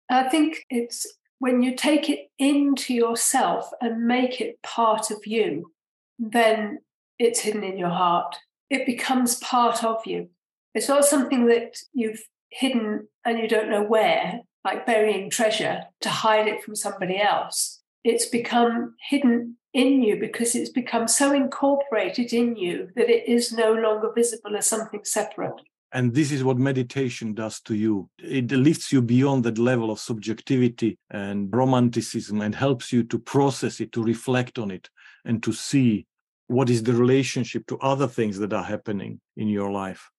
I 0.09 0.29
think 0.29 0.65
it's 0.69 1.05
when 1.39 1.61
you 1.61 1.75
take 1.75 2.09
it 2.09 2.29
into 2.39 2.93
yourself 2.93 3.69
and 3.81 4.07
make 4.07 4.41
it 4.41 4.61
part 4.63 5.11
of 5.11 5.25
you, 5.25 5.71
then 6.17 6.79
it's 7.19 7.41
hidden 7.41 7.63
in 7.63 7.77
your 7.77 7.89
heart. 7.89 8.35
It 8.69 8.85
becomes 8.85 9.35
part 9.35 9.83
of 9.83 9.97
you. 10.05 10.29
It's 10.73 10.89
not 10.89 11.05
something 11.05 11.47
that 11.47 11.77
you've 11.93 12.21
hidden 12.49 13.07
and 13.25 13.39
you 13.39 13.47
don't 13.47 13.69
know 13.69 13.83
where, 13.83 14.41
like 14.63 14.85
burying 14.85 15.29
treasure 15.29 15.85
to 16.01 16.09
hide 16.09 16.47
it 16.47 16.63
from 16.63 16.75
somebody 16.75 17.19
else. 17.19 17.81
It's 18.03 18.25
become 18.25 18.95
hidden 19.09 19.57
in 19.73 20.01
you 20.01 20.19
because 20.19 20.55
it's 20.55 20.69
become 20.69 21.07
so 21.07 21.33
incorporated 21.33 22.33
in 22.33 22.55
you 22.55 22.89
that 22.95 23.09
it 23.09 23.27
is 23.27 23.51
no 23.51 23.73
longer 23.73 24.11
visible 24.13 24.55
as 24.55 24.67
something 24.67 25.01
separate. 25.03 25.61
And 25.93 26.13
this 26.13 26.31
is 26.31 26.43
what 26.43 26.57
meditation 26.57 27.33
does 27.33 27.61
to 27.61 27.73
you. 27.73 28.09
It 28.19 28.51
lifts 28.51 28.91
you 28.91 29.01
beyond 29.01 29.45
that 29.45 29.57
level 29.57 29.89
of 29.89 29.99
subjectivity 29.99 30.97
and 31.09 31.49
romanticism 31.55 32.41
and 32.41 32.53
helps 32.53 32.91
you 32.91 33.03
to 33.03 33.19
process 33.19 33.79
it, 33.79 33.93
to 33.93 34.03
reflect 34.03 34.59
on 34.59 34.69
it, 34.69 34.89
and 35.23 35.41
to 35.43 35.53
see 35.53 36.05
what 36.47 36.69
is 36.69 36.83
the 36.83 36.93
relationship 36.93 37.65
to 37.67 37.79
other 37.79 38.07
things 38.07 38.37
that 38.39 38.53
are 38.53 38.63
happening 38.63 39.21
in 39.37 39.47
your 39.47 39.71
life. 39.71 40.09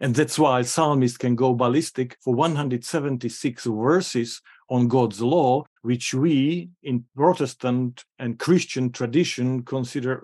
And 0.00 0.14
that's 0.14 0.38
why 0.38 0.62
psalmist 0.62 1.20
can 1.20 1.36
go 1.36 1.54
ballistic 1.54 2.16
for 2.20 2.34
176 2.34 3.64
verses 3.64 4.42
on 4.68 4.88
God's 4.88 5.22
law, 5.22 5.64
which 5.82 6.12
we 6.12 6.70
in 6.82 7.04
Protestant 7.14 8.04
and 8.18 8.38
Christian 8.38 8.90
tradition 8.90 9.62
consider, 9.62 10.22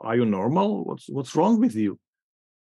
are 0.00 0.16
you 0.16 0.24
normal? 0.24 0.84
What's, 0.84 1.08
what's 1.08 1.34
wrong 1.34 1.58
with 1.58 1.74
you? 1.74 1.98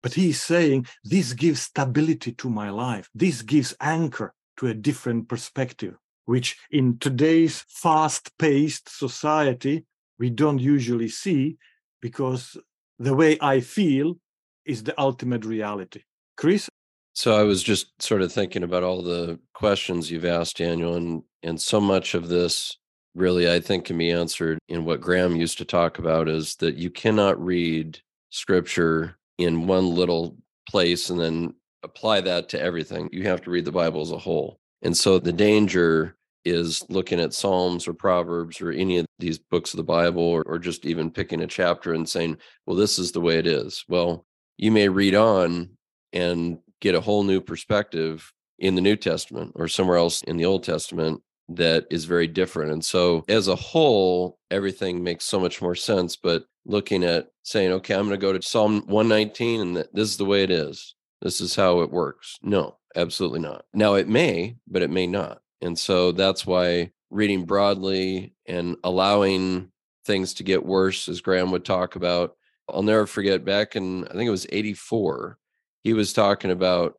But 0.01 0.13
he's 0.13 0.41
saying, 0.41 0.87
this 1.03 1.33
gives 1.33 1.61
stability 1.61 2.31
to 2.33 2.49
my 2.49 2.69
life. 2.69 3.09
This 3.13 3.41
gives 3.41 3.75
anchor 3.81 4.33
to 4.57 4.67
a 4.67 4.73
different 4.73 5.27
perspective, 5.27 5.95
which 6.25 6.57
in 6.71 6.97
today's 6.99 7.65
fast 7.67 8.37
paced 8.37 8.89
society, 8.89 9.85
we 10.17 10.29
don't 10.29 10.59
usually 10.59 11.09
see 11.09 11.57
because 12.01 12.57
the 12.97 13.13
way 13.13 13.37
I 13.41 13.59
feel 13.61 14.17
is 14.65 14.83
the 14.83 14.99
ultimate 14.99 15.45
reality. 15.45 16.01
Chris? 16.37 16.69
So 17.13 17.35
I 17.35 17.43
was 17.43 17.63
just 17.63 18.01
sort 18.01 18.21
of 18.21 18.31
thinking 18.31 18.63
about 18.63 18.83
all 18.83 19.01
the 19.01 19.39
questions 19.53 20.09
you've 20.11 20.25
asked, 20.25 20.57
Daniel, 20.57 20.95
and 20.95 21.23
and 21.41 21.59
so 21.59 21.79
much 21.79 22.13
of 22.13 22.27
this 22.27 22.77
really 23.15 23.51
I 23.51 23.59
think 23.59 23.85
can 23.85 23.97
be 23.97 24.11
answered 24.11 24.59
in 24.67 24.85
what 24.85 25.01
Graham 25.01 25.35
used 25.35 25.57
to 25.57 25.65
talk 25.65 25.99
about 25.99 26.27
is 26.29 26.55
that 26.57 26.75
you 26.75 26.89
cannot 26.89 27.43
read 27.43 27.99
scripture 28.29 29.17
in 29.39 29.65
one 29.65 29.95
little 29.95 30.37
place 30.67 31.09
and 31.09 31.19
then 31.19 31.55
apply 31.83 32.21
that 32.21 32.49
to 32.49 32.61
everything. 32.61 33.09
You 33.11 33.23
have 33.23 33.41
to 33.41 33.49
read 33.49 33.65
the 33.65 33.71
Bible 33.71 34.01
as 34.01 34.11
a 34.11 34.17
whole. 34.17 34.59
And 34.81 34.95
so 34.95 35.17
the 35.17 35.33
danger 35.33 36.15
is 36.45 36.83
looking 36.89 37.19
at 37.19 37.33
Psalms 37.33 37.87
or 37.87 37.93
Proverbs 37.93 38.61
or 38.61 38.71
any 38.71 38.97
of 38.97 39.05
these 39.17 39.39
books 39.39 39.73
of 39.73 39.77
the 39.77 39.83
Bible 39.83 40.23
or, 40.23 40.43
or 40.43 40.59
just 40.59 40.85
even 40.85 41.09
picking 41.09 41.41
a 41.41 41.47
chapter 41.47 41.93
and 41.93 42.07
saying, 42.07 42.37
well, 42.65 42.75
this 42.75 42.99
is 42.99 43.11
the 43.11 43.21
way 43.21 43.37
it 43.37 43.47
is. 43.47 43.83
Well, 43.87 44.25
you 44.57 44.71
may 44.71 44.89
read 44.89 45.15
on 45.15 45.69
and 46.13 46.59
get 46.81 46.95
a 46.95 47.01
whole 47.01 47.23
new 47.23 47.41
perspective 47.41 48.31
in 48.59 48.75
the 48.75 48.81
New 48.81 48.95
Testament 48.95 49.53
or 49.55 49.67
somewhere 49.67 49.97
else 49.97 50.21
in 50.23 50.37
the 50.37 50.45
Old 50.45 50.63
Testament 50.63 51.21
that 51.49 51.85
is 51.89 52.05
very 52.05 52.27
different. 52.27 52.71
And 52.71 52.83
so, 52.83 53.23
as 53.27 53.47
a 53.47 53.55
whole, 53.55 54.37
everything 54.51 55.03
makes 55.03 55.25
so 55.25 55.39
much 55.39 55.61
more 55.61 55.75
sense. 55.75 56.15
But 56.15 56.43
looking 56.65 57.03
at 57.03 57.29
saying, 57.43 57.71
okay, 57.71 57.93
I'm 57.93 58.07
going 58.07 58.11
to 58.11 58.17
go 58.17 58.33
to 58.33 58.41
Psalm 58.41 58.83
119 58.87 59.61
and 59.61 59.77
this 59.77 60.09
is 60.09 60.17
the 60.17 60.25
way 60.25 60.43
it 60.43 60.51
is. 60.51 60.95
This 61.21 61.41
is 61.41 61.55
how 61.55 61.81
it 61.81 61.91
works. 61.91 62.37
No, 62.41 62.77
absolutely 62.95 63.39
not. 63.39 63.65
Now, 63.73 63.95
it 63.95 64.07
may, 64.07 64.55
but 64.67 64.81
it 64.81 64.89
may 64.89 65.07
not. 65.07 65.41
And 65.61 65.77
so 65.77 66.11
that's 66.11 66.45
why 66.45 66.91
reading 67.09 67.45
broadly 67.45 68.33
and 68.45 68.77
allowing 68.83 69.71
things 70.05 70.33
to 70.35 70.43
get 70.43 70.65
worse, 70.65 71.09
as 71.09 71.21
Graham 71.21 71.51
would 71.51 71.65
talk 71.65 71.95
about, 71.95 72.35
I'll 72.69 72.83
never 72.83 73.05
forget 73.05 73.43
back 73.43 73.75
in, 73.75 74.07
I 74.07 74.13
think 74.13 74.27
it 74.27 74.31
was 74.31 74.47
84, 74.49 75.37
he 75.83 75.93
was 75.93 76.13
talking 76.13 76.51
about, 76.51 76.95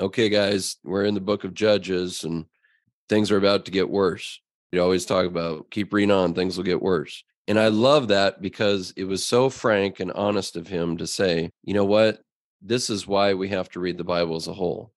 okay, 0.00 0.28
guys, 0.28 0.76
we're 0.84 1.04
in 1.04 1.14
the 1.14 1.20
book 1.20 1.44
of 1.44 1.54
Judges 1.54 2.24
and 2.24 2.44
things 3.08 3.30
are 3.30 3.36
about 3.36 3.64
to 3.66 3.70
get 3.70 3.88
worse. 3.88 4.40
You 4.72 4.82
always 4.82 5.06
talk 5.06 5.26
about 5.26 5.70
keep 5.70 5.92
reading 5.92 6.10
on, 6.10 6.34
things 6.34 6.56
will 6.56 6.64
get 6.64 6.82
worse. 6.82 7.24
And 7.48 7.58
I 7.58 7.68
love 7.68 8.08
that 8.08 8.40
because 8.40 8.92
it 8.96 9.04
was 9.04 9.26
so 9.26 9.50
frank 9.50 10.00
and 10.00 10.12
honest 10.12 10.56
of 10.56 10.68
him 10.68 10.96
to 10.98 11.06
say, 11.06 11.50
you 11.64 11.74
know 11.74 11.84
what? 11.84 12.20
This 12.60 12.88
is 12.88 13.06
why 13.06 13.34
we 13.34 13.48
have 13.48 13.68
to 13.70 13.80
read 13.80 13.98
the 13.98 14.04
Bible 14.04 14.36
as 14.36 14.46
a 14.46 14.52
whole. 14.52 14.92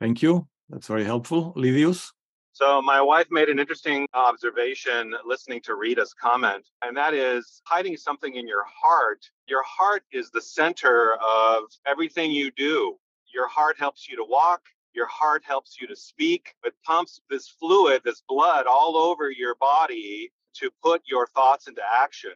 Thank 0.00 0.22
you. 0.22 0.46
That's 0.68 0.86
very 0.86 1.04
helpful. 1.04 1.54
Livius? 1.56 2.12
So, 2.52 2.80
my 2.80 3.00
wife 3.00 3.26
made 3.30 3.48
an 3.48 3.58
interesting 3.58 4.06
observation 4.14 5.12
listening 5.26 5.60
to 5.62 5.74
Rita's 5.74 6.14
comment, 6.14 6.68
and 6.82 6.96
that 6.96 7.12
is 7.12 7.60
hiding 7.64 7.96
something 7.96 8.36
in 8.36 8.46
your 8.46 8.62
heart. 8.64 9.28
Your 9.48 9.64
heart 9.66 10.04
is 10.12 10.30
the 10.30 10.40
center 10.40 11.14
of 11.14 11.64
everything 11.84 12.30
you 12.30 12.52
do. 12.52 12.96
Your 13.34 13.48
heart 13.48 13.76
helps 13.76 14.08
you 14.08 14.16
to 14.16 14.24
walk, 14.28 14.62
your 14.94 15.08
heart 15.08 15.42
helps 15.44 15.80
you 15.80 15.88
to 15.88 15.96
speak. 15.96 16.54
It 16.64 16.74
pumps 16.84 17.20
this 17.28 17.48
fluid, 17.48 18.02
this 18.04 18.22
blood 18.28 18.66
all 18.66 18.96
over 18.96 19.32
your 19.32 19.56
body 19.56 20.30
to 20.54 20.70
put 20.82 21.02
your 21.06 21.26
thoughts 21.28 21.68
into 21.68 21.82
action. 21.82 22.32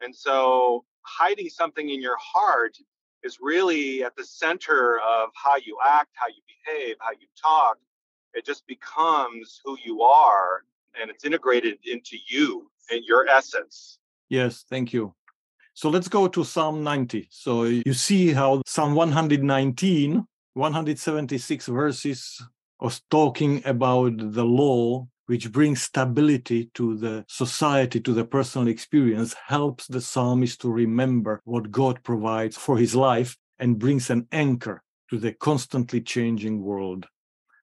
And 0.00 0.14
so, 0.14 0.84
hiding 1.02 1.48
something 1.48 1.90
in 1.90 2.00
your 2.00 2.16
heart 2.18 2.76
is 3.22 3.38
really 3.40 4.02
at 4.02 4.16
the 4.16 4.24
center 4.24 4.98
of 4.98 5.30
how 5.34 5.56
you 5.56 5.78
act, 5.86 6.10
how 6.14 6.28
you 6.28 6.42
behave, 6.46 6.96
how 7.00 7.12
you 7.12 7.26
talk. 7.40 7.78
It 8.34 8.46
just 8.46 8.66
becomes 8.66 9.60
who 9.64 9.76
you 9.84 10.02
are 10.02 10.64
and 11.00 11.10
it's 11.10 11.24
integrated 11.24 11.78
into 11.84 12.16
you 12.28 12.70
and 12.90 13.04
your 13.04 13.28
essence. 13.28 13.98
Yes, 14.28 14.64
thank 14.68 14.92
you. 14.92 15.14
So 15.74 15.88
let's 15.88 16.08
go 16.08 16.28
to 16.28 16.44
Psalm 16.44 16.82
90. 16.82 17.28
So 17.30 17.64
you 17.64 17.92
see 17.92 18.32
how 18.32 18.62
Psalm 18.66 18.94
119, 18.94 20.26
176 20.54 21.66
verses 21.66 22.42
was 22.80 23.02
talking 23.10 23.62
about 23.64 24.12
the 24.16 24.44
law 24.44 25.06
which 25.30 25.52
brings 25.52 25.80
stability 25.80 26.72
to 26.74 26.96
the 26.96 27.24
society, 27.28 28.00
to 28.00 28.12
the 28.12 28.24
personal 28.24 28.66
experience, 28.66 29.32
helps 29.46 29.86
the 29.86 30.00
psalmist 30.00 30.60
to 30.60 30.68
remember 30.68 31.40
what 31.44 31.70
God 31.70 32.02
provides 32.02 32.56
for 32.56 32.76
his 32.76 32.96
life 32.96 33.36
and 33.60 33.78
brings 33.78 34.10
an 34.10 34.26
anchor 34.32 34.82
to 35.08 35.18
the 35.18 35.32
constantly 35.32 36.00
changing 36.00 36.60
world. 36.60 37.06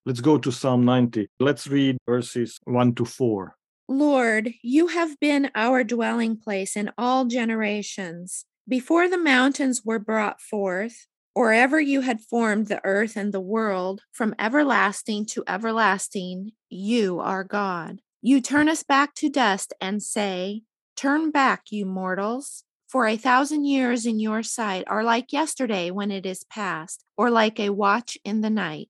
Let's 0.05 0.21
go 0.21 0.37
to 0.37 0.49
Psalm 0.49 0.85
90. 0.85 1.27
Let's 1.41 1.67
read 1.67 1.97
verses 2.07 2.57
1 2.63 2.95
to 2.95 3.03
4. 3.03 3.57
Lord, 3.89 4.53
you 4.63 4.87
have 4.87 5.19
been 5.19 5.51
our 5.53 5.83
dwelling 5.83 6.37
place 6.37 6.77
in 6.77 6.91
all 6.97 7.25
generations. 7.25 8.45
Before 8.65 9.09
the 9.09 9.17
mountains 9.17 9.81
were 9.83 9.99
brought 9.99 10.39
forth, 10.39 11.05
or 11.37 11.53
ever 11.53 11.79
you 11.79 12.01
had 12.01 12.19
formed 12.19 12.65
the 12.65 12.83
earth 12.83 13.15
and 13.15 13.31
the 13.31 13.39
world, 13.39 14.01
from 14.11 14.33
everlasting 14.39 15.23
to 15.23 15.43
everlasting, 15.47 16.51
you 16.67 17.19
are 17.19 17.43
God. 17.43 18.01
You 18.23 18.41
turn 18.41 18.67
us 18.67 18.81
back 18.81 19.13
to 19.17 19.29
dust 19.29 19.71
and 19.79 20.01
say, 20.01 20.63
Turn 20.95 21.29
back, 21.29 21.65
you 21.69 21.85
mortals. 21.85 22.63
For 22.87 23.05
a 23.05 23.17
thousand 23.17 23.65
years 23.65 24.07
in 24.07 24.19
your 24.19 24.41
sight 24.41 24.85
are 24.87 25.03
like 25.03 25.31
yesterday 25.31 25.91
when 25.91 26.09
it 26.09 26.25
is 26.25 26.43
past, 26.45 27.03
or 27.15 27.29
like 27.29 27.59
a 27.59 27.69
watch 27.69 28.17
in 28.25 28.41
the 28.41 28.49
night. 28.49 28.89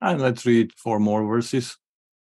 And 0.00 0.22
let's 0.22 0.46
read 0.46 0.72
four 0.72 0.98
more 0.98 1.22
verses. 1.26 1.76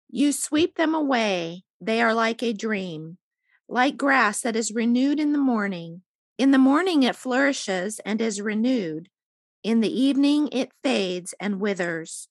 You 0.08 0.32
sweep 0.32 0.74
them 0.74 0.92
away. 0.92 1.62
They 1.80 2.02
are 2.02 2.14
like 2.14 2.42
a 2.42 2.52
dream, 2.52 3.18
like 3.68 3.96
grass 3.96 4.40
that 4.40 4.56
is 4.56 4.74
renewed 4.74 5.20
in 5.20 5.30
the 5.30 5.38
morning. 5.38 6.02
In 6.36 6.50
the 6.50 6.58
morning 6.58 7.04
it 7.04 7.14
flourishes 7.14 8.00
and 8.04 8.20
is 8.20 8.40
renewed. 8.40 9.08
In 9.62 9.80
the 9.80 10.00
evening 10.00 10.48
it 10.52 10.72
fades 10.82 11.34
and 11.38 11.60
withers. 11.60 12.28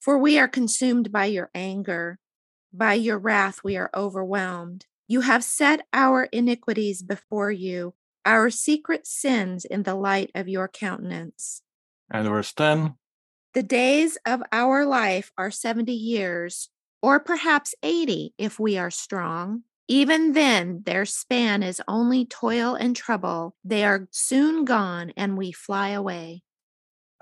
For 0.00 0.18
we 0.18 0.38
are 0.38 0.48
consumed 0.48 1.12
by 1.12 1.26
your 1.26 1.50
anger. 1.54 2.18
By 2.72 2.94
your 2.94 3.18
wrath 3.18 3.62
we 3.62 3.76
are 3.76 3.90
overwhelmed. 3.94 4.86
You 5.06 5.20
have 5.20 5.44
set 5.44 5.86
our 5.92 6.24
iniquities 6.24 7.02
before 7.02 7.52
you, 7.52 7.94
our 8.24 8.50
secret 8.50 9.06
sins 9.06 9.64
in 9.64 9.84
the 9.84 9.94
light 9.94 10.32
of 10.34 10.48
your 10.48 10.66
countenance. 10.66 11.62
And 12.10 12.26
verse 12.26 12.52
10 12.52 12.96
The 13.52 13.62
days 13.62 14.18
of 14.26 14.42
our 14.50 14.84
life 14.84 15.30
are 15.38 15.52
70 15.52 15.92
years, 15.92 16.70
or 17.00 17.20
perhaps 17.20 17.74
80 17.84 18.34
if 18.36 18.58
we 18.58 18.76
are 18.78 18.90
strong. 18.90 19.62
Even 19.86 20.32
then, 20.32 20.82
their 20.86 21.04
span 21.04 21.62
is 21.62 21.80
only 21.86 22.24
toil 22.24 22.74
and 22.74 22.96
trouble. 22.96 23.54
They 23.62 23.84
are 23.84 24.08
soon 24.10 24.64
gone, 24.64 25.12
and 25.16 25.38
we 25.38 25.52
fly 25.52 25.90
away 25.90 26.42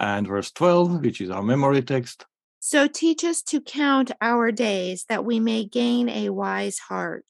and 0.02 0.26
verse 0.26 0.50
12, 0.50 1.00
which 1.00 1.20
is 1.20 1.30
our 1.30 1.42
memory 1.42 1.80
text. 1.80 2.26
So 2.58 2.86
teach 2.88 3.24
us 3.24 3.40
to 3.44 3.60
count 3.60 4.10
our 4.20 4.52
days 4.52 5.06
that 5.08 5.24
we 5.24 5.40
may 5.40 5.64
gain 5.64 6.08
a 6.08 6.30
wise 6.30 6.78
heart. 6.78 7.24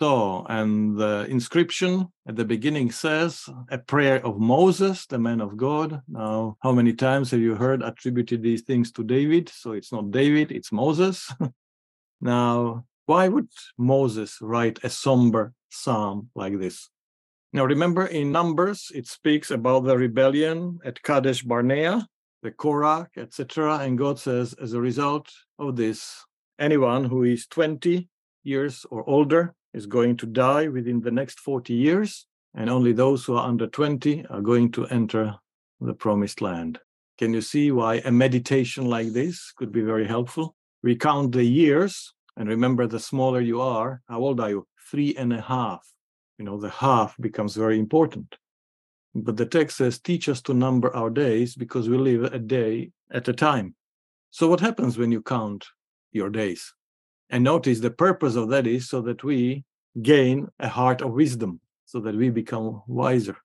So, 0.00 0.44
and 0.48 0.98
the 0.98 1.26
inscription 1.28 2.08
at 2.28 2.36
the 2.36 2.44
beginning 2.44 2.90
says 2.90 3.48
a 3.70 3.78
prayer 3.78 4.24
of 4.24 4.38
Moses, 4.38 5.06
the 5.06 5.18
man 5.18 5.40
of 5.40 5.56
God. 5.56 6.02
Now, 6.08 6.56
how 6.60 6.72
many 6.72 6.92
times 6.92 7.30
have 7.30 7.40
you 7.40 7.54
heard 7.54 7.82
attributed 7.82 8.42
these 8.42 8.62
things 8.62 8.90
to 8.92 9.04
David? 9.04 9.48
So 9.48 9.72
it's 9.72 9.92
not 9.92 10.10
David, 10.10 10.52
it's 10.52 10.72
Moses. 10.72 11.32
now, 12.20 12.84
why 13.06 13.28
would 13.28 13.48
Moses 13.78 14.38
write 14.40 14.78
a 14.82 14.90
somber 14.90 15.52
psalm 15.70 16.30
like 16.34 16.58
this? 16.58 16.90
Now, 17.54 17.66
remember 17.66 18.06
in 18.06 18.32
Numbers, 18.32 18.90
it 18.96 19.06
speaks 19.06 19.52
about 19.52 19.84
the 19.84 19.96
rebellion 19.96 20.80
at 20.84 21.00
Kadesh 21.04 21.44
Barnea, 21.44 22.04
the 22.42 22.50
Korah, 22.50 23.08
etc. 23.16 23.78
And 23.78 23.96
God 23.96 24.18
says, 24.18 24.54
as 24.54 24.72
a 24.72 24.80
result 24.80 25.30
of 25.60 25.76
this, 25.76 26.24
anyone 26.58 27.04
who 27.04 27.22
is 27.22 27.46
20 27.46 28.08
years 28.42 28.84
or 28.90 29.08
older 29.08 29.54
is 29.72 29.86
going 29.86 30.16
to 30.16 30.26
die 30.26 30.66
within 30.66 31.00
the 31.00 31.12
next 31.12 31.38
40 31.38 31.72
years, 31.74 32.26
and 32.56 32.68
only 32.68 32.92
those 32.92 33.24
who 33.24 33.36
are 33.36 33.46
under 33.46 33.68
20 33.68 34.26
are 34.30 34.40
going 34.40 34.72
to 34.72 34.88
enter 34.88 35.36
the 35.80 35.94
promised 35.94 36.42
land. 36.42 36.80
Can 37.18 37.32
you 37.32 37.40
see 37.40 37.70
why 37.70 38.02
a 38.04 38.10
meditation 38.10 38.86
like 38.86 39.12
this 39.12 39.52
could 39.56 39.70
be 39.70 39.82
very 39.82 40.08
helpful? 40.08 40.56
We 40.82 40.96
count 40.96 41.30
the 41.30 41.44
years, 41.44 42.14
and 42.36 42.48
remember 42.48 42.88
the 42.88 42.98
smaller 42.98 43.40
you 43.40 43.60
are, 43.60 44.02
how 44.08 44.18
old 44.18 44.40
are 44.40 44.50
you? 44.50 44.66
Three 44.90 45.14
and 45.14 45.32
a 45.32 45.40
half 45.40 45.93
you 46.38 46.44
know, 46.44 46.58
the 46.58 46.70
half 46.70 47.16
becomes 47.20 47.54
very 47.54 47.78
important. 47.78 48.36
But 49.14 49.36
the 49.36 49.46
text 49.46 49.76
says, 49.76 49.98
teach 49.98 50.28
us 50.28 50.42
to 50.42 50.54
number 50.54 50.94
our 50.94 51.10
days 51.10 51.54
because 51.54 51.88
we 51.88 51.96
live 51.96 52.24
a 52.24 52.38
day 52.38 52.90
at 53.12 53.28
a 53.28 53.32
time. 53.32 53.74
So, 54.30 54.48
what 54.48 54.60
happens 54.60 54.98
when 54.98 55.12
you 55.12 55.22
count 55.22 55.64
your 56.10 56.30
days? 56.30 56.74
And 57.30 57.44
notice 57.44 57.78
the 57.78 57.90
purpose 57.90 58.34
of 58.34 58.48
that 58.48 58.66
is 58.66 58.88
so 58.88 59.00
that 59.02 59.22
we 59.22 59.64
gain 60.02 60.48
a 60.58 60.68
heart 60.68 61.00
of 61.00 61.12
wisdom, 61.12 61.60
so 61.84 62.00
that 62.00 62.16
we 62.16 62.30
become 62.30 62.82
wiser. 62.88 63.36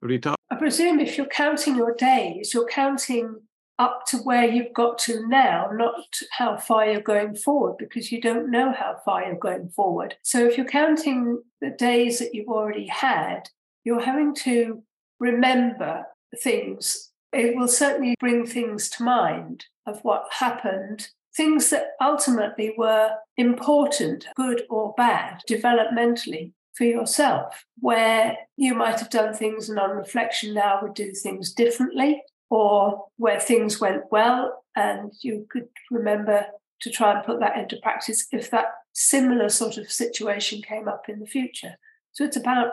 Rita? 0.00 0.34
I 0.50 0.56
presume 0.56 1.00
if 1.00 1.18
you're 1.18 1.26
counting 1.26 1.76
your 1.76 1.94
days, 1.94 2.54
you're 2.54 2.68
counting 2.68 3.36
up 3.78 4.04
to 4.06 4.18
where 4.18 4.44
you've 4.44 4.72
got 4.72 4.98
to 4.98 5.26
now, 5.28 5.70
not 5.72 6.04
how 6.32 6.56
far 6.56 6.86
you're 6.86 7.00
going 7.00 7.34
forward, 7.34 7.76
because 7.78 8.10
you 8.10 8.20
don't 8.20 8.50
know 8.50 8.72
how 8.72 8.96
far 9.04 9.24
you're 9.24 9.36
going 9.36 9.68
forward. 9.68 10.16
So 10.22 10.46
if 10.46 10.56
you're 10.56 10.66
counting 10.66 11.42
the 11.60 11.70
days 11.70 12.18
that 12.18 12.34
you've 12.34 12.48
already 12.48 12.86
had, 12.86 13.48
you're 13.84 14.00
having 14.00 14.34
to 14.36 14.82
remember 15.20 16.04
things. 16.42 17.10
It 17.32 17.56
will 17.56 17.68
certainly 17.68 18.16
bring 18.18 18.46
things 18.46 18.88
to 18.90 19.04
mind 19.04 19.64
of 19.86 20.00
what 20.00 20.28
happened, 20.32 21.08
things 21.36 21.70
that 21.70 21.92
ultimately 22.00 22.74
were 22.76 23.10
important, 23.36 24.26
good 24.34 24.62
or 24.68 24.94
bad, 24.96 25.40
developmentally 25.48 26.52
for 26.74 26.84
yourself, 26.84 27.64
where 27.80 28.36
you 28.56 28.74
might 28.74 28.98
have 28.98 29.10
done 29.10 29.34
things 29.34 29.68
and 29.68 29.78
on 29.78 29.90
reflection 29.90 30.54
now 30.54 30.80
would 30.82 30.94
do 30.94 31.12
things 31.12 31.52
differently 31.52 32.22
or 32.50 33.06
where 33.16 33.40
things 33.40 33.80
went 33.80 34.02
well 34.10 34.64
and 34.74 35.12
you 35.20 35.46
could 35.50 35.68
remember 35.90 36.46
to 36.80 36.90
try 36.90 37.12
and 37.14 37.24
put 37.24 37.40
that 37.40 37.58
into 37.58 37.76
practice 37.82 38.26
if 38.32 38.50
that 38.50 38.66
similar 38.92 39.48
sort 39.48 39.76
of 39.76 39.90
situation 39.90 40.62
came 40.62 40.88
up 40.88 41.08
in 41.08 41.20
the 41.20 41.26
future. 41.26 41.76
So 42.12 42.24
it's 42.24 42.36
about 42.36 42.68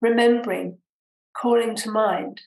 remembering, 0.00 0.78
calling 1.36 1.76
to 1.76 1.90
mind. 1.90 2.40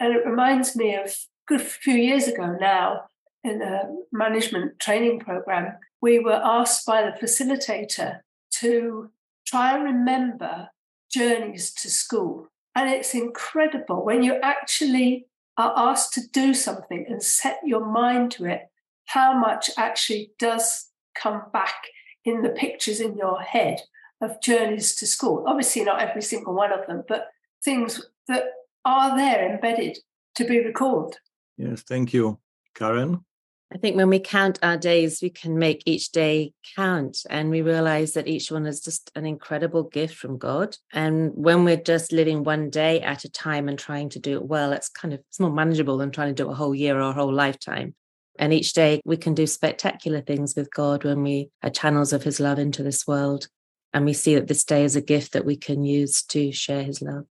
And 0.00 0.12
it 0.14 0.26
reminds 0.26 0.76
me 0.76 0.94
of 0.94 1.06
a 1.06 1.14
good 1.46 1.62
few 1.62 1.94
years 1.94 2.28
ago 2.28 2.56
now 2.60 3.02
in 3.44 3.62
a 3.62 3.82
management 4.12 4.78
training 4.78 5.20
program, 5.20 5.78
we 6.00 6.18
were 6.18 6.40
asked 6.42 6.86
by 6.86 7.02
the 7.02 7.26
facilitator 7.26 8.20
to 8.60 9.10
try 9.46 9.74
and 9.74 9.84
remember 9.84 10.68
journeys 11.10 11.72
to 11.72 11.90
school. 11.90 12.48
And 12.74 12.90
it's 12.90 13.14
incredible 13.14 14.04
when 14.04 14.22
you 14.22 14.34
actually 14.42 15.26
are 15.58 15.74
asked 15.76 16.14
to 16.14 16.26
do 16.32 16.54
something 16.54 17.04
and 17.08 17.22
set 17.22 17.58
your 17.64 17.84
mind 17.84 18.30
to 18.30 18.46
it, 18.46 18.62
how 19.06 19.38
much 19.38 19.70
actually 19.76 20.30
does 20.38 20.90
come 21.14 21.42
back 21.52 21.88
in 22.24 22.42
the 22.42 22.50
pictures 22.50 23.00
in 23.00 23.16
your 23.16 23.40
head 23.40 23.80
of 24.20 24.40
journeys 24.40 24.94
to 24.96 25.06
school. 25.06 25.44
Obviously, 25.46 25.84
not 25.84 26.00
every 26.00 26.22
single 26.22 26.54
one 26.54 26.72
of 26.72 26.86
them, 26.86 27.02
but 27.08 27.28
things 27.64 28.00
that 28.28 28.44
are 28.84 29.16
there 29.16 29.52
embedded 29.52 29.98
to 30.36 30.44
be 30.44 30.60
recalled. 30.60 31.16
Yes, 31.56 31.82
thank 31.82 32.12
you. 32.12 32.38
Karen? 32.74 33.24
I 33.70 33.76
think 33.76 33.96
when 33.96 34.08
we 34.08 34.18
count 34.18 34.58
our 34.62 34.78
days, 34.78 35.20
we 35.20 35.28
can 35.28 35.58
make 35.58 35.82
each 35.84 36.10
day 36.10 36.52
count 36.74 37.18
and 37.28 37.50
we 37.50 37.60
realize 37.60 38.14
that 38.14 38.26
each 38.26 38.50
one 38.50 38.66
is 38.66 38.80
just 38.80 39.10
an 39.14 39.26
incredible 39.26 39.82
gift 39.82 40.14
from 40.16 40.38
God. 40.38 40.76
And 40.92 41.32
when 41.34 41.64
we're 41.64 41.76
just 41.76 42.10
living 42.10 42.44
one 42.44 42.70
day 42.70 43.02
at 43.02 43.24
a 43.24 43.30
time 43.30 43.68
and 43.68 43.78
trying 43.78 44.08
to 44.10 44.18
do 44.18 44.36
it 44.36 44.44
well, 44.44 44.72
it's 44.72 44.88
kind 44.88 45.12
of 45.12 45.20
it's 45.28 45.38
more 45.38 45.52
manageable 45.52 45.98
than 45.98 46.10
trying 46.10 46.34
to 46.34 46.42
do 46.42 46.48
a 46.48 46.54
whole 46.54 46.74
year 46.74 46.96
or 46.96 47.10
a 47.10 47.12
whole 47.12 47.32
lifetime. 47.32 47.94
And 48.38 48.54
each 48.54 48.72
day 48.72 49.02
we 49.04 49.18
can 49.18 49.34
do 49.34 49.46
spectacular 49.46 50.22
things 50.22 50.54
with 50.56 50.72
God 50.72 51.04
when 51.04 51.22
we 51.22 51.50
are 51.62 51.70
channels 51.70 52.14
of 52.14 52.22
his 52.22 52.40
love 52.40 52.58
into 52.58 52.82
this 52.82 53.06
world. 53.06 53.48
And 53.92 54.06
we 54.06 54.14
see 54.14 54.34
that 54.36 54.48
this 54.48 54.64
day 54.64 54.84
is 54.84 54.96
a 54.96 55.02
gift 55.02 55.32
that 55.32 55.44
we 55.44 55.56
can 55.56 55.84
use 55.84 56.22
to 56.24 56.52
share 56.52 56.84
his 56.84 57.02
love. 57.02 57.24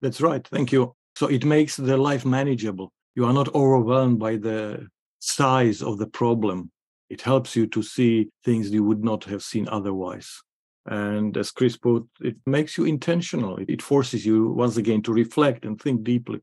That's 0.00 0.20
right. 0.22 0.46
Thank 0.46 0.72
you. 0.72 0.94
So 1.16 1.26
it 1.26 1.44
makes 1.44 1.76
the 1.76 1.96
life 1.98 2.24
manageable. 2.24 2.90
You 3.14 3.26
are 3.26 3.32
not 3.32 3.54
overwhelmed 3.54 4.18
by 4.18 4.36
the 4.36 4.86
size 5.24 5.82
of 5.82 5.98
the 5.98 6.06
problem. 6.06 6.70
It 7.10 7.22
helps 7.22 7.56
you 7.56 7.66
to 7.68 7.82
see 7.82 8.28
things 8.44 8.70
you 8.70 8.84
would 8.84 9.04
not 9.04 9.24
have 9.24 9.42
seen 9.42 9.68
otherwise. 9.68 10.42
And 10.86 11.36
as 11.36 11.50
Chris 11.50 11.76
put, 11.76 12.06
it 12.20 12.36
makes 12.46 12.76
you 12.76 12.84
intentional. 12.84 13.58
It 13.68 13.82
forces 13.82 14.26
you 14.26 14.50
once 14.50 14.76
again 14.76 15.02
to 15.02 15.12
reflect 15.12 15.64
and 15.64 15.80
think 15.80 16.04
deeply. 16.04 16.40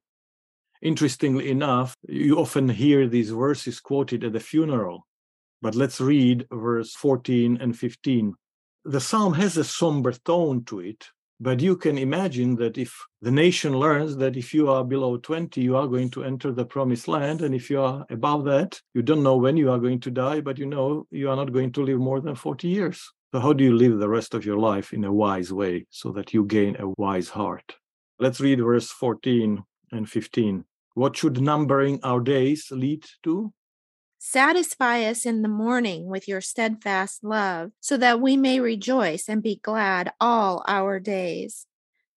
Interestingly 0.81 1.51
enough, 1.51 1.95
you 2.07 2.39
often 2.39 2.67
hear 2.67 3.07
these 3.07 3.29
verses 3.29 3.79
quoted 3.79 4.23
at 4.23 4.33
the 4.33 4.39
funeral, 4.39 5.05
but 5.61 5.75
let's 5.75 6.01
read 6.01 6.47
verse 6.51 6.95
14 6.95 7.57
and 7.61 7.77
15. 7.77 8.33
The 8.85 8.99
psalm 8.99 9.33
has 9.33 9.57
a 9.57 9.63
somber 9.63 10.11
tone 10.11 10.63
to 10.65 10.79
it, 10.79 11.05
but 11.41 11.59
you 11.59 11.75
can 11.75 11.97
imagine 11.97 12.55
that 12.57 12.77
if 12.77 12.95
the 13.23 13.31
nation 13.31 13.75
learns 13.75 14.15
that 14.17 14.37
if 14.37 14.53
you 14.53 14.69
are 14.69 14.83
below 14.85 15.17
20, 15.17 15.59
you 15.59 15.75
are 15.75 15.87
going 15.87 16.11
to 16.11 16.23
enter 16.23 16.51
the 16.51 16.63
promised 16.63 17.07
land, 17.07 17.41
and 17.41 17.55
if 17.55 17.67
you 17.67 17.81
are 17.81 18.05
above 18.11 18.45
that, 18.45 18.79
you 18.93 19.01
don't 19.01 19.23
know 19.23 19.37
when 19.37 19.57
you 19.57 19.71
are 19.71 19.79
going 19.79 19.99
to 20.01 20.11
die, 20.11 20.39
but 20.39 20.59
you 20.59 20.67
know 20.67 21.07
you 21.09 21.31
are 21.31 21.35
not 21.35 21.51
going 21.51 21.71
to 21.71 21.83
live 21.83 21.97
more 21.97 22.21
than 22.21 22.35
40 22.35 22.67
years. 22.67 23.11
So, 23.33 23.39
how 23.39 23.53
do 23.53 23.63
you 23.63 23.75
live 23.75 23.97
the 23.97 24.07
rest 24.07 24.35
of 24.35 24.45
your 24.45 24.59
life 24.59 24.93
in 24.93 25.03
a 25.03 25.11
wise 25.11 25.51
way 25.51 25.87
so 25.89 26.11
that 26.11 26.31
you 26.31 26.45
gain 26.45 26.75
a 26.77 26.93
wise 26.97 27.29
heart? 27.29 27.75
Let's 28.19 28.39
read 28.39 28.61
verse 28.61 28.91
14 28.91 29.63
and 29.91 30.07
15. 30.07 30.63
What 30.93 31.17
should 31.17 31.41
numbering 31.41 32.01
our 32.03 32.19
days 32.19 32.67
lead 32.69 33.03
to? 33.23 33.51
Satisfy 34.23 35.05
us 35.05 35.25
in 35.25 35.41
the 35.41 35.49
morning 35.49 36.05
with 36.05 36.27
your 36.27 36.41
steadfast 36.41 37.23
love, 37.23 37.71
so 37.79 37.97
that 37.97 38.21
we 38.21 38.37
may 38.37 38.59
rejoice 38.59 39.27
and 39.27 39.41
be 39.41 39.55
glad 39.63 40.13
all 40.21 40.63
our 40.67 40.99
days. 40.99 41.65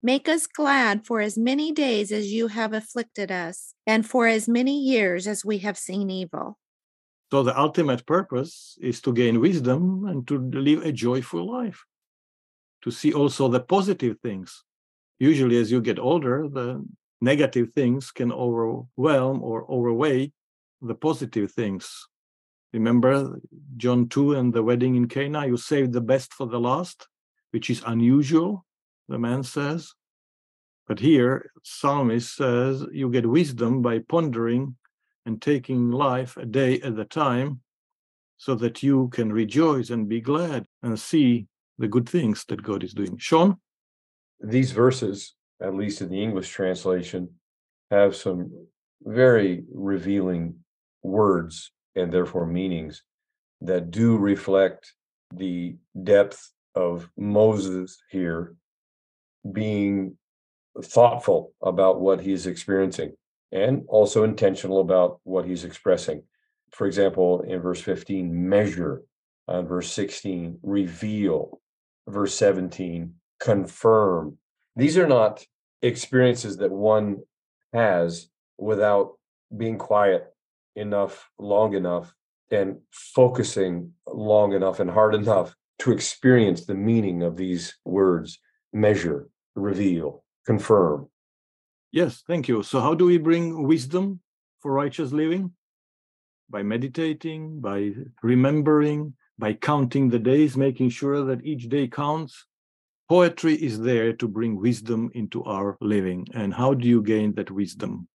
Make 0.02 0.28
us 0.28 0.46
glad 0.46 1.06
for 1.06 1.22
as 1.22 1.38
many 1.38 1.72
days 1.72 2.12
as 2.12 2.30
you 2.30 2.48
have 2.48 2.74
afflicted 2.74 3.32
us, 3.32 3.72
and 3.86 4.04
for 4.04 4.26
as 4.26 4.46
many 4.46 4.78
years 4.78 5.26
as 5.26 5.46
we 5.46 5.58
have 5.60 5.78
seen 5.78 6.10
evil. 6.10 6.58
So, 7.32 7.42
the 7.42 7.58
ultimate 7.58 8.04
purpose 8.04 8.76
is 8.82 9.00
to 9.00 9.10
gain 9.10 9.40
wisdom 9.40 10.04
and 10.04 10.28
to 10.28 10.36
live 10.36 10.84
a 10.84 10.92
joyful 10.92 11.50
life, 11.50 11.86
to 12.82 12.90
see 12.90 13.14
also 13.14 13.48
the 13.48 13.60
positive 13.60 14.18
things. 14.20 14.62
Usually, 15.18 15.56
as 15.56 15.72
you 15.72 15.80
get 15.80 15.98
older, 15.98 16.48
the 16.52 16.84
negative 17.22 17.72
things 17.72 18.10
can 18.10 18.30
overwhelm 18.30 19.42
or 19.42 19.64
overweigh 19.70 20.32
the 20.86 20.94
positive 20.94 21.52
things. 21.52 22.06
Remember 22.72 23.40
John 23.76 24.08
2 24.08 24.34
and 24.34 24.52
the 24.52 24.62
wedding 24.62 24.96
in 24.96 25.08
Cana? 25.08 25.46
You 25.46 25.56
saved 25.56 25.92
the 25.92 26.00
best 26.00 26.32
for 26.34 26.46
the 26.46 26.58
last, 26.58 27.06
which 27.52 27.70
is 27.70 27.82
unusual, 27.86 28.64
the 29.08 29.18
man 29.18 29.42
says. 29.42 29.92
But 30.86 30.98
here, 30.98 31.50
psalmist 31.62 32.36
says 32.36 32.84
you 32.92 33.10
get 33.10 33.26
wisdom 33.26 33.80
by 33.80 34.00
pondering 34.00 34.76
and 35.24 35.40
taking 35.40 35.90
life 35.90 36.36
a 36.36 36.44
day 36.44 36.80
at 36.80 36.98
a 36.98 37.04
time 37.04 37.60
so 38.36 38.54
that 38.56 38.82
you 38.82 39.08
can 39.08 39.32
rejoice 39.32 39.90
and 39.90 40.08
be 40.08 40.20
glad 40.20 40.66
and 40.82 40.98
see 40.98 41.46
the 41.78 41.88
good 41.88 42.08
things 42.08 42.44
that 42.48 42.62
God 42.62 42.84
is 42.84 42.92
doing. 42.92 43.16
Sean? 43.18 43.56
These 44.40 44.72
verses, 44.72 45.34
at 45.62 45.74
least 45.74 46.02
in 46.02 46.10
the 46.10 46.22
English 46.22 46.50
translation, 46.50 47.30
have 47.90 48.14
some 48.14 48.66
very 49.02 49.64
revealing 49.72 50.63
words 51.04 51.70
and 51.94 52.12
therefore 52.12 52.46
meanings 52.46 53.02
that 53.60 53.90
do 53.90 54.16
reflect 54.16 54.94
the 55.32 55.76
depth 56.02 56.50
of 56.74 57.08
Moses 57.16 58.02
here 58.10 58.56
being 59.52 60.16
thoughtful 60.82 61.52
about 61.62 62.00
what 62.00 62.20
he's 62.20 62.46
experiencing 62.46 63.12
and 63.52 63.84
also 63.86 64.24
intentional 64.24 64.80
about 64.80 65.20
what 65.22 65.44
he's 65.44 65.64
expressing. 65.64 66.22
For 66.72 66.86
example, 66.86 67.42
in 67.42 67.60
verse 67.60 67.80
15, 67.80 68.48
measure, 68.48 69.02
on 69.46 69.66
verse 69.66 69.92
16, 69.92 70.58
reveal, 70.62 71.60
verse 72.08 72.34
17, 72.34 73.14
confirm. 73.38 74.38
These 74.74 74.98
are 74.98 75.06
not 75.06 75.44
experiences 75.82 76.56
that 76.56 76.72
one 76.72 77.18
has 77.72 78.28
without 78.58 79.12
being 79.56 79.78
quiet 79.78 80.33
enough, 80.76 81.28
long 81.38 81.74
enough, 81.74 82.14
and 82.50 82.78
focusing 82.90 83.92
long 84.06 84.52
enough 84.52 84.80
and 84.80 84.90
hard 84.90 85.14
enough 85.22 85.54
to 85.80 85.92
experience 85.92 86.64
the 86.64 86.74
meaning 86.74 87.22
of 87.22 87.36
these 87.36 87.74
words 87.84 88.38
measure, 88.72 89.28
reveal, 89.54 90.24
confirm. 90.46 91.08
Yes, 91.92 92.22
thank 92.26 92.48
you. 92.48 92.62
So, 92.62 92.80
how 92.80 92.94
do 92.94 93.04
we 93.04 93.18
bring 93.18 93.66
wisdom 93.66 94.20
for 94.60 94.72
righteous 94.72 95.12
living? 95.12 95.52
By 96.50 96.62
meditating, 96.62 97.60
by 97.60 97.92
remembering, 98.22 99.14
by 99.38 99.54
counting 99.54 100.08
the 100.08 100.18
days, 100.18 100.56
making 100.56 100.90
sure 100.90 101.24
that 101.24 101.44
each 101.44 101.68
day 101.68 101.88
counts. 101.88 102.46
Poetry 103.08 103.54
is 103.54 103.80
there 103.80 104.12
to 104.14 104.26
bring 104.26 104.56
wisdom 104.60 105.10
into 105.14 105.44
our 105.44 105.76
living. 105.80 106.26
And 106.32 106.54
how 106.54 106.74
do 106.74 106.88
you 106.88 107.02
gain 107.02 107.34
that 107.34 107.50
wisdom? 107.50 108.08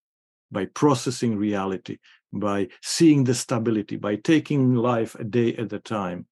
By 0.50 0.64
processing 0.66 1.36
reality, 1.36 1.98
by 2.32 2.68
seeing 2.82 3.24
the 3.24 3.34
stability, 3.34 3.96
by 3.96 4.16
taking 4.16 4.74
life 4.74 5.14
a 5.16 5.24
day 5.24 5.54
at 5.56 5.72
a 5.72 5.78
time. 5.78 6.26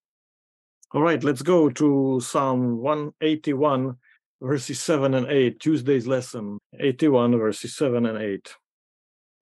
All 0.93 1.03
right, 1.03 1.23
let's 1.23 1.43
go 1.43 1.69
to 1.71 2.21
Psalm 2.21 2.79
181, 2.79 3.97
verses 4.41 4.81
7 4.81 5.15
and 5.15 5.27
8, 5.27 5.61
Tuesday's 5.61 6.07
lesson, 6.07 6.59
81, 6.79 7.39
verses 7.39 7.77
7 7.77 8.07
and 8.07 8.19
8. 8.19 8.55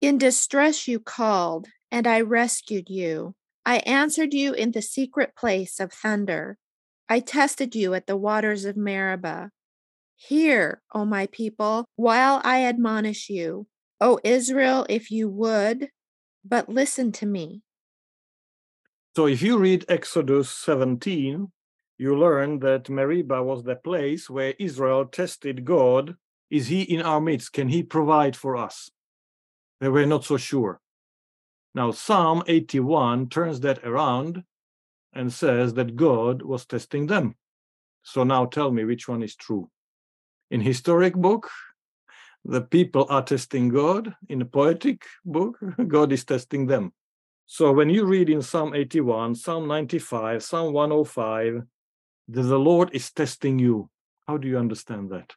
In 0.00 0.18
distress 0.18 0.88
you 0.88 0.98
called, 0.98 1.68
and 1.90 2.06
I 2.06 2.20
rescued 2.20 2.88
you. 2.88 3.34
I 3.64 3.78
answered 3.78 4.34
you 4.34 4.52
in 4.52 4.72
the 4.72 4.82
secret 4.82 5.34
place 5.36 5.80
of 5.80 5.92
thunder. 5.92 6.58
I 7.08 7.20
tested 7.20 7.74
you 7.74 7.94
at 7.94 8.06
the 8.06 8.16
waters 8.16 8.64
of 8.64 8.76
Meribah. 8.76 9.50
Hear, 10.16 10.82
O 10.92 11.04
my 11.04 11.26
people, 11.26 11.84
while 11.96 12.40
I 12.42 12.64
admonish 12.64 13.28
you. 13.28 13.66
O 14.00 14.18
Israel, 14.24 14.86
if 14.88 15.10
you 15.10 15.28
would, 15.28 15.90
but 16.48 16.68
listen 16.68 17.12
to 17.12 17.26
me. 17.26 17.62
So 19.16 19.26
if 19.26 19.42
you 19.42 19.58
read 19.58 19.84
Exodus 19.88 20.50
17, 20.50 21.50
you 21.98 22.18
learn 22.18 22.58
that 22.60 22.90
Meribah 22.90 23.42
was 23.42 23.64
the 23.64 23.76
place 23.76 24.28
where 24.28 24.54
Israel 24.58 25.06
tested 25.06 25.64
God. 25.64 26.16
Is 26.50 26.68
he 26.68 26.82
in 26.82 27.02
our 27.02 27.20
midst? 27.20 27.52
Can 27.52 27.68
he 27.68 27.82
provide 27.82 28.36
for 28.36 28.56
us? 28.56 28.90
They 29.80 29.88
were 29.88 30.06
not 30.06 30.24
so 30.24 30.36
sure. 30.36 30.80
Now, 31.74 31.90
Psalm 31.90 32.42
81 32.46 33.28
turns 33.28 33.60
that 33.60 33.84
around 33.84 34.44
and 35.12 35.32
says 35.32 35.74
that 35.74 35.96
God 35.96 36.42
was 36.42 36.66
testing 36.66 37.06
them. 37.06 37.34
So 38.02 38.22
now 38.22 38.46
tell 38.46 38.70
me 38.70 38.84
which 38.84 39.08
one 39.08 39.22
is 39.22 39.34
true. 39.34 39.70
In 40.50 40.60
historic 40.60 41.14
book, 41.14 41.50
the 42.48 42.60
people 42.60 43.06
are 43.10 43.22
testing 43.22 43.68
God. 43.68 44.14
In 44.28 44.40
a 44.42 44.44
poetic 44.44 45.04
book, 45.24 45.58
God 45.88 46.12
is 46.12 46.24
testing 46.24 46.66
them. 46.66 46.92
So 47.46 47.72
when 47.72 47.90
you 47.90 48.04
read 48.04 48.30
in 48.30 48.42
Psalm 48.42 48.74
81, 48.74 49.34
Psalm 49.34 49.68
95, 49.68 50.42
Psalm 50.42 50.72
105, 50.72 51.62
that 52.28 52.42
the 52.42 52.58
Lord 52.58 52.90
is 52.92 53.10
testing 53.12 53.58
you. 53.58 53.88
How 54.26 54.36
do 54.36 54.48
you 54.48 54.58
understand 54.58 55.10
that? 55.10 55.32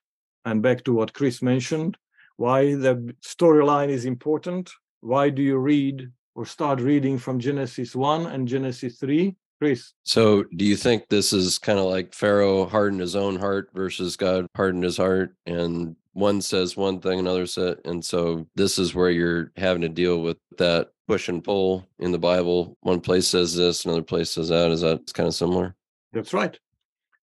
And 0.45 0.61
back 0.61 0.83
to 0.85 0.93
what 0.93 1.13
Chris 1.13 1.41
mentioned, 1.41 1.97
why 2.37 2.73
the 2.75 3.13
storyline 3.21 3.89
is 3.89 4.05
important. 4.05 4.71
Why 5.01 5.29
do 5.29 5.41
you 5.41 5.57
read 5.57 6.09
or 6.35 6.45
start 6.45 6.79
reading 6.79 7.17
from 7.17 7.39
Genesis 7.39 7.95
1 7.95 8.27
and 8.27 8.47
Genesis 8.47 8.97
3? 8.97 9.35
Chris. 9.59 9.91
So, 10.05 10.45
do 10.55 10.63
you 10.63 10.77
think 10.77 11.09
this 11.09 11.33
is 11.33 11.59
kind 11.59 11.79
of 11.79 11.85
like 11.85 12.13
Pharaoh 12.13 12.65
hardened 12.65 13.01
his 13.01 13.15
own 13.15 13.37
heart 13.37 13.69
versus 13.73 14.15
God 14.15 14.47
hardened 14.55 14.85
his 14.85 14.95
heart? 14.95 15.35
And 15.45 15.97
one 16.13 16.41
says 16.41 16.75
one 16.75 16.99
thing, 16.99 17.19
another 17.19 17.45
says, 17.45 17.77
and 17.85 18.03
so 18.03 18.47
this 18.55 18.79
is 18.79 18.95
where 18.95 19.09
you're 19.09 19.51
having 19.55 19.81
to 19.81 19.89
deal 19.89 20.21
with 20.21 20.37
that 20.57 20.89
push 21.07 21.29
and 21.29 21.43
pull 21.43 21.87
in 21.99 22.11
the 22.11 22.19
Bible. 22.19 22.77
One 22.81 22.99
place 22.99 23.27
says 23.27 23.55
this, 23.55 23.85
another 23.85 24.03
place 24.03 24.31
says 24.31 24.49
that. 24.49 24.71
Is 24.71 24.81
that 24.81 25.13
kind 25.13 25.27
of 25.27 25.35
similar? 25.35 25.75
That's 26.13 26.33
right. 26.33 26.57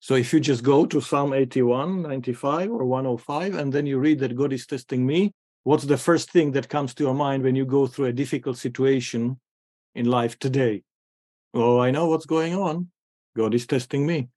So 0.00 0.14
if 0.14 0.32
you 0.32 0.40
just 0.40 0.62
go 0.62 0.86
to 0.86 1.00
Psalm 1.00 1.32
81, 1.32 2.02
95, 2.02 2.70
or 2.70 2.84
105, 2.84 3.54
and 3.54 3.72
then 3.72 3.86
you 3.86 3.98
read 3.98 4.20
that 4.20 4.36
God 4.36 4.52
is 4.52 4.66
testing 4.66 5.04
me, 5.04 5.32
What's 5.66 5.82
the 5.82 5.98
first 5.98 6.30
thing 6.30 6.52
that 6.52 6.68
comes 6.68 6.94
to 6.94 7.02
your 7.02 7.12
mind 7.12 7.42
when 7.42 7.56
you 7.56 7.66
go 7.66 7.88
through 7.88 8.04
a 8.04 8.12
difficult 8.12 8.56
situation 8.56 9.40
in 9.96 10.06
life 10.06 10.38
today? 10.38 10.84
Oh, 11.54 11.80
I 11.80 11.90
know 11.90 12.06
what's 12.06 12.24
going 12.24 12.54
on. 12.54 12.92
God 13.36 13.52
is 13.52 13.66
testing 13.66 14.06
me. 14.06 14.28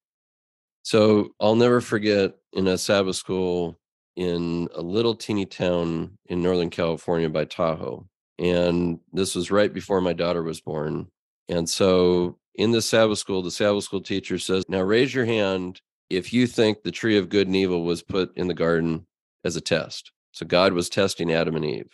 So 0.82 1.36
I'll 1.40 1.54
never 1.54 1.82
forget 1.82 2.34
in 2.54 2.66
a 2.66 2.80
Sabbath 2.80 3.16
school 3.16 3.78
in 4.16 4.68
a 4.76 4.82
little 4.82 5.16
teeny 5.16 5.46
town 5.46 6.18
in 6.26 6.42
Northern 6.42 6.70
California 6.70 7.30
by 7.30 7.46
Tahoe. 7.46 8.08
And 8.38 9.00
this 9.12 9.36
was 9.36 9.52
right 9.52 9.74
before 9.74 10.02
my 10.02 10.14
daughter 10.14 10.44
was 10.44 10.62
born. 10.62 11.08
And 11.48 11.70
so 11.70 12.38
in 12.56 12.72
the 12.72 12.82
Sabbath 12.82 13.20
school, 13.20 13.42
the 13.42 13.52
Sabbath 13.52 13.84
school 13.84 14.02
teacher 14.02 14.38
says, 14.38 14.66
Now 14.70 14.82
raise 14.82 15.14
your 15.14 15.26
hand 15.26 15.82
if 16.10 16.34
you 16.34 16.48
think 16.48 16.84
the 16.84 16.92
tree 16.92 17.18
of 17.18 17.30
good 17.30 17.48
and 17.48 17.56
evil 17.56 17.84
was 17.84 18.02
put 18.02 18.36
in 18.38 18.48
the 18.48 18.54
garden 18.54 19.06
as 19.44 19.56
a 19.56 19.62
test. 19.62 20.12
So 20.32 20.46
God 20.46 20.74
was 20.74 20.90
testing 20.90 21.32
Adam 21.34 21.56
and 21.56 21.66
Eve 21.66 21.92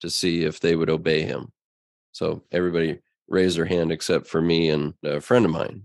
to 0.00 0.10
see 0.10 0.44
if 0.44 0.60
they 0.60 0.76
would 0.76 0.90
obey 0.90 1.22
him. 1.22 1.52
So 2.12 2.42
everybody 2.52 3.00
raised 3.28 3.56
their 3.58 3.66
hand 3.66 3.92
except 3.92 4.26
for 4.26 4.40
me 4.40 4.70
and 4.70 4.94
a 5.04 5.20
friend 5.20 5.44
of 5.44 5.50
mine. 5.50 5.84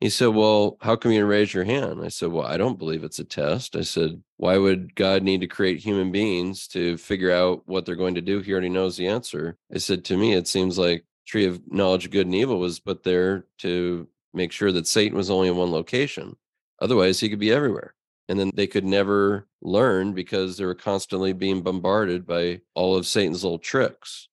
He 0.00 0.10
said, 0.10 0.28
Well, 0.28 0.76
how 0.80 0.96
come 0.96 1.12
you 1.12 1.18
didn't 1.18 1.30
raise 1.30 1.52
your 1.52 1.64
hand? 1.64 2.00
I 2.04 2.08
said, 2.08 2.30
Well, 2.30 2.46
I 2.46 2.56
don't 2.56 2.78
believe 2.78 3.02
it's 3.02 3.18
a 3.18 3.24
test. 3.24 3.74
I 3.74 3.82
said, 3.82 4.22
Why 4.36 4.56
would 4.56 4.94
God 4.94 5.22
need 5.22 5.40
to 5.40 5.46
create 5.48 5.78
human 5.78 6.12
beings 6.12 6.68
to 6.68 6.96
figure 6.96 7.32
out 7.32 7.62
what 7.66 7.84
they're 7.84 7.96
going 7.96 8.14
to 8.14 8.20
do? 8.20 8.40
He 8.40 8.52
already 8.52 8.68
knows 8.68 8.96
the 8.96 9.08
answer. 9.08 9.56
I 9.74 9.78
said, 9.78 10.04
To 10.04 10.16
me, 10.16 10.34
it 10.34 10.46
seems 10.46 10.78
like 10.78 11.04
tree 11.26 11.46
of 11.46 11.60
knowledge 11.70 12.06
of 12.06 12.10
good 12.10 12.26
and 12.26 12.34
evil 12.34 12.58
was 12.58 12.80
put 12.80 13.02
there 13.02 13.46
to 13.58 14.08
make 14.32 14.52
sure 14.52 14.72
that 14.72 14.86
Satan 14.86 15.16
was 15.16 15.30
only 15.30 15.48
in 15.48 15.56
one 15.56 15.72
location. 15.72 16.36
Otherwise, 16.80 17.20
he 17.20 17.28
could 17.28 17.38
be 17.38 17.52
everywhere. 17.52 17.94
And 18.28 18.38
then 18.38 18.50
they 18.54 18.66
could 18.66 18.84
never 18.84 19.48
learn 19.62 20.12
because 20.12 20.56
they 20.56 20.64
were 20.64 20.74
constantly 20.74 21.32
being 21.32 21.62
bombarded 21.62 22.26
by 22.26 22.60
all 22.74 22.94
of 22.94 23.06
Satan's 23.06 23.42
little 23.42 23.58
tricks. 23.58 24.28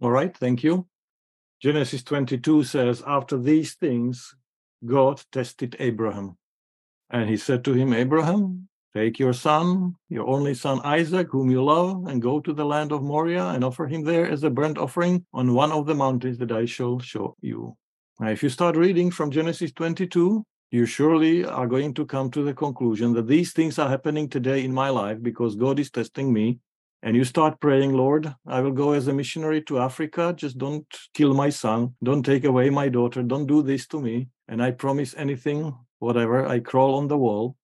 All 0.00 0.10
right, 0.10 0.34
thank 0.36 0.62
you. 0.62 0.86
Genesis 1.60 2.02
22 2.02 2.64
says, 2.64 3.02
After 3.06 3.36
these 3.36 3.74
things, 3.74 4.34
God 4.84 5.22
tested 5.32 5.76
Abraham. 5.78 6.36
And 7.10 7.28
he 7.28 7.36
said 7.36 7.64
to 7.64 7.72
him, 7.72 7.92
Abraham, 7.92 8.68
take 8.94 9.18
your 9.18 9.32
son, 9.32 9.94
your 10.08 10.26
only 10.26 10.54
son 10.54 10.80
Isaac, 10.84 11.28
whom 11.30 11.50
you 11.50 11.64
love, 11.64 12.06
and 12.06 12.20
go 12.20 12.40
to 12.40 12.52
the 12.52 12.64
land 12.64 12.92
of 12.92 13.02
Moriah 13.02 13.48
and 13.48 13.64
offer 13.64 13.86
him 13.86 14.04
there 14.04 14.28
as 14.28 14.44
a 14.44 14.50
burnt 14.50 14.78
offering 14.78 15.24
on 15.32 15.54
one 15.54 15.72
of 15.72 15.86
the 15.86 15.94
mountains 15.94 16.38
that 16.38 16.52
I 16.52 16.66
shall 16.66 16.98
show 16.98 17.36
you. 17.40 17.76
Now, 18.20 18.28
if 18.30 18.42
you 18.42 18.48
start 18.48 18.76
reading 18.76 19.10
from 19.10 19.30
Genesis 19.30 19.72
22, 19.72 20.44
you 20.70 20.84
surely 20.84 21.44
are 21.44 21.66
going 21.66 21.94
to 21.94 22.04
come 22.04 22.30
to 22.32 22.42
the 22.42 22.52
conclusion 22.52 23.14
that 23.14 23.26
these 23.26 23.52
things 23.52 23.78
are 23.78 23.88
happening 23.88 24.28
today 24.28 24.64
in 24.64 24.72
my 24.72 24.90
life 24.90 25.18
because 25.22 25.56
God 25.56 25.78
is 25.78 25.90
testing 25.90 26.32
me 26.32 26.58
and 27.02 27.16
you 27.16 27.24
start 27.24 27.60
praying, 27.60 27.92
Lord, 27.92 28.34
I 28.46 28.60
will 28.60 28.72
go 28.72 28.92
as 28.92 29.06
a 29.06 29.12
missionary 29.12 29.62
to 29.62 29.78
Africa. 29.78 30.34
Just 30.36 30.58
don't 30.58 30.86
kill 31.14 31.32
my 31.32 31.48
son. 31.48 31.94
Don't 32.02 32.24
take 32.24 32.44
away 32.44 32.70
my 32.70 32.88
daughter. 32.88 33.22
Don't 33.22 33.46
do 33.46 33.62
this 33.62 33.86
to 33.88 34.00
me. 34.00 34.28
And 34.48 34.62
I 34.62 34.70
promise 34.70 35.14
anything, 35.16 35.74
whatever, 35.98 36.46
I 36.46 36.60
crawl 36.60 36.96
on 36.96 37.08
the 37.08 37.18
wall. 37.18 37.56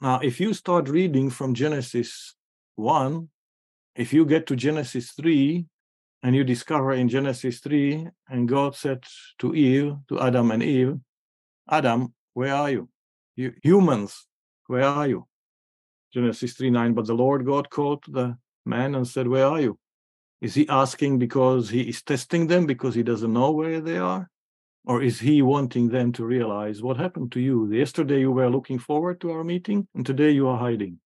Now, 0.00 0.20
if 0.20 0.40
you 0.40 0.54
start 0.54 0.88
reading 0.88 1.30
from 1.30 1.54
Genesis 1.54 2.34
1, 2.76 3.28
if 3.96 4.12
you 4.12 4.24
get 4.24 4.46
to 4.46 4.56
Genesis 4.56 5.12
3, 5.12 5.66
and 6.22 6.36
you 6.36 6.44
discover 6.44 6.92
in 6.92 7.08
Genesis 7.08 7.58
3, 7.58 8.08
and 8.28 8.48
God 8.48 8.76
said 8.76 9.04
to 9.40 9.54
Eve, 9.54 9.94
to 10.08 10.20
Adam 10.20 10.52
and 10.52 10.62
Eve, 10.62 10.98
Adam, 11.68 12.14
where 12.34 12.54
are 12.54 12.70
you? 12.70 12.88
You 13.34 13.52
humans, 13.62 14.26
where 14.66 14.84
are 14.84 15.08
you? 15.08 15.26
Genesis 16.12 16.52
3 16.54 16.70
9. 16.70 16.94
But 16.94 17.06
the 17.06 17.14
Lord 17.14 17.44
God 17.44 17.70
called 17.70 18.04
the 18.06 18.36
man 18.64 18.94
and 18.94 19.06
said, 19.06 19.26
Where 19.26 19.46
are 19.46 19.60
you? 19.60 19.78
Is 20.40 20.54
he 20.54 20.68
asking 20.68 21.18
because 21.18 21.70
he 21.70 21.82
is 21.82 22.02
testing 22.02 22.46
them 22.46 22.66
because 22.66 22.94
he 22.94 23.02
doesn't 23.02 23.32
know 23.32 23.52
where 23.52 23.80
they 23.80 23.98
are? 23.98 24.28
Or 24.84 25.00
is 25.02 25.20
he 25.20 25.42
wanting 25.42 25.88
them 25.88 26.12
to 26.12 26.24
realize 26.24 26.82
what 26.82 26.96
happened 26.96 27.30
to 27.32 27.40
you? 27.40 27.72
Yesterday 27.72 28.20
you 28.20 28.32
were 28.32 28.50
looking 28.50 28.78
forward 28.78 29.20
to 29.20 29.30
our 29.30 29.44
meeting, 29.44 29.86
and 29.94 30.04
today 30.04 30.30
you 30.30 30.48
are 30.48 30.58
hiding. 30.58 30.98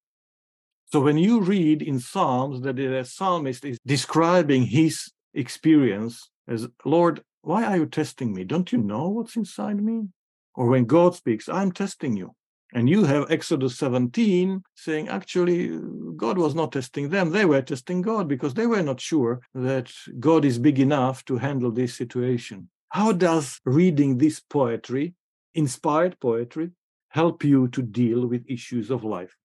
So 0.86 1.00
when 1.00 1.18
you 1.18 1.40
read 1.40 1.82
in 1.82 2.00
Psalms 2.00 2.62
that 2.62 2.76
the 2.76 3.04
psalmist 3.04 3.64
is 3.64 3.78
describing 3.84 4.62
his 4.62 5.10
experience 5.34 6.30
as, 6.48 6.68
Lord, 6.84 7.22
why 7.42 7.64
are 7.64 7.76
you 7.76 7.86
testing 7.86 8.32
me? 8.32 8.44
Don't 8.44 8.72
you 8.72 8.78
know 8.78 9.08
what's 9.08 9.36
inside 9.36 9.82
me? 9.82 10.08
Or 10.54 10.68
when 10.68 10.86
God 10.86 11.14
speaks, 11.14 11.48
I'm 11.48 11.70
testing 11.70 12.16
you. 12.16 12.34
And 12.72 12.88
you 12.88 13.04
have 13.04 13.30
Exodus 13.30 13.78
17 13.78 14.62
saying, 14.74 15.08
actually, 15.08 15.78
God 16.16 16.38
was 16.38 16.54
not 16.54 16.72
testing 16.72 17.08
them. 17.10 17.30
They 17.30 17.44
were 17.44 17.62
testing 17.62 18.02
God 18.02 18.26
because 18.26 18.54
they 18.54 18.66
were 18.66 18.82
not 18.82 19.00
sure 19.00 19.40
that 19.54 19.92
God 20.18 20.44
is 20.44 20.58
big 20.58 20.80
enough 20.80 21.24
to 21.26 21.36
handle 21.36 21.70
this 21.70 21.94
situation. 21.94 22.68
How 22.96 23.12
does 23.12 23.60
reading 23.66 24.16
this 24.16 24.40
poetry, 24.40 25.12
inspired 25.54 26.18
poetry, 26.18 26.70
help 27.10 27.44
you 27.44 27.68
to 27.68 27.82
deal 27.82 28.26
with 28.26 28.46
issues 28.48 28.90
of 28.90 29.04
life? 29.04 29.36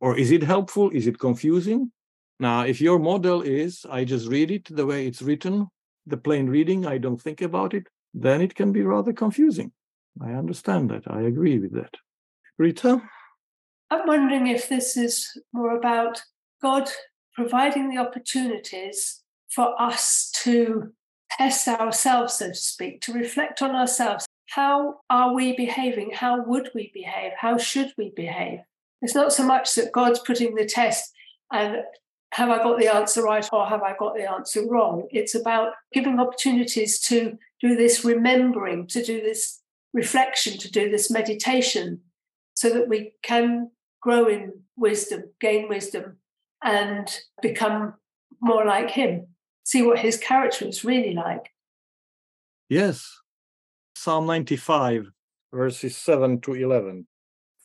Or 0.00 0.16
is 0.16 0.30
it 0.30 0.44
helpful? 0.44 0.90
Is 0.90 1.08
it 1.08 1.18
confusing? 1.18 1.90
Now, 2.38 2.60
if 2.60 2.80
your 2.80 3.00
model 3.00 3.42
is, 3.42 3.84
I 3.90 4.04
just 4.04 4.28
read 4.28 4.52
it 4.52 4.68
the 4.70 4.86
way 4.86 5.08
it's 5.08 5.22
written, 5.22 5.66
the 6.06 6.16
plain 6.16 6.46
reading, 6.46 6.86
I 6.86 6.98
don't 6.98 7.20
think 7.20 7.42
about 7.42 7.74
it, 7.74 7.88
then 8.14 8.40
it 8.40 8.54
can 8.54 8.70
be 8.70 8.82
rather 8.82 9.12
confusing. 9.12 9.72
I 10.22 10.30
understand 10.30 10.88
that. 10.90 11.02
I 11.08 11.22
agree 11.22 11.58
with 11.58 11.72
that. 11.72 11.96
Rita? 12.58 13.02
I'm 13.90 14.06
wondering 14.06 14.46
if 14.46 14.68
this 14.68 14.96
is 14.96 15.36
more 15.52 15.76
about 15.76 16.22
God 16.62 16.88
providing 17.34 17.90
the 17.90 17.98
opportunities 17.98 19.24
for 19.50 19.74
us 19.82 20.30
to 20.44 20.92
test 21.38 21.68
ourselves, 21.68 22.34
so 22.34 22.48
to 22.48 22.54
speak, 22.54 23.00
to 23.02 23.12
reflect 23.12 23.62
on 23.62 23.74
ourselves. 23.74 24.26
How 24.46 25.00
are 25.10 25.34
we 25.34 25.56
behaving? 25.56 26.12
How 26.12 26.42
would 26.44 26.70
we 26.74 26.90
behave? 26.94 27.32
How 27.38 27.58
should 27.58 27.92
we 27.96 28.12
behave? 28.14 28.60
It's 29.02 29.14
not 29.14 29.32
so 29.32 29.44
much 29.44 29.74
that 29.74 29.92
God's 29.92 30.20
putting 30.20 30.54
the 30.54 30.64
test 30.64 31.12
and 31.52 31.82
have 32.34 32.50
I 32.50 32.58
got 32.58 32.78
the 32.78 32.92
answer 32.92 33.22
right 33.22 33.48
or 33.52 33.64
have 33.66 33.82
I 33.82 33.94
got 33.96 34.16
the 34.16 34.28
answer 34.28 34.66
wrong? 34.68 35.06
It's 35.12 35.36
about 35.36 35.72
giving 35.92 36.18
opportunities 36.18 36.98
to 37.02 37.38
do 37.60 37.76
this 37.76 38.04
remembering, 38.04 38.88
to 38.88 39.04
do 39.04 39.20
this 39.20 39.60
reflection, 39.92 40.58
to 40.58 40.70
do 40.70 40.90
this 40.90 41.12
meditation, 41.12 42.00
so 42.54 42.70
that 42.70 42.88
we 42.88 43.12
can 43.22 43.70
grow 44.02 44.26
in 44.26 44.52
wisdom, 44.76 45.22
gain 45.40 45.68
wisdom, 45.68 46.16
and 46.62 47.20
become 47.40 47.94
more 48.40 48.64
like 48.64 48.90
Him, 48.90 49.28
see 49.64 49.82
what 49.82 49.98
His 49.98 50.16
character 50.16 50.66
is 50.66 50.84
really 50.84 51.14
like. 51.14 51.50
Yes. 52.68 53.20
Psalm 53.96 54.26
95, 54.26 55.06
verses 55.52 55.96
7 55.96 56.40
to 56.42 56.54
11. 56.54 57.06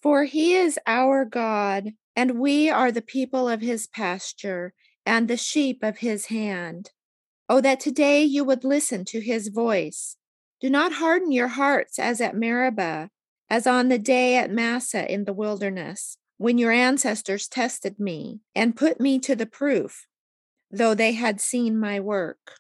For 0.02 0.24
He 0.24 0.56
is 0.56 0.80
our 0.88 1.26
God, 1.26 1.94
and 2.16 2.40
we 2.40 2.70
are 2.70 2.92
the 2.92 3.02
people 3.02 3.48
of 3.48 3.62
His 3.62 3.86
pasture 3.88 4.74
and 5.06 5.28
the 5.28 5.38
sheep 5.38 5.84
of 5.84 6.00
His 6.00 6.28
hand. 6.28 6.92
Oh, 7.48 7.62
that 7.62 7.80
today 7.80 8.24
you 8.24 8.44
would 8.44 8.64
listen 8.64 9.06
to 9.06 9.20
His 9.22 9.50
voice. 9.50 10.18
Do 10.60 10.70
not 10.70 10.94
harden 10.94 11.32
your 11.32 11.48
hearts 11.48 12.00
as 12.00 12.20
at 12.20 12.36
Meribah 12.36 13.10
as 13.50 13.66
on 13.66 13.90
the 13.90 13.98
day 13.98 14.36
at 14.38 14.52
Massah 14.52 15.12
in 15.12 15.26
the 15.26 15.34
wilderness, 15.34 16.18
when 16.38 16.58
your 16.58 16.72
ancestors 16.72 17.48
tested 17.48 18.00
me 18.00 18.40
and 18.54 18.76
put 18.76 19.00
me 19.00 19.20
to 19.20 19.36
the 19.36 19.46
proof, 19.46 20.06
though 20.72 20.94
they 20.94 21.14
had 21.14 21.42
seen 21.42 21.80
my 21.80 22.00
work. 22.00 22.58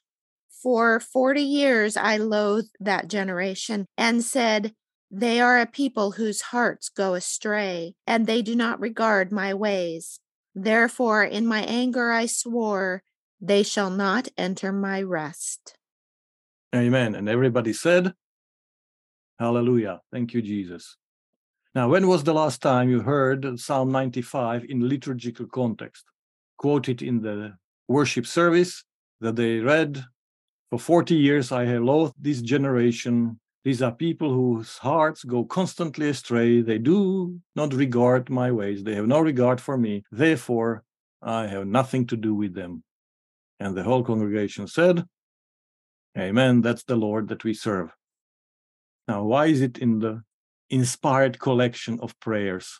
For 0.49 0.99
forty 0.99 1.41
years 1.41 1.95
I 1.95 2.17
loathed 2.17 2.75
that 2.79 3.07
generation 3.07 3.85
and 3.97 4.23
said, 4.23 4.73
They 5.09 5.39
are 5.39 5.59
a 5.59 5.65
people 5.65 6.11
whose 6.11 6.41
hearts 6.41 6.89
go 6.89 7.13
astray, 7.13 7.95
and 8.05 8.27
they 8.27 8.41
do 8.41 8.55
not 8.55 8.79
regard 8.79 9.31
my 9.31 9.53
ways. 9.53 10.19
Therefore, 10.53 11.23
in 11.23 11.47
my 11.47 11.61
anger 11.61 12.11
I 12.11 12.25
swore, 12.25 13.03
They 13.39 13.63
shall 13.63 13.89
not 13.89 14.27
enter 14.37 14.73
my 14.73 15.01
rest. 15.01 15.77
Amen. 16.75 17.15
And 17.15 17.29
everybody 17.29 17.73
said, 17.73 18.13
Hallelujah. 19.39 20.01
Thank 20.11 20.33
you, 20.33 20.41
Jesus. 20.41 20.97
Now, 21.73 21.87
when 21.87 22.07
was 22.07 22.23
the 22.23 22.33
last 22.33 22.61
time 22.61 22.89
you 22.89 23.01
heard 23.01 23.59
Psalm 23.59 23.91
95 23.91 24.65
in 24.65 24.87
liturgical 24.89 25.47
context? 25.47 26.03
Quoted 26.57 27.01
in 27.01 27.21
the 27.21 27.53
worship 27.89 28.25
service 28.25 28.83
that 29.19 29.35
they 29.35 29.59
read 29.59 30.05
For 30.69 30.79
40 30.79 31.15
years 31.15 31.51
I 31.51 31.65
have 31.65 31.81
loathed 31.81 32.13
this 32.21 32.41
generation. 32.41 33.39
These 33.65 33.81
are 33.81 33.91
people 33.91 34.31
whose 34.31 34.77
hearts 34.77 35.23
go 35.23 35.43
constantly 35.43 36.09
astray. 36.09 36.61
They 36.61 36.77
do 36.77 37.39
not 37.55 37.73
regard 37.73 38.29
my 38.29 38.51
ways. 38.51 38.83
They 38.83 38.95
have 38.95 39.07
no 39.07 39.19
regard 39.19 39.59
for 39.59 39.77
me. 39.77 40.03
Therefore, 40.11 40.83
I 41.21 41.47
have 41.47 41.67
nothing 41.67 42.07
to 42.07 42.15
do 42.15 42.33
with 42.35 42.53
them. 42.53 42.83
And 43.59 43.75
the 43.75 43.83
whole 43.83 44.03
congregation 44.03 44.67
said, 44.67 45.03
Amen. 46.17 46.61
That's 46.61 46.83
the 46.83 46.95
Lord 46.95 47.27
that 47.29 47.43
we 47.43 47.53
serve. 47.53 47.89
Now, 49.07 49.23
why 49.23 49.47
is 49.47 49.61
it 49.61 49.79
in 49.79 49.99
the 49.99 50.23
inspired 50.69 51.39
collection 51.39 51.99
of 52.01 52.17
prayers? 52.19 52.79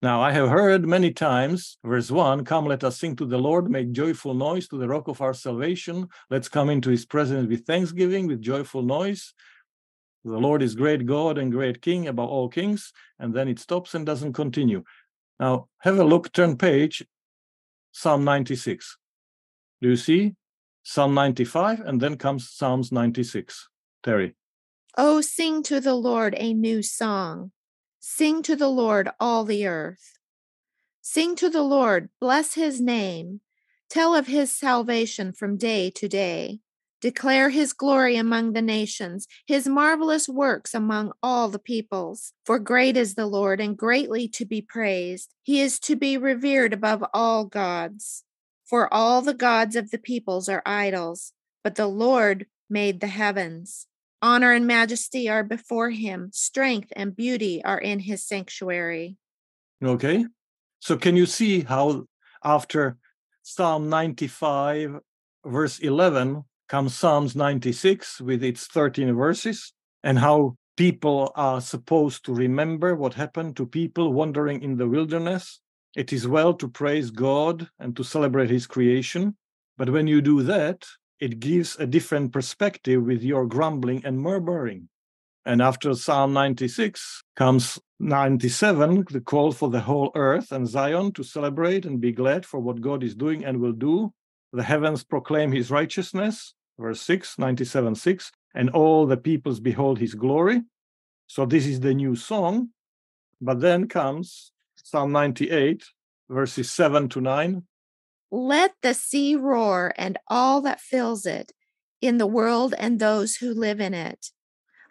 Now, 0.00 0.22
I 0.22 0.30
have 0.30 0.48
heard 0.48 0.86
many 0.86 1.10
times, 1.10 1.76
verse 1.84 2.08
1 2.08 2.44
Come, 2.44 2.66
let 2.66 2.84
us 2.84 3.00
sing 3.00 3.16
to 3.16 3.26
the 3.26 3.38
Lord, 3.38 3.68
make 3.68 3.90
joyful 3.90 4.32
noise 4.32 4.68
to 4.68 4.78
the 4.78 4.86
rock 4.86 5.08
of 5.08 5.20
our 5.20 5.34
salvation. 5.34 6.08
Let's 6.30 6.48
come 6.48 6.70
into 6.70 6.90
his 6.90 7.04
presence 7.04 7.48
with 7.48 7.66
thanksgiving, 7.66 8.28
with 8.28 8.40
joyful 8.40 8.82
noise. 8.82 9.34
The 10.24 10.38
Lord 10.38 10.62
is 10.62 10.76
great 10.76 11.04
God 11.04 11.36
and 11.36 11.50
great 11.50 11.82
King 11.82 12.06
above 12.06 12.28
all 12.28 12.48
kings. 12.48 12.92
And 13.18 13.34
then 13.34 13.48
it 13.48 13.58
stops 13.58 13.94
and 13.94 14.06
doesn't 14.06 14.34
continue. 14.34 14.84
Now, 15.40 15.68
have 15.80 15.98
a 15.98 16.04
look, 16.04 16.32
turn 16.32 16.56
page, 16.56 17.04
Psalm 17.90 18.24
96. 18.24 18.98
Do 19.82 19.88
you 19.88 19.96
see? 19.96 20.34
Psalm 20.84 21.12
95, 21.14 21.80
and 21.80 22.00
then 22.00 22.16
comes 22.16 22.50
Psalms 22.50 22.92
96. 22.92 23.68
Terry. 24.04 24.36
Oh, 24.96 25.20
sing 25.20 25.64
to 25.64 25.80
the 25.80 25.94
Lord 25.94 26.34
a 26.38 26.54
new 26.54 26.82
song 26.82 27.50
Sing 28.00 28.42
to 28.42 28.56
the 28.56 28.68
Lord, 28.68 29.08
all 29.18 29.44
the 29.44 29.66
earth. 29.66 30.18
Sing 31.00 31.36
to 31.36 31.48
the 31.48 31.62
Lord, 31.62 32.10
bless 32.20 32.54
his 32.54 32.80
name. 32.80 33.40
Tell 33.88 34.14
of 34.14 34.26
his 34.26 34.52
salvation 34.52 35.32
from 35.32 35.56
day 35.56 35.90
to 35.90 36.08
day. 36.08 36.60
Declare 37.00 37.50
his 37.50 37.72
glory 37.72 38.16
among 38.16 38.52
the 38.52 38.62
nations, 38.62 39.28
his 39.46 39.68
marvelous 39.68 40.28
works 40.28 40.74
among 40.74 41.12
all 41.22 41.48
the 41.48 41.58
peoples. 41.58 42.32
For 42.44 42.58
great 42.58 42.96
is 42.96 43.14
the 43.14 43.26
Lord 43.26 43.60
and 43.60 43.76
greatly 43.76 44.26
to 44.28 44.44
be 44.44 44.60
praised. 44.60 45.32
He 45.42 45.60
is 45.60 45.78
to 45.80 45.94
be 45.94 46.18
revered 46.18 46.72
above 46.72 47.04
all 47.14 47.44
gods. 47.44 48.24
For 48.66 48.92
all 48.92 49.22
the 49.22 49.34
gods 49.34 49.76
of 49.76 49.90
the 49.90 49.98
peoples 49.98 50.48
are 50.48 50.62
idols, 50.66 51.32
but 51.62 51.76
the 51.76 51.86
Lord 51.86 52.46
made 52.68 53.00
the 53.00 53.06
heavens. 53.06 53.86
Honor 54.20 54.52
and 54.52 54.66
majesty 54.66 55.28
are 55.28 55.44
before 55.44 55.90
him, 55.90 56.30
strength 56.32 56.92
and 56.96 57.14
beauty 57.14 57.62
are 57.64 57.78
in 57.78 58.00
his 58.00 58.26
sanctuary. 58.26 59.16
Okay. 59.82 60.26
So, 60.80 60.96
can 60.96 61.16
you 61.16 61.26
see 61.26 61.60
how 61.60 62.06
after 62.42 62.96
Psalm 63.42 63.88
95, 63.88 64.98
verse 65.44 65.78
11, 65.78 66.44
comes 66.68 66.94
Psalms 66.94 67.34
96 67.34 68.20
with 68.20 68.42
its 68.42 68.66
13 68.66 69.14
verses, 69.14 69.72
and 70.02 70.18
how 70.18 70.56
people 70.76 71.32
are 71.34 71.60
supposed 71.60 72.24
to 72.24 72.34
remember 72.34 72.94
what 72.94 73.14
happened 73.14 73.56
to 73.56 73.66
people 73.66 74.12
wandering 74.12 74.62
in 74.62 74.76
the 74.76 74.88
wilderness? 74.88 75.60
It 75.96 76.12
is 76.12 76.28
well 76.28 76.54
to 76.54 76.68
praise 76.68 77.10
God 77.10 77.68
and 77.78 77.96
to 77.96 78.04
celebrate 78.04 78.50
his 78.50 78.66
creation. 78.66 79.36
But 79.76 79.90
when 79.90 80.06
you 80.06 80.20
do 80.20 80.42
that, 80.42 80.86
it 81.20 81.40
gives 81.40 81.76
a 81.76 81.86
different 81.86 82.32
perspective 82.32 83.02
with 83.02 83.22
your 83.22 83.46
grumbling 83.46 84.04
and 84.04 84.20
murmuring. 84.20 84.88
And 85.44 85.62
after 85.62 85.94
Psalm 85.94 86.32
96 86.32 87.24
comes 87.34 87.78
97, 88.00 89.06
the 89.10 89.20
call 89.20 89.52
for 89.52 89.70
the 89.70 89.80
whole 89.80 90.12
earth 90.14 90.52
and 90.52 90.68
Zion 90.68 91.12
to 91.12 91.22
celebrate 91.22 91.86
and 91.86 92.00
be 92.00 92.12
glad 92.12 92.44
for 92.44 92.60
what 92.60 92.80
God 92.80 93.02
is 93.02 93.14
doing 93.14 93.44
and 93.44 93.60
will 93.60 93.72
do. 93.72 94.12
The 94.52 94.62
heavens 94.62 95.04
proclaim 95.04 95.52
his 95.52 95.70
righteousness, 95.70 96.54
verse 96.78 97.00
6, 97.02 97.38
97 97.38 97.94
6, 97.94 98.30
and 98.54 98.70
all 98.70 99.06
the 99.06 99.16
peoples 99.16 99.60
behold 99.60 99.98
his 99.98 100.14
glory. 100.14 100.62
So 101.26 101.46
this 101.46 101.66
is 101.66 101.80
the 101.80 101.94
new 101.94 102.14
song. 102.14 102.70
But 103.40 103.60
then 103.60 103.88
comes 103.88 104.52
Psalm 104.76 105.12
98, 105.12 105.84
verses 106.28 106.70
7 106.70 107.08
to 107.10 107.20
9. 107.20 107.62
Let 108.30 108.74
the 108.82 108.94
sea 108.94 109.34
roar 109.34 109.92
and 109.96 110.18
all 110.28 110.60
that 110.62 110.80
fills 110.80 111.24
it, 111.24 111.52
in 112.00 112.18
the 112.18 112.26
world 112.26 112.74
and 112.78 112.98
those 112.98 113.36
who 113.36 113.52
live 113.52 113.80
in 113.80 113.94
it. 113.94 114.30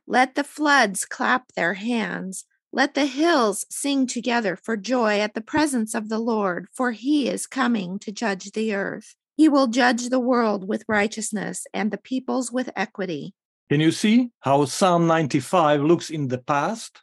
Let 0.06 0.36
the 0.36 0.44
floods 0.44 1.06
clap 1.06 1.54
their 1.54 1.76
hands. 1.76 2.46
Let 2.72 2.94
the 2.96 3.06
hills 3.06 3.66
sing 3.70 4.08
together 4.08 4.56
for 4.56 4.78
joy 4.78 5.20
at 5.20 5.34
the 5.34 5.42
presence 5.42 5.94
of 5.94 6.10
the 6.10 6.20
Lord, 6.20 6.68
for 6.74 6.92
he 6.92 7.30
is 7.30 7.48
coming 7.48 8.00
to 8.00 8.12
judge 8.12 8.52
the 8.52 8.74
earth. 8.74 9.16
He 9.36 9.48
will 9.48 9.68
judge 9.68 10.10
the 10.10 10.20
world 10.20 10.68
with 10.68 10.84
righteousness 10.88 11.66
and 11.74 11.92
the 11.92 11.98
peoples 11.98 12.52
with 12.52 12.70
equity. 12.76 13.34
Can 13.70 13.80
you 13.80 13.92
see 13.92 14.32
how 14.40 14.66
Psalm 14.66 15.08
95 15.08 15.82
looks 15.82 16.10
in 16.10 16.30
the 16.30 16.38
past? 16.38 17.02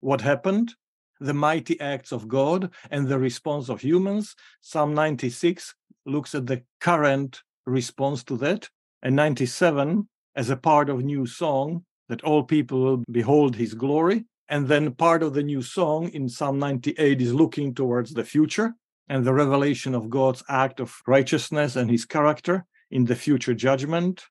What 0.00 0.20
happened? 0.20 0.74
The 1.22 1.34
mighty 1.34 1.80
acts 1.80 2.12
of 2.12 2.28
God 2.28 2.70
and 2.90 3.08
the 3.08 3.18
response 3.18 3.68
of 3.68 3.80
humans. 3.80 4.34
Psalm 4.60 4.94
96 4.94 5.74
looks 6.06 6.34
at 6.34 6.46
the 6.46 6.62
current 6.80 7.42
response 7.66 8.24
to 8.24 8.36
that, 8.38 8.68
and 9.02 9.14
97 9.16 10.08
as 10.34 10.50
a 10.50 10.56
part 10.56 10.88
of 10.88 11.04
new 11.04 11.26
song 11.26 11.84
that 12.08 12.22
all 12.22 12.42
people 12.42 12.80
will 12.80 13.04
behold 13.10 13.56
his 13.56 13.74
glory. 13.74 14.24
And 14.48 14.68
then 14.68 14.92
part 14.92 15.22
of 15.22 15.34
the 15.34 15.42
new 15.42 15.62
song 15.62 16.08
in 16.10 16.28
Psalm 16.28 16.58
98 16.58 17.22
is 17.22 17.32
looking 17.32 17.74
towards 17.74 18.12
the 18.12 18.24
future 18.24 18.74
and 19.08 19.24
the 19.24 19.32
revelation 19.32 19.94
of 19.94 20.10
God's 20.10 20.42
act 20.48 20.80
of 20.80 21.00
righteousness 21.06 21.76
and 21.76 21.90
his 21.90 22.04
character 22.04 22.66
in 22.90 23.04
the 23.04 23.16
future 23.16 23.54
judgment. 23.54 24.24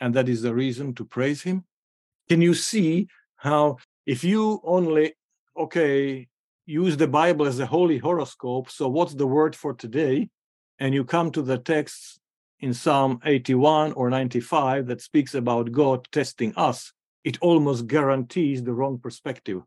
And 0.00 0.14
that 0.14 0.28
is 0.28 0.42
the 0.42 0.54
reason 0.54 0.94
to 0.94 1.04
praise 1.04 1.42
him. 1.42 1.64
Can 2.28 2.40
you 2.40 2.54
see 2.54 3.08
how, 3.36 3.78
if 4.06 4.22
you 4.22 4.60
only 4.62 5.14
okay, 5.60 6.28
use 6.66 6.96
the 6.96 7.08
Bible 7.08 7.46
as 7.46 7.58
a 7.58 7.66
holy 7.66 7.98
horoscope. 7.98 8.70
So, 8.70 8.88
what's 8.88 9.14
the 9.14 9.26
word 9.26 9.54
for 9.54 9.74
today? 9.74 10.28
And 10.78 10.94
you 10.94 11.04
come 11.04 11.30
to 11.32 11.42
the 11.42 11.58
text 11.58 12.20
in 12.60 12.74
Psalm 12.74 13.20
81 13.24 13.92
or 13.92 14.10
95 14.10 14.86
that 14.86 15.00
speaks 15.00 15.34
about 15.34 15.72
God 15.72 16.06
testing 16.12 16.52
us, 16.56 16.92
it 17.24 17.38
almost 17.40 17.86
guarantees 17.86 18.62
the 18.62 18.72
wrong 18.72 18.98
perspective. 18.98 19.62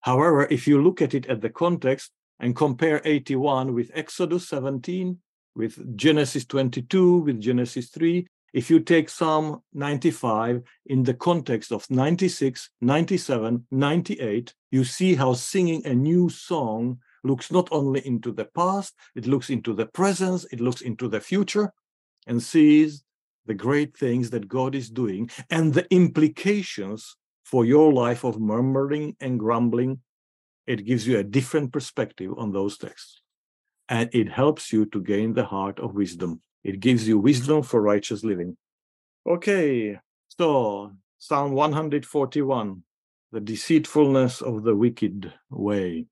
However, 0.00 0.46
if 0.50 0.66
you 0.66 0.82
look 0.82 1.02
at 1.02 1.14
it 1.14 1.26
at 1.26 1.40
the 1.40 1.50
context 1.50 2.10
and 2.40 2.54
compare 2.54 3.00
81 3.04 3.74
with 3.74 3.90
Exodus 3.94 4.48
17, 4.48 5.18
with 5.54 5.96
Genesis 5.96 6.44
22, 6.44 7.18
with 7.18 7.40
Genesis 7.40 7.90
3, 7.90 8.26
if 8.52 8.70
you 8.70 8.80
take 8.80 9.08
Psalm 9.08 9.62
95 9.74 10.62
in 10.86 11.02
the 11.02 11.14
context 11.14 11.72
of 11.72 11.88
96, 11.90 12.70
97, 12.80 13.66
98, 13.70 14.54
you 14.70 14.84
see 14.84 15.14
how 15.14 15.34
singing 15.34 15.84
a 15.86 15.94
new 15.94 16.28
song 16.28 16.98
looks 17.24 17.50
not 17.50 17.68
only 17.70 18.06
into 18.06 18.32
the 18.32 18.46
past, 18.46 18.94
it 19.14 19.26
looks 19.26 19.50
into 19.50 19.74
the 19.74 19.86
present, 19.86 20.46
it 20.50 20.60
looks 20.60 20.80
into 20.80 21.08
the 21.08 21.20
future, 21.20 21.72
and 22.26 22.42
sees 22.42 23.04
the 23.46 23.54
great 23.54 23.96
things 23.96 24.30
that 24.30 24.48
God 24.48 24.74
is 24.74 24.90
doing 24.90 25.30
and 25.50 25.74
the 25.74 25.86
implications 25.92 27.16
for 27.44 27.64
your 27.64 27.92
life 27.92 28.24
of 28.24 28.38
murmuring 28.38 29.16
and 29.20 29.38
grumbling. 29.38 30.00
It 30.66 30.84
gives 30.84 31.06
you 31.06 31.18
a 31.18 31.24
different 31.24 31.72
perspective 31.72 32.32
on 32.36 32.52
those 32.52 32.76
texts. 32.76 33.22
And 33.88 34.10
it 34.12 34.28
helps 34.30 34.70
you 34.70 34.84
to 34.86 35.00
gain 35.00 35.32
the 35.32 35.46
heart 35.46 35.80
of 35.80 35.94
wisdom. 35.94 36.42
It 36.68 36.80
gives 36.80 37.08
you 37.08 37.18
wisdom 37.18 37.62
for 37.62 37.80
righteous 37.80 38.22
living. 38.22 38.58
Okay, 39.26 39.98
so 40.38 40.92
Psalm 41.16 41.52
141 41.52 42.82
The 43.32 43.40
deceitfulness 43.40 44.42
of 44.42 44.64
the 44.64 44.76
wicked 44.76 45.32
way. 45.48 46.08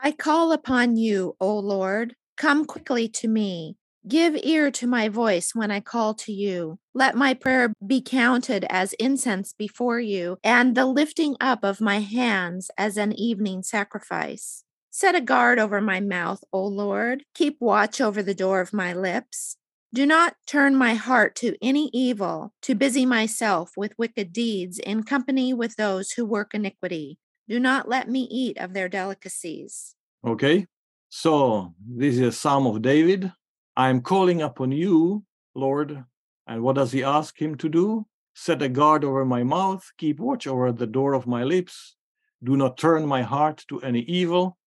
I 0.00 0.12
call 0.12 0.52
upon 0.52 0.96
you, 0.96 1.34
O 1.40 1.58
Lord. 1.58 2.14
Come 2.36 2.66
quickly 2.66 3.08
to 3.08 3.26
me. 3.26 3.74
Give 4.06 4.36
ear 4.44 4.70
to 4.70 4.86
my 4.86 5.08
voice 5.08 5.56
when 5.56 5.72
I 5.72 5.80
call 5.80 6.14
to 6.22 6.32
you. 6.32 6.78
Let 6.94 7.16
my 7.16 7.34
prayer 7.34 7.72
be 7.84 8.00
counted 8.00 8.64
as 8.70 8.92
incense 8.92 9.52
before 9.52 9.98
you, 9.98 10.36
and 10.44 10.76
the 10.76 10.86
lifting 10.86 11.34
up 11.40 11.64
of 11.64 11.80
my 11.80 11.98
hands 11.98 12.70
as 12.78 12.96
an 12.96 13.12
evening 13.14 13.64
sacrifice. 13.64 14.62
Set 14.92 15.16
a 15.16 15.20
guard 15.20 15.58
over 15.58 15.80
my 15.80 15.98
mouth, 15.98 16.44
O 16.52 16.64
Lord. 16.64 17.24
Keep 17.34 17.56
watch 17.58 18.00
over 18.00 18.22
the 18.22 18.36
door 18.36 18.60
of 18.60 18.72
my 18.72 18.92
lips. 18.92 19.56
Do 19.94 20.06
not 20.06 20.34
turn 20.44 20.74
my 20.74 20.94
heart 20.94 21.36
to 21.36 21.54
any 21.62 21.88
evil, 21.92 22.52
to 22.62 22.74
busy 22.74 23.06
myself 23.06 23.74
with 23.76 23.96
wicked 23.96 24.32
deeds 24.32 24.80
in 24.80 25.04
company 25.04 25.54
with 25.54 25.76
those 25.76 26.10
who 26.10 26.26
work 26.26 26.52
iniquity. 26.52 27.20
Do 27.48 27.60
not 27.60 27.88
let 27.88 28.08
me 28.08 28.26
eat 28.28 28.58
of 28.58 28.72
their 28.72 28.88
delicacies. 28.88 29.94
Okay, 30.26 30.66
so 31.10 31.74
this 31.78 32.16
is 32.16 32.20
a 32.22 32.32
Psalm 32.32 32.66
of 32.66 32.82
David. 32.82 33.30
I 33.76 33.88
am 33.88 34.00
calling 34.00 34.42
upon 34.42 34.72
you, 34.72 35.22
Lord. 35.54 36.02
And 36.44 36.64
what 36.64 36.74
does 36.74 36.90
he 36.90 37.04
ask 37.04 37.40
him 37.40 37.54
to 37.58 37.68
do? 37.68 38.06
Set 38.34 38.62
a 38.62 38.68
guard 38.68 39.04
over 39.04 39.24
my 39.24 39.44
mouth, 39.44 39.92
keep 39.96 40.18
watch 40.18 40.48
over 40.48 40.72
the 40.72 40.88
door 40.88 41.14
of 41.14 41.28
my 41.28 41.44
lips. 41.44 41.94
Do 42.42 42.56
not 42.56 42.78
turn 42.78 43.06
my 43.06 43.22
heart 43.22 43.64
to 43.68 43.80
any 43.82 44.00
evil. 44.00 44.58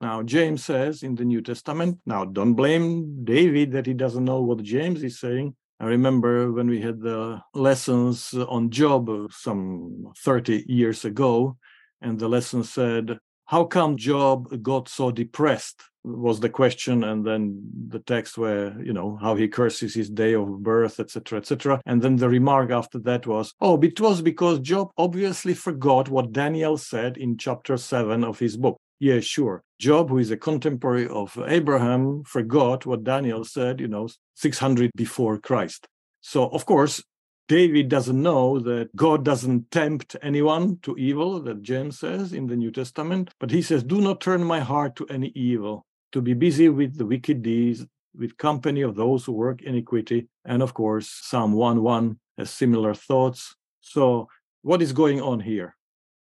Now, 0.00 0.22
James 0.22 0.64
says 0.64 1.02
in 1.02 1.14
the 1.14 1.24
New 1.24 1.40
Testament, 1.40 1.98
now 2.04 2.24
don't 2.24 2.54
blame 2.54 3.24
David 3.24 3.72
that 3.72 3.86
he 3.86 3.94
doesn't 3.94 4.24
know 4.24 4.42
what 4.42 4.62
James 4.62 5.02
is 5.02 5.18
saying. 5.18 5.54
I 5.80 5.86
remember 5.86 6.52
when 6.52 6.68
we 6.68 6.80
had 6.80 7.00
the 7.00 7.40
lessons 7.54 8.34
on 8.34 8.70
Job 8.70 9.10
some 9.32 10.12
30 10.18 10.64
years 10.66 11.04
ago, 11.04 11.56
and 12.00 12.18
the 12.18 12.28
lesson 12.28 12.64
said, 12.64 13.18
How 13.46 13.64
come 13.64 13.96
Job 13.96 14.62
got 14.62 14.88
so 14.88 15.10
depressed? 15.10 15.82
was 16.06 16.38
the 16.38 16.48
question 16.48 17.02
and 17.02 17.26
then 17.26 17.60
the 17.88 17.98
text 17.98 18.38
where 18.38 18.80
you 18.80 18.92
know 18.92 19.18
how 19.20 19.34
he 19.34 19.48
curses 19.48 19.92
his 19.92 20.08
day 20.08 20.34
of 20.34 20.62
birth 20.62 21.00
etc 21.00 21.38
etc 21.38 21.80
and 21.84 22.00
then 22.00 22.14
the 22.16 22.28
remark 22.28 22.70
after 22.70 22.98
that 23.00 23.26
was 23.26 23.52
oh 23.60 23.80
it 23.82 24.00
was 24.00 24.22
because 24.22 24.60
job 24.60 24.88
obviously 24.96 25.52
forgot 25.52 26.08
what 26.08 26.32
daniel 26.32 26.78
said 26.78 27.16
in 27.16 27.36
chapter 27.36 27.76
7 27.76 28.22
of 28.22 28.38
his 28.38 28.56
book 28.56 28.78
Yeah, 28.98 29.20
sure. 29.20 29.62
Job, 29.78 30.08
who 30.08 30.18
is 30.18 30.30
a 30.30 30.36
contemporary 30.36 31.06
of 31.08 31.38
Abraham, 31.46 32.24
forgot 32.24 32.86
what 32.86 33.04
Daniel 33.04 33.44
said, 33.44 33.78
you 33.80 33.88
know, 33.88 34.08
600 34.36 34.90
before 34.96 35.38
Christ. 35.38 35.86
So, 36.22 36.48
of 36.48 36.64
course, 36.64 37.02
David 37.48 37.88
doesn't 37.88 38.20
know 38.20 38.58
that 38.58 38.94
God 38.96 39.24
doesn't 39.24 39.70
tempt 39.70 40.16
anyone 40.22 40.78
to 40.82 40.96
evil, 40.96 41.40
that 41.42 41.62
James 41.62 41.98
says 41.98 42.32
in 42.32 42.46
the 42.46 42.56
New 42.56 42.72
Testament, 42.72 43.30
but 43.38 43.50
he 43.50 43.62
says, 43.62 43.84
Do 43.84 44.00
not 44.00 44.20
turn 44.20 44.42
my 44.42 44.60
heart 44.60 44.96
to 44.96 45.06
any 45.08 45.28
evil, 45.28 45.86
to 46.12 46.20
be 46.20 46.34
busy 46.34 46.68
with 46.68 46.96
the 46.96 47.06
wicked 47.06 47.42
deeds, 47.42 47.86
with 48.16 48.36
company 48.38 48.80
of 48.80 48.96
those 48.96 49.24
who 49.24 49.32
work 49.32 49.62
iniquity. 49.62 50.26
And 50.44 50.62
of 50.62 50.74
course, 50.74 51.08
Psalm 51.08 51.52
1 51.52 51.82
1 51.82 52.18
has 52.38 52.50
similar 52.50 52.94
thoughts. 52.94 53.54
So, 53.80 54.28
what 54.62 54.82
is 54.82 54.92
going 54.92 55.20
on 55.20 55.40
here? 55.40 55.76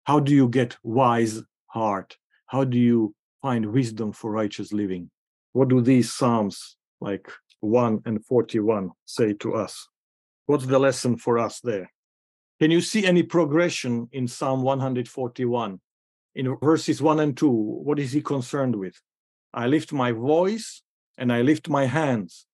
How 0.04 0.20
do 0.20 0.32
you 0.32 0.48
get 0.48 0.76
wise 0.84 1.42
heart? 1.66 2.16
How 2.48 2.64
do 2.64 2.78
you 2.78 3.14
find 3.42 3.72
wisdom 3.72 4.12
for 4.12 4.30
righteous 4.30 4.72
living? 4.72 5.10
What 5.52 5.68
do 5.68 5.80
these 5.80 6.12
Psalms 6.12 6.76
like 7.00 7.30
1 7.60 8.02
and 8.06 8.24
41 8.24 8.90
say 9.04 9.34
to 9.34 9.54
us? 9.54 9.88
What's 10.46 10.66
the 10.66 10.78
lesson 10.78 11.18
for 11.18 11.38
us 11.38 11.60
there? 11.60 11.92
Can 12.58 12.70
you 12.70 12.80
see 12.80 13.04
any 13.04 13.22
progression 13.22 14.08
in 14.12 14.26
Psalm 14.26 14.62
141? 14.62 15.80
In 16.34 16.56
verses 16.62 17.02
1 17.02 17.20
and 17.20 17.36
2, 17.36 17.50
what 17.50 17.98
is 17.98 18.12
he 18.12 18.22
concerned 18.22 18.76
with? 18.76 18.94
I 19.52 19.66
lift 19.66 19.92
my 19.92 20.12
voice 20.12 20.82
and 21.18 21.30
I 21.30 21.42
lift 21.42 21.68
my 21.68 21.84
hands. 21.84 22.46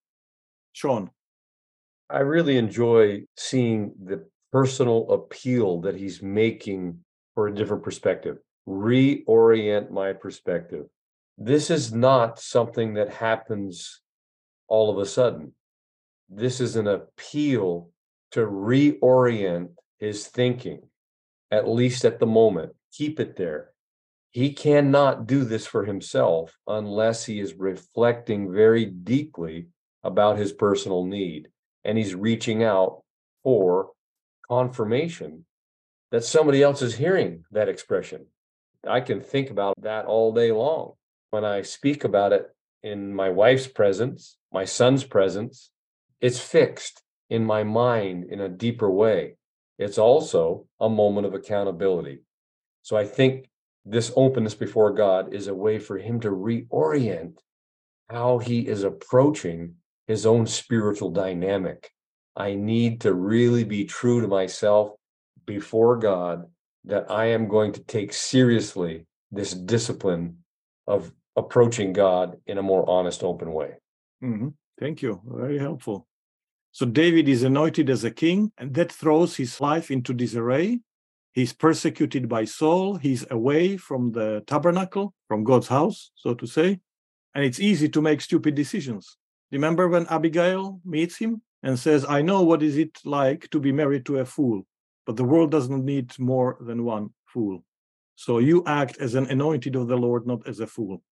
Sean. 0.72 1.10
I 2.10 2.18
really 2.18 2.58
enjoy 2.58 3.22
seeing 3.36 3.92
the 4.04 4.26
personal 4.50 5.10
appeal 5.12 5.80
that 5.82 5.94
he's 5.94 6.20
making 6.20 6.98
for 7.34 7.46
a 7.46 7.54
different 7.54 7.84
perspective. 7.84 8.38
Reorient 8.68 9.90
my 9.90 10.12
perspective. 10.12 10.86
This 11.36 11.70
is 11.70 11.92
not 11.92 12.38
something 12.38 12.94
that 12.94 13.10
happens 13.10 14.00
all 14.68 14.90
of 14.90 14.98
a 14.98 15.06
sudden 15.06 15.52
this 16.28 16.60
is 16.60 16.76
an 16.76 16.88
appeal 16.88 17.90
to 18.32 18.40
reorient 18.40 19.70
his 19.98 20.26
thinking, 20.26 20.82
at 21.50 21.68
least 21.68 22.04
at 22.04 22.18
the 22.18 22.26
moment. 22.26 22.72
Keep 22.92 23.20
it 23.20 23.36
there. 23.36 23.70
He 24.30 24.52
cannot 24.52 25.26
do 25.26 25.44
this 25.44 25.66
for 25.66 25.84
himself 25.84 26.56
unless 26.66 27.24
he 27.24 27.38
is 27.38 27.54
reflecting 27.54 28.52
very 28.52 28.84
deeply 28.84 29.68
about 30.02 30.38
his 30.38 30.52
personal 30.52 31.04
need 31.04 31.48
and 31.84 31.96
he's 31.96 32.14
reaching 32.14 32.64
out 32.64 33.02
for 33.44 33.90
confirmation 34.48 35.44
that 36.10 36.24
somebody 36.24 36.62
else 36.62 36.82
is 36.82 36.96
hearing 36.96 37.44
that 37.52 37.68
expression. 37.68 38.26
I 38.88 39.00
can 39.00 39.20
think 39.20 39.50
about 39.50 39.74
that 39.82 40.06
all 40.06 40.32
day 40.32 40.52
long. 40.52 40.92
When 41.30 41.44
I 41.44 41.62
speak 41.62 42.04
about 42.04 42.32
it 42.32 42.46
in 42.82 43.14
my 43.14 43.30
wife's 43.30 43.66
presence, 43.66 44.36
my 44.52 44.64
son's 44.64 45.04
presence, 45.04 45.70
it's 46.20 46.38
fixed 46.38 47.02
in 47.30 47.44
my 47.44 47.64
mind 47.64 48.24
in 48.24 48.40
a 48.40 48.48
deeper 48.48 48.90
way. 48.90 49.36
It's 49.78 49.98
also 49.98 50.66
a 50.80 50.88
moment 50.88 51.26
of 51.26 51.34
accountability. 51.34 52.20
So 52.82 52.96
I 52.96 53.04
think 53.04 53.48
this 53.84 54.12
openness 54.16 54.54
before 54.54 54.92
God 54.92 55.34
is 55.34 55.48
a 55.48 55.54
way 55.54 55.78
for 55.78 55.98
him 55.98 56.20
to 56.20 56.30
reorient 56.30 57.38
how 58.08 58.38
he 58.38 58.66
is 58.66 58.84
approaching 58.84 59.74
his 60.06 60.26
own 60.26 60.46
spiritual 60.46 61.10
dynamic. 61.10 61.90
I 62.36 62.54
need 62.54 63.00
to 63.02 63.14
really 63.14 63.64
be 63.64 63.84
true 63.84 64.20
to 64.20 64.28
myself 64.28 64.92
before 65.46 65.96
God 65.96 66.46
that 66.84 67.10
I 67.10 67.26
am 67.26 67.48
going 67.48 67.72
to 67.72 67.80
take 67.80 68.12
seriously 68.12 69.06
this 69.30 69.52
discipline 69.52 70.38
of 70.86 71.12
approaching 71.36 71.92
God 71.92 72.36
in 72.46 72.58
a 72.58 72.62
more 72.62 72.88
honest, 72.88 73.22
open 73.22 73.52
way. 73.52 73.74
Mm-hmm. 74.22 74.48
Thank 74.78 75.02
you. 75.02 75.20
Very 75.24 75.58
helpful. 75.58 76.06
So 76.72 76.86
David 76.86 77.28
is 77.28 77.42
anointed 77.42 77.88
as 77.88 78.04
a 78.04 78.10
king, 78.10 78.52
and 78.58 78.74
that 78.74 78.90
throws 78.90 79.36
his 79.36 79.60
life 79.60 79.90
into 79.90 80.12
disarray. 80.12 80.80
He's 81.32 81.52
persecuted 81.52 82.28
by 82.28 82.44
Saul. 82.44 82.96
He's 82.96 83.24
away 83.30 83.76
from 83.76 84.12
the 84.12 84.42
tabernacle, 84.46 85.14
from 85.28 85.44
God's 85.44 85.68
house, 85.68 86.10
so 86.14 86.34
to 86.34 86.46
say. 86.46 86.80
And 87.34 87.44
it's 87.44 87.60
easy 87.60 87.88
to 87.88 88.02
make 88.02 88.20
stupid 88.20 88.54
decisions. 88.54 89.16
Remember 89.50 89.88
when 89.88 90.06
Abigail 90.08 90.80
meets 90.84 91.16
him 91.16 91.42
and 91.62 91.78
says, 91.78 92.04
I 92.08 92.22
know 92.22 92.42
what 92.42 92.62
is 92.62 92.76
it 92.76 92.98
like 93.04 93.48
to 93.50 93.58
be 93.58 93.72
married 93.72 94.04
to 94.06 94.18
a 94.18 94.24
fool, 94.24 94.66
but 95.06 95.16
the 95.16 95.24
world 95.24 95.50
doesn't 95.50 95.84
need 95.84 96.18
more 96.18 96.56
than 96.60 96.84
one 96.84 97.10
fool. 97.26 97.64
So 98.16 98.38
you 98.38 98.62
act 98.66 98.98
as 98.98 99.14
an 99.14 99.26
anointed 99.26 99.76
of 99.76 99.88
the 99.88 99.96
Lord, 99.96 100.26
not 100.26 100.46
as 100.46 100.60
a 100.60 100.66
fool. 100.66 101.02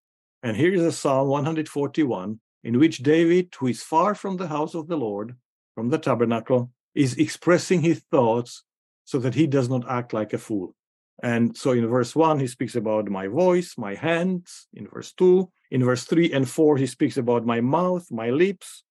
And 0.42 0.56
here 0.56 0.72
is 0.72 0.82
a 0.82 0.92
Psalm 0.92 1.28
141 1.28 2.40
in 2.64 2.78
which 2.78 2.98
David, 2.98 3.54
who 3.58 3.66
is 3.66 3.82
far 3.82 4.14
from 4.14 4.36
the 4.36 4.48
house 4.48 4.74
of 4.74 4.86
the 4.88 4.96
Lord, 4.96 5.36
from 5.74 5.90
the 5.90 5.98
tabernacle 5.98 6.70
is 6.94 7.16
expressing 7.16 7.82
his 7.82 8.00
thoughts 8.10 8.64
so 9.04 9.18
that 9.18 9.34
he 9.34 9.46
does 9.46 9.68
not 9.68 9.88
act 9.88 10.12
like 10.12 10.32
a 10.32 10.38
fool. 10.38 10.74
And 11.22 11.56
so 11.56 11.72
in 11.72 11.86
verse 11.86 12.16
1, 12.16 12.40
he 12.40 12.46
speaks 12.46 12.74
about 12.74 13.08
my 13.08 13.28
voice, 13.28 13.74
my 13.78 13.94
hands. 13.94 14.66
In 14.74 14.88
verse 14.88 15.12
2, 15.12 15.50
in 15.70 15.84
verse 15.84 16.04
3 16.04 16.32
and 16.32 16.48
4, 16.48 16.76
he 16.76 16.86
speaks 16.86 17.16
about 17.16 17.46
my 17.46 17.60
mouth, 17.60 18.06
my 18.10 18.30
lips. 18.30 18.84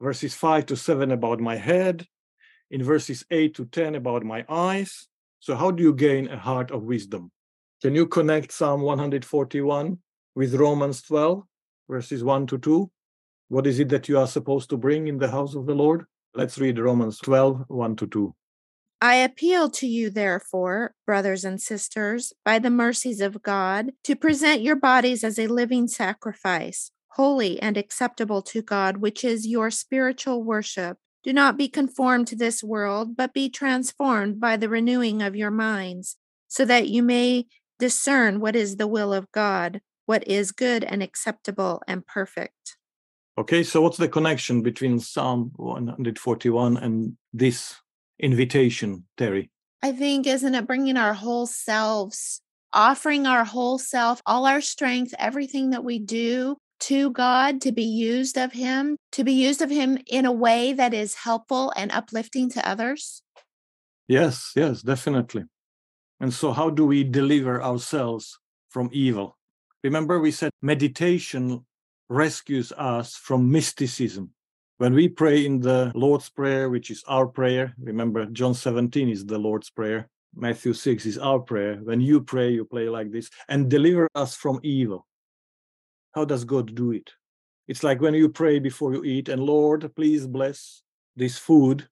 Verses 0.00 0.34
5 0.34 0.66
to 0.66 0.76
7 0.76 1.10
about 1.12 1.40
my 1.40 1.56
head. 1.56 2.06
In 2.74 2.82
verses 2.82 3.24
8 3.30 3.54
to 3.54 3.66
10 3.66 3.94
about 3.94 4.24
my 4.24 4.44
eyes. 4.48 5.06
So, 5.38 5.54
how 5.54 5.70
do 5.70 5.80
you 5.80 5.94
gain 5.94 6.26
a 6.26 6.36
heart 6.36 6.72
of 6.72 6.82
wisdom? 6.82 7.30
Can 7.80 7.94
you 7.94 8.04
connect 8.04 8.50
Psalm 8.50 8.80
141 8.80 9.98
with 10.34 10.54
Romans 10.56 11.00
12, 11.02 11.44
verses 11.88 12.24
1 12.24 12.48
to 12.48 12.58
2? 12.58 12.90
What 13.46 13.68
is 13.68 13.78
it 13.78 13.90
that 13.90 14.08
you 14.08 14.18
are 14.18 14.26
supposed 14.26 14.70
to 14.70 14.76
bring 14.76 15.06
in 15.06 15.18
the 15.18 15.30
house 15.30 15.54
of 15.54 15.66
the 15.66 15.74
Lord? 15.76 16.04
Let's 16.34 16.58
read 16.58 16.80
Romans 16.80 17.18
12, 17.18 17.66
1 17.68 17.94
to 17.94 18.08
2. 18.08 18.34
I 19.00 19.14
appeal 19.18 19.70
to 19.70 19.86
you, 19.86 20.10
therefore, 20.10 20.94
brothers 21.06 21.44
and 21.44 21.62
sisters, 21.62 22.32
by 22.44 22.58
the 22.58 22.70
mercies 22.70 23.20
of 23.20 23.40
God, 23.40 23.92
to 24.02 24.16
present 24.16 24.62
your 24.62 24.74
bodies 24.74 25.22
as 25.22 25.38
a 25.38 25.46
living 25.46 25.86
sacrifice, 25.86 26.90
holy 27.10 27.62
and 27.62 27.76
acceptable 27.76 28.42
to 28.42 28.62
God, 28.62 28.96
which 28.96 29.22
is 29.22 29.46
your 29.46 29.70
spiritual 29.70 30.42
worship. 30.42 30.98
Do 31.24 31.32
not 31.32 31.56
be 31.56 31.68
conformed 31.68 32.26
to 32.28 32.36
this 32.36 32.62
world, 32.62 33.16
but 33.16 33.32
be 33.32 33.48
transformed 33.48 34.38
by 34.38 34.58
the 34.58 34.68
renewing 34.68 35.22
of 35.22 35.34
your 35.34 35.50
minds, 35.50 36.16
so 36.48 36.66
that 36.66 36.88
you 36.88 37.02
may 37.02 37.46
discern 37.78 38.40
what 38.40 38.54
is 38.54 38.76
the 38.76 38.86
will 38.86 39.12
of 39.14 39.32
God, 39.32 39.80
what 40.04 40.28
is 40.28 40.52
good 40.52 40.84
and 40.84 41.02
acceptable 41.02 41.82
and 41.88 42.06
perfect. 42.06 42.76
Okay, 43.38 43.62
so 43.62 43.80
what's 43.80 43.96
the 43.96 44.08
connection 44.08 44.62
between 44.62 45.00
Psalm 45.00 45.50
141 45.56 46.76
and 46.76 47.16
this 47.32 47.74
invitation, 48.20 49.06
Terry? 49.16 49.50
I 49.82 49.92
think, 49.92 50.26
isn't 50.26 50.54
it 50.54 50.66
bringing 50.66 50.96
our 50.96 51.14
whole 51.14 51.46
selves, 51.46 52.42
offering 52.72 53.26
our 53.26 53.44
whole 53.44 53.78
self, 53.78 54.20
all 54.26 54.46
our 54.46 54.60
strength, 54.60 55.14
everything 55.18 55.70
that 55.70 55.84
we 55.84 55.98
do 55.98 56.58
to 56.80 57.10
God 57.10 57.60
to 57.62 57.72
be 57.72 57.84
used 57.84 58.36
of 58.36 58.52
Him, 58.52 58.96
to 59.12 59.24
be 59.24 59.32
used 59.32 59.62
of 59.62 59.70
Him 59.70 59.98
in 60.06 60.26
a 60.26 60.32
way 60.32 60.72
that 60.72 60.94
is 60.94 61.14
helpful 61.14 61.72
and 61.76 61.90
uplifting 61.92 62.50
to 62.50 62.68
others? 62.68 63.22
Yes, 64.08 64.52
yes, 64.54 64.82
definitely. 64.82 65.44
And 66.20 66.32
so, 66.32 66.52
how 66.52 66.70
do 66.70 66.86
we 66.86 67.04
deliver 67.04 67.62
ourselves 67.62 68.38
from 68.68 68.90
evil? 68.92 69.36
Remember, 69.82 70.20
we 70.20 70.30
said 70.30 70.50
meditation 70.62 71.64
rescues 72.08 72.72
us 72.72 73.16
from 73.16 73.50
mysticism. 73.50 74.30
When 74.78 74.94
we 74.94 75.08
pray 75.08 75.46
in 75.46 75.60
the 75.60 75.92
Lord's 75.94 76.28
Prayer, 76.28 76.68
which 76.68 76.90
is 76.90 77.04
our 77.06 77.26
prayer, 77.26 77.74
remember 77.78 78.26
John 78.26 78.54
17 78.54 79.08
is 79.08 79.24
the 79.24 79.38
Lord's 79.38 79.70
Prayer, 79.70 80.08
Matthew 80.34 80.72
6 80.72 81.06
is 81.06 81.18
our 81.18 81.38
prayer. 81.38 81.76
When 81.82 82.00
you 82.00 82.20
pray, 82.20 82.50
you 82.50 82.64
pray 82.64 82.88
like 82.88 83.12
this 83.12 83.30
and 83.48 83.70
deliver 83.70 84.08
us 84.14 84.34
from 84.34 84.60
evil. 84.62 85.06
How 86.14 86.24
does 86.24 86.44
God 86.44 86.74
do 86.74 86.92
it? 86.92 87.10
It's 87.66 87.82
like 87.82 88.00
when 88.00 88.14
you 88.14 88.28
pray 88.28 88.58
before 88.58 88.94
you 88.94 89.04
eat, 89.04 89.28
and 89.28 89.42
Lord, 89.42 89.90
please 89.96 90.26
bless 90.26 90.82
this 91.16 91.38
food. 91.38 91.88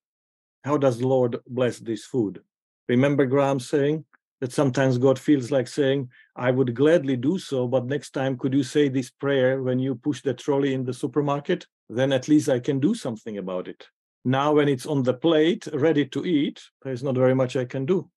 How 0.65 0.77
does 0.77 0.99
the 0.99 1.09
Lord 1.09 1.39
bless 1.47 1.79
this 1.79 2.05
food? 2.05 2.43
Remember 2.89 3.27
Graham 3.27 3.59
saying, 3.59 4.05
that 4.43 4.53
sometimes 4.53 4.99
God 4.99 5.21
feels 5.21 5.53
like 5.53 5.69
saying, 5.69 6.11
I 6.35 6.51
would 6.51 6.75
gladly 6.75 7.15
do 7.15 7.39
so, 7.39 7.69
but 7.69 7.87
next 7.87 8.11
time 8.11 8.37
could 8.37 8.53
you 8.53 8.65
say 8.65 8.89
this 8.89 9.09
prayer 9.09 9.63
when 9.63 9.79
you 9.79 9.95
push 9.95 10.21
the 10.21 10.35
trolley 10.35 10.75
in 10.75 10.85
the 10.85 10.93
supermarket? 10.93 11.65
Then 11.89 12.13
at 12.13 12.27
least 12.27 12.49
I 12.49 12.59
can 12.59 12.81
do 12.81 12.93
something 12.93 13.39
about 13.39 13.69
it. 13.69 13.87
Now, 14.25 14.55
when 14.55 14.69
it's 14.69 14.85
on 14.85 15.05
the 15.05 15.15
plate, 15.15 15.69
ready 15.73 16.07
to 16.07 16.27
eat, 16.27 16.61
there's 16.83 17.05
not 17.05 17.15
very 17.15 17.37
much 17.37 17.55
I 17.55 17.67
can 17.67 17.87
do 17.87 18.11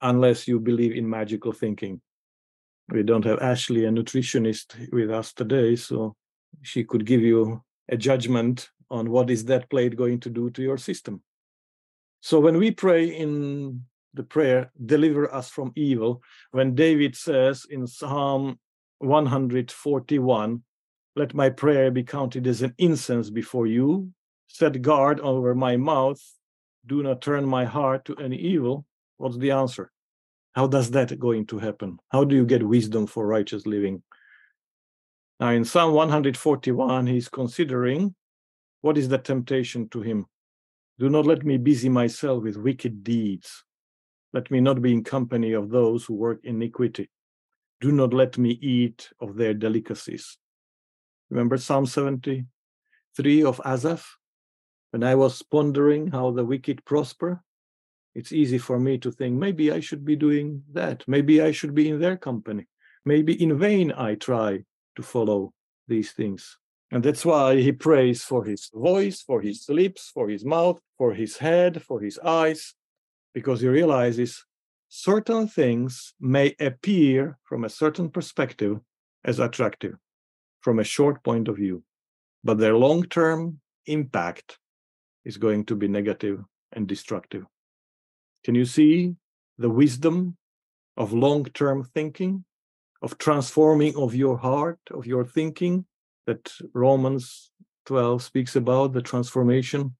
unless 0.00 0.46
you 0.46 0.60
believe 0.60 0.94
in 0.94 1.10
magical 1.10 1.50
thinking. 1.50 2.00
We 2.88 3.02
don't 3.02 3.24
have 3.24 3.40
Ashley, 3.40 3.84
a 3.84 3.90
nutritionist, 3.90 4.92
with 4.92 5.10
us 5.10 5.32
today, 5.32 5.76
so 5.76 6.14
she 6.62 6.84
could 6.84 7.06
give 7.06 7.20
you 7.22 7.62
a 7.88 7.96
judgment 7.96 8.68
on 8.90 9.10
what 9.10 9.30
is 9.30 9.44
that 9.46 9.70
plate 9.70 9.96
going 9.96 10.20
to 10.20 10.30
do 10.30 10.50
to 10.50 10.62
your 10.62 10.76
system. 10.76 11.22
So 12.20 12.38
when 12.38 12.58
we 12.58 12.70
pray 12.70 13.06
in 13.06 13.82
the 14.14 14.22
prayer, 14.22 14.70
deliver 14.84 15.32
us 15.32 15.48
from 15.48 15.72
evil, 15.74 16.22
when 16.50 16.74
David 16.74 17.16
says 17.16 17.66
in 17.68 17.86
Psalm 17.86 18.58
141 18.98 20.62
Let 21.16 21.34
my 21.34 21.50
prayer 21.50 21.90
be 21.90 22.04
counted 22.04 22.46
as 22.46 22.62
an 22.62 22.74
incense 22.78 23.30
before 23.30 23.66
you. 23.66 24.12
Set 24.46 24.80
guard 24.82 25.18
over 25.20 25.54
my 25.54 25.76
mouth. 25.76 26.20
Do 26.86 27.02
not 27.02 27.22
turn 27.22 27.44
my 27.46 27.64
heart 27.64 28.04
to 28.06 28.16
any 28.16 28.36
evil. 28.36 28.84
What's 29.16 29.38
the 29.38 29.50
answer? 29.50 29.90
How 30.52 30.66
does 30.66 30.90
that 30.90 31.18
going 31.18 31.46
to 31.46 31.58
happen? 31.58 31.98
How 32.10 32.24
do 32.24 32.36
you 32.36 32.44
get 32.44 32.62
wisdom 32.62 33.06
for 33.06 33.26
righteous 33.26 33.66
living? 33.66 34.02
Now, 35.40 35.50
in 35.50 35.64
Psalm 35.64 35.94
141, 35.94 37.06
he's 37.06 37.28
considering 37.28 38.14
what 38.82 38.98
is 38.98 39.08
the 39.08 39.18
temptation 39.18 39.88
to 39.88 40.02
him. 40.02 40.26
Do 40.98 41.08
not 41.08 41.26
let 41.26 41.44
me 41.44 41.56
busy 41.56 41.88
myself 41.88 42.42
with 42.42 42.56
wicked 42.56 43.02
deeds. 43.02 43.64
Let 44.32 44.50
me 44.50 44.60
not 44.60 44.82
be 44.82 44.92
in 44.92 45.04
company 45.04 45.52
of 45.52 45.70
those 45.70 46.04
who 46.04 46.14
work 46.14 46.40
iniquity. 46.44 47.10
Do 47.80 47.90
not 47.90 48.12
let 48.12 48.38
me 48.38 48.50
eat 48.50 49.10
of 49.20 49.36
their 49.36 49.54
delicacies. 49.54 50.36
Remember 51.30 51.56
Psalm 51.56 51.86
73 51.86 53.42
of 53.42 53.60
Asaph? 53.64 54.04
When 54.90 55.02
I 55.02 55.14
was 55.14 55.42
pondering 55.42 56.08
how 56.08 56.30
the 56.30 56.44
wicked 56.44 56.84
prosper, 56.84 57.42
it's 58.14 58.32
easy 58.32 58.58
for 58.58 58.78
me 58.78 58.98
to 58.98 59.10
think 59.10 59.38
maybe 59.38 59.72
I 59.72 59.80
should 59.80 60.04
be 60.04 60.16
doing 60.16 60.62
that. 60.72 61.04
Maybe 61.06 61.40
I 61.40 61.52
should 61.52 61.74
be 61.74 61.88
in 61.88 62.00
their 62.00 62.16
company. 62.16 62.66
Maybe 63.04 63.40
in 63.42 63.58
vain 63.58 63.92
I 63.92 64.14
try 64.14 64.64
to 64.96 65.02
follow 65.02 65.52
these 65.88 66.12
things. 66.12 66.58
And 66.90 67.02
that's 67.02 67.24
why 67.24 67.56
he 67.56 67.72
prays 67.72 68.22
for 68.22 68.44
his 68.44 68.70
voice, 68.72 69.22
for 69.22 69.40
his 69.40 69.66
lips, 69.68 70.10
for 70.12 70.28
his 70.28 70.44
mouth, 70.44 70.78
for 70.98 71.14
his 71.14 71.38
head, 71.38 71.82
for 71.82 72.00
his 72.00 72.18
eyes, 72.18 72.74
because 73.32 73.62
he 73.62 73.68
realizes 73.68 74.44
certain 74.88 75.48
things 75.48 76.12
may 76.20 76.54
appear 76.60 77.38
from 77.44 77.64
a 77.64 77.70
certain 77.70 78.10
perspective 78.10 78.78
as 79.24 79.38
attractive 79.38 79.94
from 80.60 80.78
a 80.78 80.84
short 80.84 81.22
point 81.24 81.48
of 81.48 81.56
view, 81.56 81.82
but 82.44 82.58
their 82.58 82.76
long 82.76 83.02
term 83.04 83.58
impact 83.86 84.58
is 85.24 85.38
going 85.38 85.64
to 85.64 85.74
be 85.74 85.88
negative 85.88 86.44
and 86.72 86.86
destructive. 86.86 87.44
Can 88.44 88.54
you 88.54 88.64
see 88.64 89.14
the 89.58 89.70
wisdom 89.70 90.36
of 90.96 91.12
long 91.12 91.44
term 91.44 91.84
thinking, 91.84 92.44
of 93.00 93.18
transforming 93.18 93.96
of 93.96 94.14
your 94.14 94.36
heart, 94.36 94.80
of 94.90 95.06
your 95.06 95.24
thinking 95.24 95.86
that 96.26 96.52
Romans 96.74 97.50
12 97.86 98.22
speaks 98.22 98.56
about 98.56 98.92
the 98.92 99.02
transformation? 99.02 99.96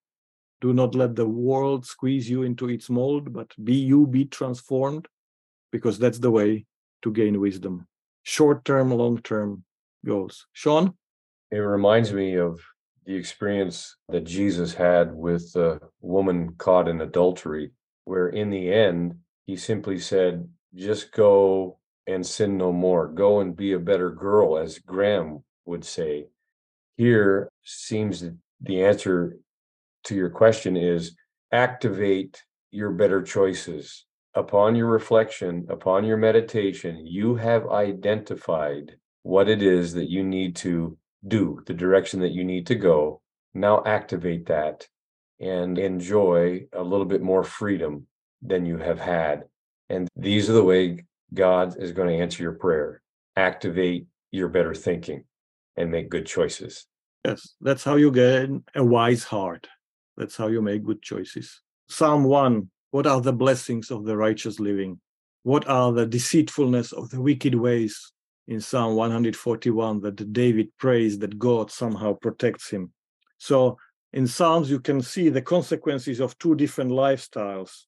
Do 0.61 0.73
not 0.73 0.95
let 0.95 1.17
the 1.17 1.27
world 1.27 1.87
squeeze 1.87 2.31
you 2.31 2.43
into 2.43 2.69
its 2.69 2.89
mold, 2.89 3.33
but 3.33 3.53
be 3.65 3.75
you 3.75 4.07
be 4.07 4.25
transformed, 4.25 5.09
because 5.73 5.99
that's 5.99 6.19
the 6.19 6.31
way 6.31 6.67
to 7.03 7.13
gain 7.13 7.41
wisdom. 7.41 7.87
Short 8.23 8.65
term, 8.65 8.91
long 8.91 9.19
term 9.23 9.65
goals. 10.05 10.47
Sean? 10.53 10.95
It 11.51 11.59
reminds 11.59 12.13
me 12.13 12.37
of 12.37 12.61
the 13.05 13.15
experience 13.15 13.97
that 14.09 14.25
Jesus 14.25 14.73
had 14.73 15.13
with 15.13 15.53
the 15.53 15.81
woman 16.01 16.55
caught 16.59 16.89
in 16.89 17.01
adultery, 17.01 17.73
where 18.05 18.29
in 18.29 18.51
the 18.51 18.73
end, 18.73 19.15
he 19.47 19.57
simply 19.57 19.99
said, 19.99 20.49
just 20.75 21.13
go 21.13 21.79
and 22.07 22.27
sin 22.27 22.57
no 22.57 22.73
more. 22.73 23.09
Go 23.09 23.41
and 23.41 23.57
be 23.57 23.73
a 23.73 23.79
better 23.79 24.11
girl, 24.11 24.59
as 24.59 24.79
Graham 24.79 25.45
would 25.65 25.85
say. 25.85 26.27
Here 26.97 27.49
seems 27.63 28.25
the 28.61 28.85
answer 28.85 29.39
to 30.05 30.15
your 30.15 30.31
question 30.31 30.77
is 30.77 31.17
activate 31.53 32.43
your 32.71 32.91
better 32.91 33.23
choices. 33.23 34.07
Upon 34.35 34.75
your 34.75 34.89
reflection, 34.89 35.67
upon 35.69 36.05
your 36.05 36.17
meditation, 36.17 37.07
you 37.07 37.35
have 37.35 37.69
identified 37.69 38.97
what 39.23 39.49
it 39.49 39.63
is 39.63 39.93
that 39.93 40.11
you 40.11 40.25
need 40.25 40.57
to 40.57 40.97
do, 41.29 41.63
the 41.67 41.75
direction 41.75 42.21
that 42.21 42.33
you 42.33 42.43
need 42.43 42.67
to 42.69 42.75
go. 42.75 43.21
Now 43.55 43.83
activate 43.85 44.47
that 44.47 44.89
and 45.41 45.79
enjoy 45.79 46.67
a 46.73 46.83
little 46.83 47.07
bit 47.07 47.23
more 47.23 47.45
freedom 47.45 48.07
than 48.43 48.67
you 48.67 48.79
have 48.79 49.01
had. 49.01 49.45
And 49.89 50.09
these 50.17 50.49
are 50.49 50.55
the 50.55 50.65
way 50.65 51.05
God 51.35 51.77
is 51.79 51.93
going 51.93 52.09
to 52.09 52.23
answer 52.23 52.43
your 52.43 52.53
prayer. 52.53 53.03
Activate 53.37 54.07
your 54.31 54.49
better 54.49 54.75
thinking 54.75 55.25
and 55.77 55.91
make 55.91 56.09
good 56.09 56.27
choices. 56.27 56.87
Yes, 57.25 57.55
that's 57.61 57.85
how 57.85 57.97
you 57.97 58.11
get 58.11 58.51
a 58.75 58.85
wise 58.85 59.25
heart. 59.25 59.69
That's 60.17 60.37
how 60.37 60.49
you 60.49 60.61
make 60.61 60.85
good 60.85 61.03
choices. 61.03 61.63
Psalm 61.89 62.25
1 62.25 62.71
What 62.91 63.07
are 63.07 63.21
the 63.21 63.33
blessings 63.33 63.91
of 63.91 64.05
the 64.05 64.17
righteous 64.17 64.59
living? 64.59 65.01
What 65.45 65.67
are 65.69 65.93
the 65.93 66.07
deceitfulness 66.07 66.93
of 66.93 67.11
the 67.11 67.21
wicked 67.21 67.55
ways? 67.55 68.13
In 68.49 68.61
Psalm 68.61 68.97
141, 68.97 70.01
that 70.01 70.33
David 70.33 70.69
prays 70.77 71.19
that 71.21 71.39
God 71.39 71.71
somehow 71.71 72.15
protects 72.15 72.71
him. 72.71 72.93
So 73.39 73.79
in 74.13 74.27
Psalms, 74.27 74.71
you 74.71 74.79
can 74.79 75.01
see 75.01 75.29
the 75.31 75.43
consequences 75.43 76.21
of 76.21 76.39
two 76.39 76.55
different 76.55 76.91
lifestyles 76.91 77.85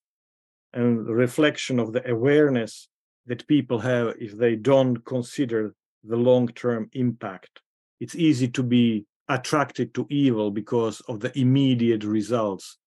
and 0.73 1.07
reflection 1.07 1.79
of 1.79 1.93
the 1.93 2.09
awareness 2.09 2.89
that 3.27 3.47
people 3.47 3.79
have 3.79 4.15
if 4.19 4.37
they 4.37 4.55
don't 4.55 4.97
consider 5.05 5.75
the 6.03 6.15
long 6.15 6.47
term 6.49 6.89
impact. 6.93 7.61
It's 7.99 8.15
easy 8.15 8.47
to 8.49 8.63
be 8.63 9.05
attracted 9.29 9.93
to 9.95 10.05
evil 10.09 10.51
because 10.51 10.99
of 11.01 11.19
the 11.19 11.37
immediate 11.39 12.03
results 12.03 12.77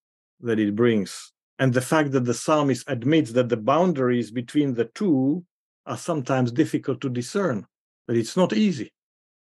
that 0.40 0.58
it 0.58 0.76
brings. 0.76 1.32
And 1.58 1.72
the 1.72 1.80
fact 1.80 2.12
that 2.12 2.24
the 2.24 2.34
psalmist 2.34 2.84
admits 2.88 3.32
that 3.32 3.48
the 3.48 3.56
boundaries 3.56 4.30
between 4.30 4.74
the 4.74 4.84
two 4.94 5.44
are 5.86 5.96
sometimes 5.96 6.52
difficult 6.52 7.00
to 7.00 7.08
discern, 7.08 7.66
that 8.06 8.16
it's 8.16 8.36
not 8.36 8.52
easy. 8.52 8.92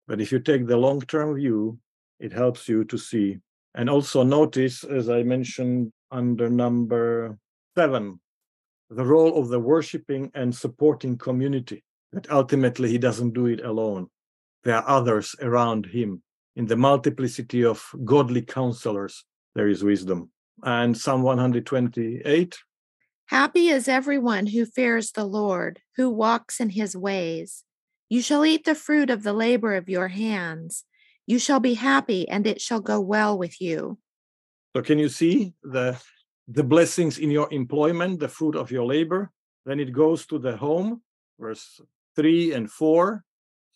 But 0.09 0.21
if 0.21 0.33
you 0.33 0.41
take 0.41 0.67
the 0.67 0.77
long 0.77 1.01
term 1.03 1.35
view, 1.35 1.79
it 2.19 2.33
helps 2.33 2.69
you 2.69 2.85
to 2.85 2.99
see. 2.99 3.39
And 3.75 3.89
also 3.89 4.23
notice, 4.23 4.85
as 4.85 5.09
I 5.09 5.23
mentioned 5.23 5.93
under 6.11 6.51
number 6.51 7.39
seven, 7.77 8.21
the 8.89 9.05
role 9.05 9.39
of 9.41 9.49
the 9.49 9.61
worshiping 9.61 10.31
and 10.35 10.55
supporting 10.55 11.17
community, 11.17 11.85
that 12.13 12.31
ultimately 12.31 12.89
he 12.91 12.99
doesn't 12.99 13.35
do 13.35 13.47
it 13.47 13.65
alone. 13.65 14.09
There 14.65 14.77
are 14.77 14.89
others 14.89 15.37
around 15.41 15.87
him 15.87 16.23
in 16.57 16.67
the 16.67 16.77
multiplicity 16.77 17.65
of 17.65 17.91
godly 18.05 18.43
counselors, 18.43 19.25
there 19.55 19.69
is 19.69 19.85
wisdom. 19.85 20.31
And 20.63 20.97
Psalm 20.97 21.23
128 21.23 22.59
Happy 23.27 23.69
is 23.69 23.87
everyone 23.87 24.49
who 24.49 24.67
fears 24.67 25.13
the 25.13 25.25
Lord, 25.25 25.81
who 25.97 26.11
walks 26.11 26.59
in 26.61 26.71
his 26.71 26.97
ways. 26.97 27.65
You 28.09 28.21
shall 28.23 28.45
eat 28.45 28.65
the 28.65 28.75
fruit 28.75 29.09
of 29.09 29.23
the 29.23 29.33
labor 29.33 29.77
of 29.77 29.89
your 29.89 30.09
hands. 30.09 30.85
You 31.31 31.39
shall 31.39 31.61
be 31.61 31.75
happy, 31.75 32.29
and 32.29 32.45
it 32.45 32.61
shall 32.61 32.81
go 32.81 32.99
well 32.99 33.39
with 33.39 33.61
you. 33.61 33.99
So, 34.75 34.83
can 34.83 34.99
you 34.99 35.09
see 35.09 35.55
the, 35.63 35.97
the 36.49 36.65
blessings 36.65 37.19
in 37.19 37.31
your 37.31 37.47
employment, 37.53 38.19
the 38.19 38.27
fruit 38.27 38.57
of 38.57 38.73
your 38.73 38.85
labor? 38.85 39.31
Then 39.65 39.79
it 39.79 39.93
goes 39.93 40.27
to 40.27 40.41
the 40.41 40.57
home, 40.57 41.03
verse 41.39 41.81
3 42.17 42.55
and 42.55 42.69
4. 42.69 43.23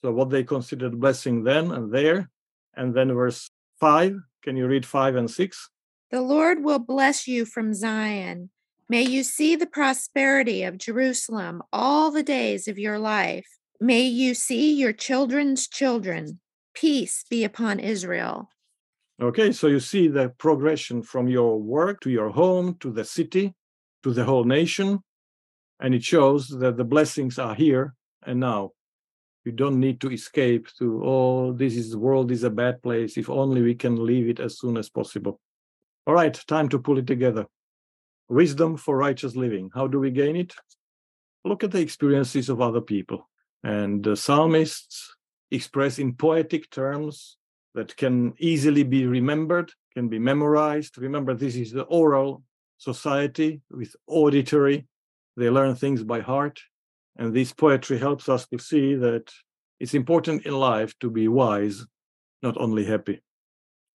So, 0.02 0.10
what 0.10 0.30
they 0.30 0.42
considered 0.42 0.98
blessing 0.98 1.44
then 1.44 1.70
and 1.70 1.94
there 1.94 2.28
and 2.74 2.92
then 2.92 3.14
verse 3.14 3.48
5. 3.78 4.16
Can 4.42 4.56
you 4.56 4.66
read 4.66 4.84
5 4.84 5.14
and 5.14 5.30
6? 5.30 5.70
The 6.10 6.22
Lord 6.22 6.64
will 6.64 6.80
bless 6.80 7.28
you 7.28 7.44
from 7.44 7.72
Zion. 7.72 8.50
May 8.88 9.02
you 9.02 9.22
see 9.22 9.54
the 9.54 9.68
prosperity 9.78 10.64
of 10.64 10.78
Jerusalem 10.78 11.62
all 11.72 12.10
the 12.10 12.24
days 12.24 12.66
of 12.66 12.80
your 12.80 12.98
life. 12.98 13.46
May 13.80 14.02
you 14.02 14.34
see 14.34 14.74
your 14.74 14.92
children's 14.92 15.68
children. 15.68 16.40
Peace 16.74 17.24
be 17.30 17.44
upon 17.44 17.78
Israel. 17.78 18.50
Okay, 19.22 19.52
so 19.52 19.68
you 19.68 19.78
see 19.78 20.08
the 20.08 20.30
progression 20.38 21.02
from 21.02 21.28
your 21.28 21.60
work 21.60 22.00
to 22.00 22.10
your 22.10 22.30
home 22.30 22.76
to 22.80 22.90
the 22.90 23.04
city 23.04 23.54
to 24.02 24.12
the 24.12 24.24
whole 24.24 24.44
nation. 24.44 24.98
And 25.80 25.94
it 25.94 26.02
shows 26.02 26.48
that 26.48 26.76
the 26.76 26.84
blessings 26.84 27.38
are 27.38 27.54
here 27.54 27.94
and 28.26 28.40
now. 28.40 28.72
You 29.44 29.52
don't 29.52 29.78
need 29.78 30.00
to 30.00 30.10
escape 30.10 30.68
to 30.78 31.02
oh 31.04 31.52
this 31.52 31.76
is 31.76 31.90
the 31.90 31.98
world 31.98 32.30
is 32.30 32.44
a 32.44 32.50
bad 32.50 32.82
place. 32.82 33.16
If 33.16 33.28
only 33.28 33.60
we 33.62 33.74
can 33.74 34.04
leave 34.04 34.28
it 34.28 34.40
as 34.40 34.58
soon 34.58 34.76
as 34.76 34.88
possible. 34.88 35.40
All 36.06 36.14
right 36.14 36.34
time 36.48 36.68
to 36.70 36.78
pull 36.78 36.98
it 36.98 37.06
together. 37.06 37.46
Wisdom 38.28 38.76
for 38.76 38.96
righteous 38.96 39.36
living. 39.36 39.70
How 39.74 39.86
do 39.86 40.00
we 40.00 40.10
gain 40.10 40.36
it? 40.36 40.54
Look 41.44 41.62
at 41.62 41.72
the 41.72 41.80
experiences 41.80 42.48
of 42.48 42.60
other 42.60 42.80
people. 42.80 43.28
And 43.62 44.02
the 44.02 44.16
psalmists 44.16 45.13
express 45.50 45.98
in 45.98 46.14
poetic 46.14 46.70
terms 46.70 47.36
that 47.74 47.96
can 47.96 48.34
easily 48.38 48.82
be 48.82 49.06
remembered 49.06 49.72
can 49.94 50.08
be 50.08 50.18
memorized 50.18 50.98
remember 50.98 51.34
this 51.34 51.56
is 51.56 51.72
the 51.72 51.82
oral 51.82 52.42
society 52.78 53.60
with 53.70 53.94
auditory 54.06 54.86
they 55.36 55.50
learn 55.50 55.74
things 55.74 56.02
by 56.02 56.20
heart 56.20 56.60
and 57.16 57.32
this 57.32 57.52
poetry 57.52 57.98
helps 57.98 58.28
us 58.28 58.46
to 58.48 58.58
see 58.58 58.94
that 58.96 59.32
it's 59.80 59.94
important 59.94 60.46
in 60.46 60.54
life 60.54 60.98
to 61.00 61.10
be 61.10 61.28
wise, 61.28 61.84
not 62.42 62.56
only 62.56 62.84
happy. 62.84 63.14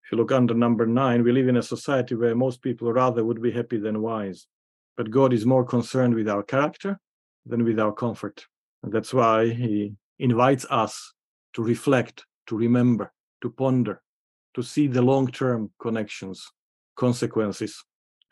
If 0.04 0.12
you 0.12 0.18
look 0.18 0.32
under 0.32 0.54
number 0.54 0.86
nine, 0.86 1.24
we 1.24 1.32
live 1.32 1.48
in 1.48 1.58
a 1.58 1.64
society 1.64 2.16
where 2.16 2.36
most 2.36 2.62
people 2.62 2.92
rather 2.92 3.24
would 3.24 3.42
be 3.42 3.52
happy 3.52 3.78
than 3.78 4.02
wise. 4.02 4.48
But 4.98 5.12
God 5.12 5.34
is 5.34 5.46
more 5.46 5.64
concerned 5.64 6.16
with 6.16 6.28
our 6.28 6.44
character 6.44 7.00
than 7.46 7.64
with 7.64 7.80
our 7.80 7.94
comfort. 7.94 8.46
And 8.84 8.92
that's 8.92 9.14
why 9.14 9.50
He 9.50 9.94
invites 10.18 10.66
us 10.70 11.14
to 11.54 11.64
reflect, 11.64 12.26
to 12.48 12.58
remember, 12.58 13.12
to 13.42 13.50
ponder, 13.50 14.02
to 14.56 14.64
see 14.64 14.88
the 14.88 15.02
long 15.02 15.28
term 15.28 15.72
connections, 15.80 16.48
consequences. 16.96 17.84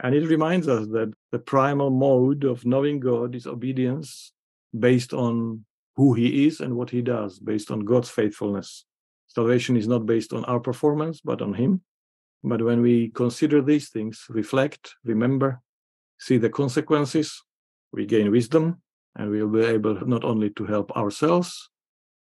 And 0.02 0.14
it 0.14 0.28
reminds 0.28 0.68
us 0.68 0.88
that 0.90 1.14
the 1.32 1.40
primal 1.40 1.90
mode 1.90 2.44
of 2.44 2.66
knowing 2.66 3.00
God 3.00 3.36
is 3.36 3.48
obedience 3.48 4.32
based 4.78 5.14
on 5.14 5.66
who 5.96 6.14
He 6.14 6.46
is 6.46 6.60
and 6.60 6.76
what 6.76 6.90
He 6.90 7.02
does, 7.02 7.40
based 7.40 7.72
on 7.72 7.80
God's 7.80 8.10
faithfulness. 8.10 8.86
Salvation 9.28 9.76
is 9.76 9.88
not 9.88 10.06
based 10.06 10.34
on 10.34 10.46
our 10.46 10.60
performance, 10.60 11.22
but 11.22 11.42
on 11.42 11.54
Him. 11.54 11.82
But 12.44 12.62
when 12.62 12.82
we 12.82 13.10
consider 13.10 13.62
these 13.62 13.90
things, 13.90 14.26
reflect, 14.30 14.94
remember, 15.04 15.62
see 16.20 16.38
the 16.38 16.50
consequences, 16.50 17.44
we 17.92 18.06
gain 18.06 18.32
wisdom, 18.32 18.82
and 19.16 19.32
we'll 19.32 19.50
be 19.50 19.64
able 19.64 20.08
not 20.08 20.24
only 20.24 20.52
to 20.52 20.66
help 20.66 20.92
ourselves, 20.96 21.70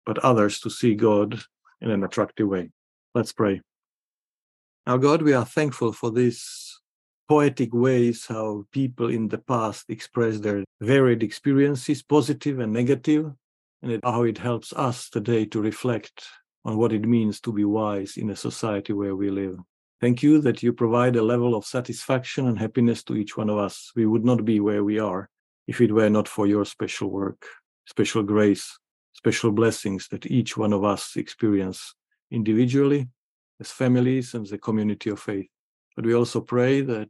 but 0.06 0.20
others 0.20 0.60
to 0.62 0.70
see 0.70 0.96
God 0.96 1.40
in 1.82 1.92
an 1.92 2.04
attractive 2.04 2.48
way. 2.48 2.72
Let's 3.14 3.34
pray. 3.34 3.62
Now, 4.86 4.98
God, 4.98 5.22
we 5.22 5.34
are 5.34 5.46
thankful 5.46 5.94
for 5.94 6.12
these 6.12 6.80
poetic 7.30 7.74
ways 7.74 8.26
how 8.28 8.66
people 8.72 9.10
in 9.10 9.28
the 9.28 9.38
past 9.38 9.86
express 9.90 10.40
their 10.40 10.64
varied 10.82 11.24
experiences, 11.24 12.04
positive 12.04 12.60
and 12.60 12.74
negative, 12.74 13.32
and 13.82 14.00
how 14.04 14.24
it 14.24 14.38
helps 14.38 14.74
us 14.74 15.10
today 15.10 15.46
to 15.46 15.62
reflect 15.62 16.26
on 16.66 16.78
what 16.78 16.94
it 16.94 17.06
means 17.06 17.40
to 17.42 17.52
be 17.52 17.66
wise 17.66 18.18
in 18.18 18.30
a 18.30 18.36
society 18.36 18.94
where 18.94 19.16
we 19.16 19.30
live. 19.30 19.58
Thank 20.02 20.22
you 20.22 20.42
that 20.42 20.62
you 20.62 20.74
provide 20.74 21.16
a 21.16 21.22
level 21.22 21.56
of 21.56 21.66
satisfaction 21.66 22.48
and 22.48 22.60
happiness 22.60 23.04
to 23.04 23.16
each 23.16 23.38
one 23.38 23.50
of 23.50 23.58
us. 23.58 23.92
We 23.96 24.06
would 24.06 24.26
not 24.26 24.44
be 24.44 24.60
where 24.60 24.84
we 24.84 25.00
are 25.00 25.30
if 25.68 25.80
it 25.80 25.94
were 25.94 26.10
not 26.10 26.28
for 26.28 26.46
your 26.46 26.66
special 26.66 27.10
work, 27.10 27.46
special 27.86 28.24
grace, 28.24 28.78
special 29.14 29.52
blessings 29.52 30.07
that 30.10 30.26
each 30.26 30.57
one 30.57 30.73
of 30.73 30.84
us 30.84 31.15
experience 31.15 31.95
individually, 32.31 33.07
as 33.60 33.72
families, 33.72 34.34
and 34.34 34.45
as 34.45 34.52
a 34.52 34.57
community 34.57 35.10
of 35.10 35.19
faith. 35.19 35.48
But 35.95 36.06
we 36.06 36.14
also 36.15 36.41
pray 36.41 36.81
that 36.81 37.10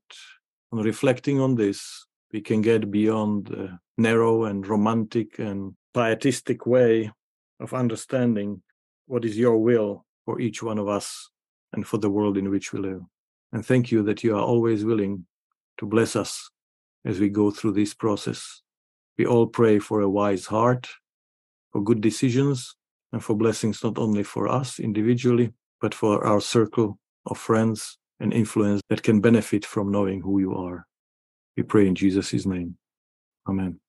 on 0.71 0.83
reflecting 0.83 1.39
on 1.39 1.55
this, 1.55 2.05
we 2.31 2.41
can 2.41 2.61
get 2.61 2.91
beyond 2.91 3.47
the 3.47 3.79
narrow 3.97 4.45
and 4.45 4.67
romantic 4.67 5.39
and 5.39 5.75
pietistic 5.93 6.65
way 6.65 7.11
of 7.59 7.73
understanding 7.73 8.61
what 9.05 9.23
is 9.23 9.37
your 9.37 9.57
will 9.57 10.05
for 10.25 10.39
each 10.39 10.63
one 10.63 10.79
of 10.79 10.87
us 10.87 11.29
and 11.73 11.85
for 11.85 11.97
the 11.97 12.09
world 12.09 12.37
in 12.37 12.49
which 12.49 12.73
we 12.73 12.79
live. 12.79 13.01
And 13.51 13.65
thank 13.65 13.91
you 13.91 14.03
that 14.03 14.23
you 14.23 14.35
are 14.35 14.41
always 14.41 14.83
willing 14.83 15.25
to 15.77 15.85
bless 15.85 16.15
us 16.15 16.49
as 17.05 17.19
we 17.19 17.29
go 17.29 17.51
through 17.51 17.73
this 17.73 17.93
process. 17.93 18.61
We 19.17 19.25
all 19.25 19.47
pray 19.47 19.79
for 19.79 20.01
a 20.01 20.09
wise 20.09 20.45
heart, 20.47 20.89
for 21.73 21.83
good 21.83 22.01
decisions, 22.01 22.75
and 23.13 23.23
for 23.23 23.35
blessings 23.35 23.83
not 23.83 23.99
only 23.99 24.23
for 24.23 24.47
us 24.47 24.79
individually, 24.79 25.53
but 25.81 25.95
for 25.95 26.25
our 26.25 26.41
circle 26.41 26.99
of 27.27 27.37
friends 27.37 27.97
and 28.21 28.33
influence 28.33 28.81
that 28.89 29.03
can 29.03 29.21
benefit 29.21 29.65
from 29.65 29.91
knowing 29.91 30.21
who 30.21 30.39
you 30.39 30.55
are. 30.55 30.85
We 31.57 31.63
pray 31.63 31.87
in 31.87 31.95
Jesus' 31.95 32.45
name. 32.45 32.77
Amen. 33.49 33.82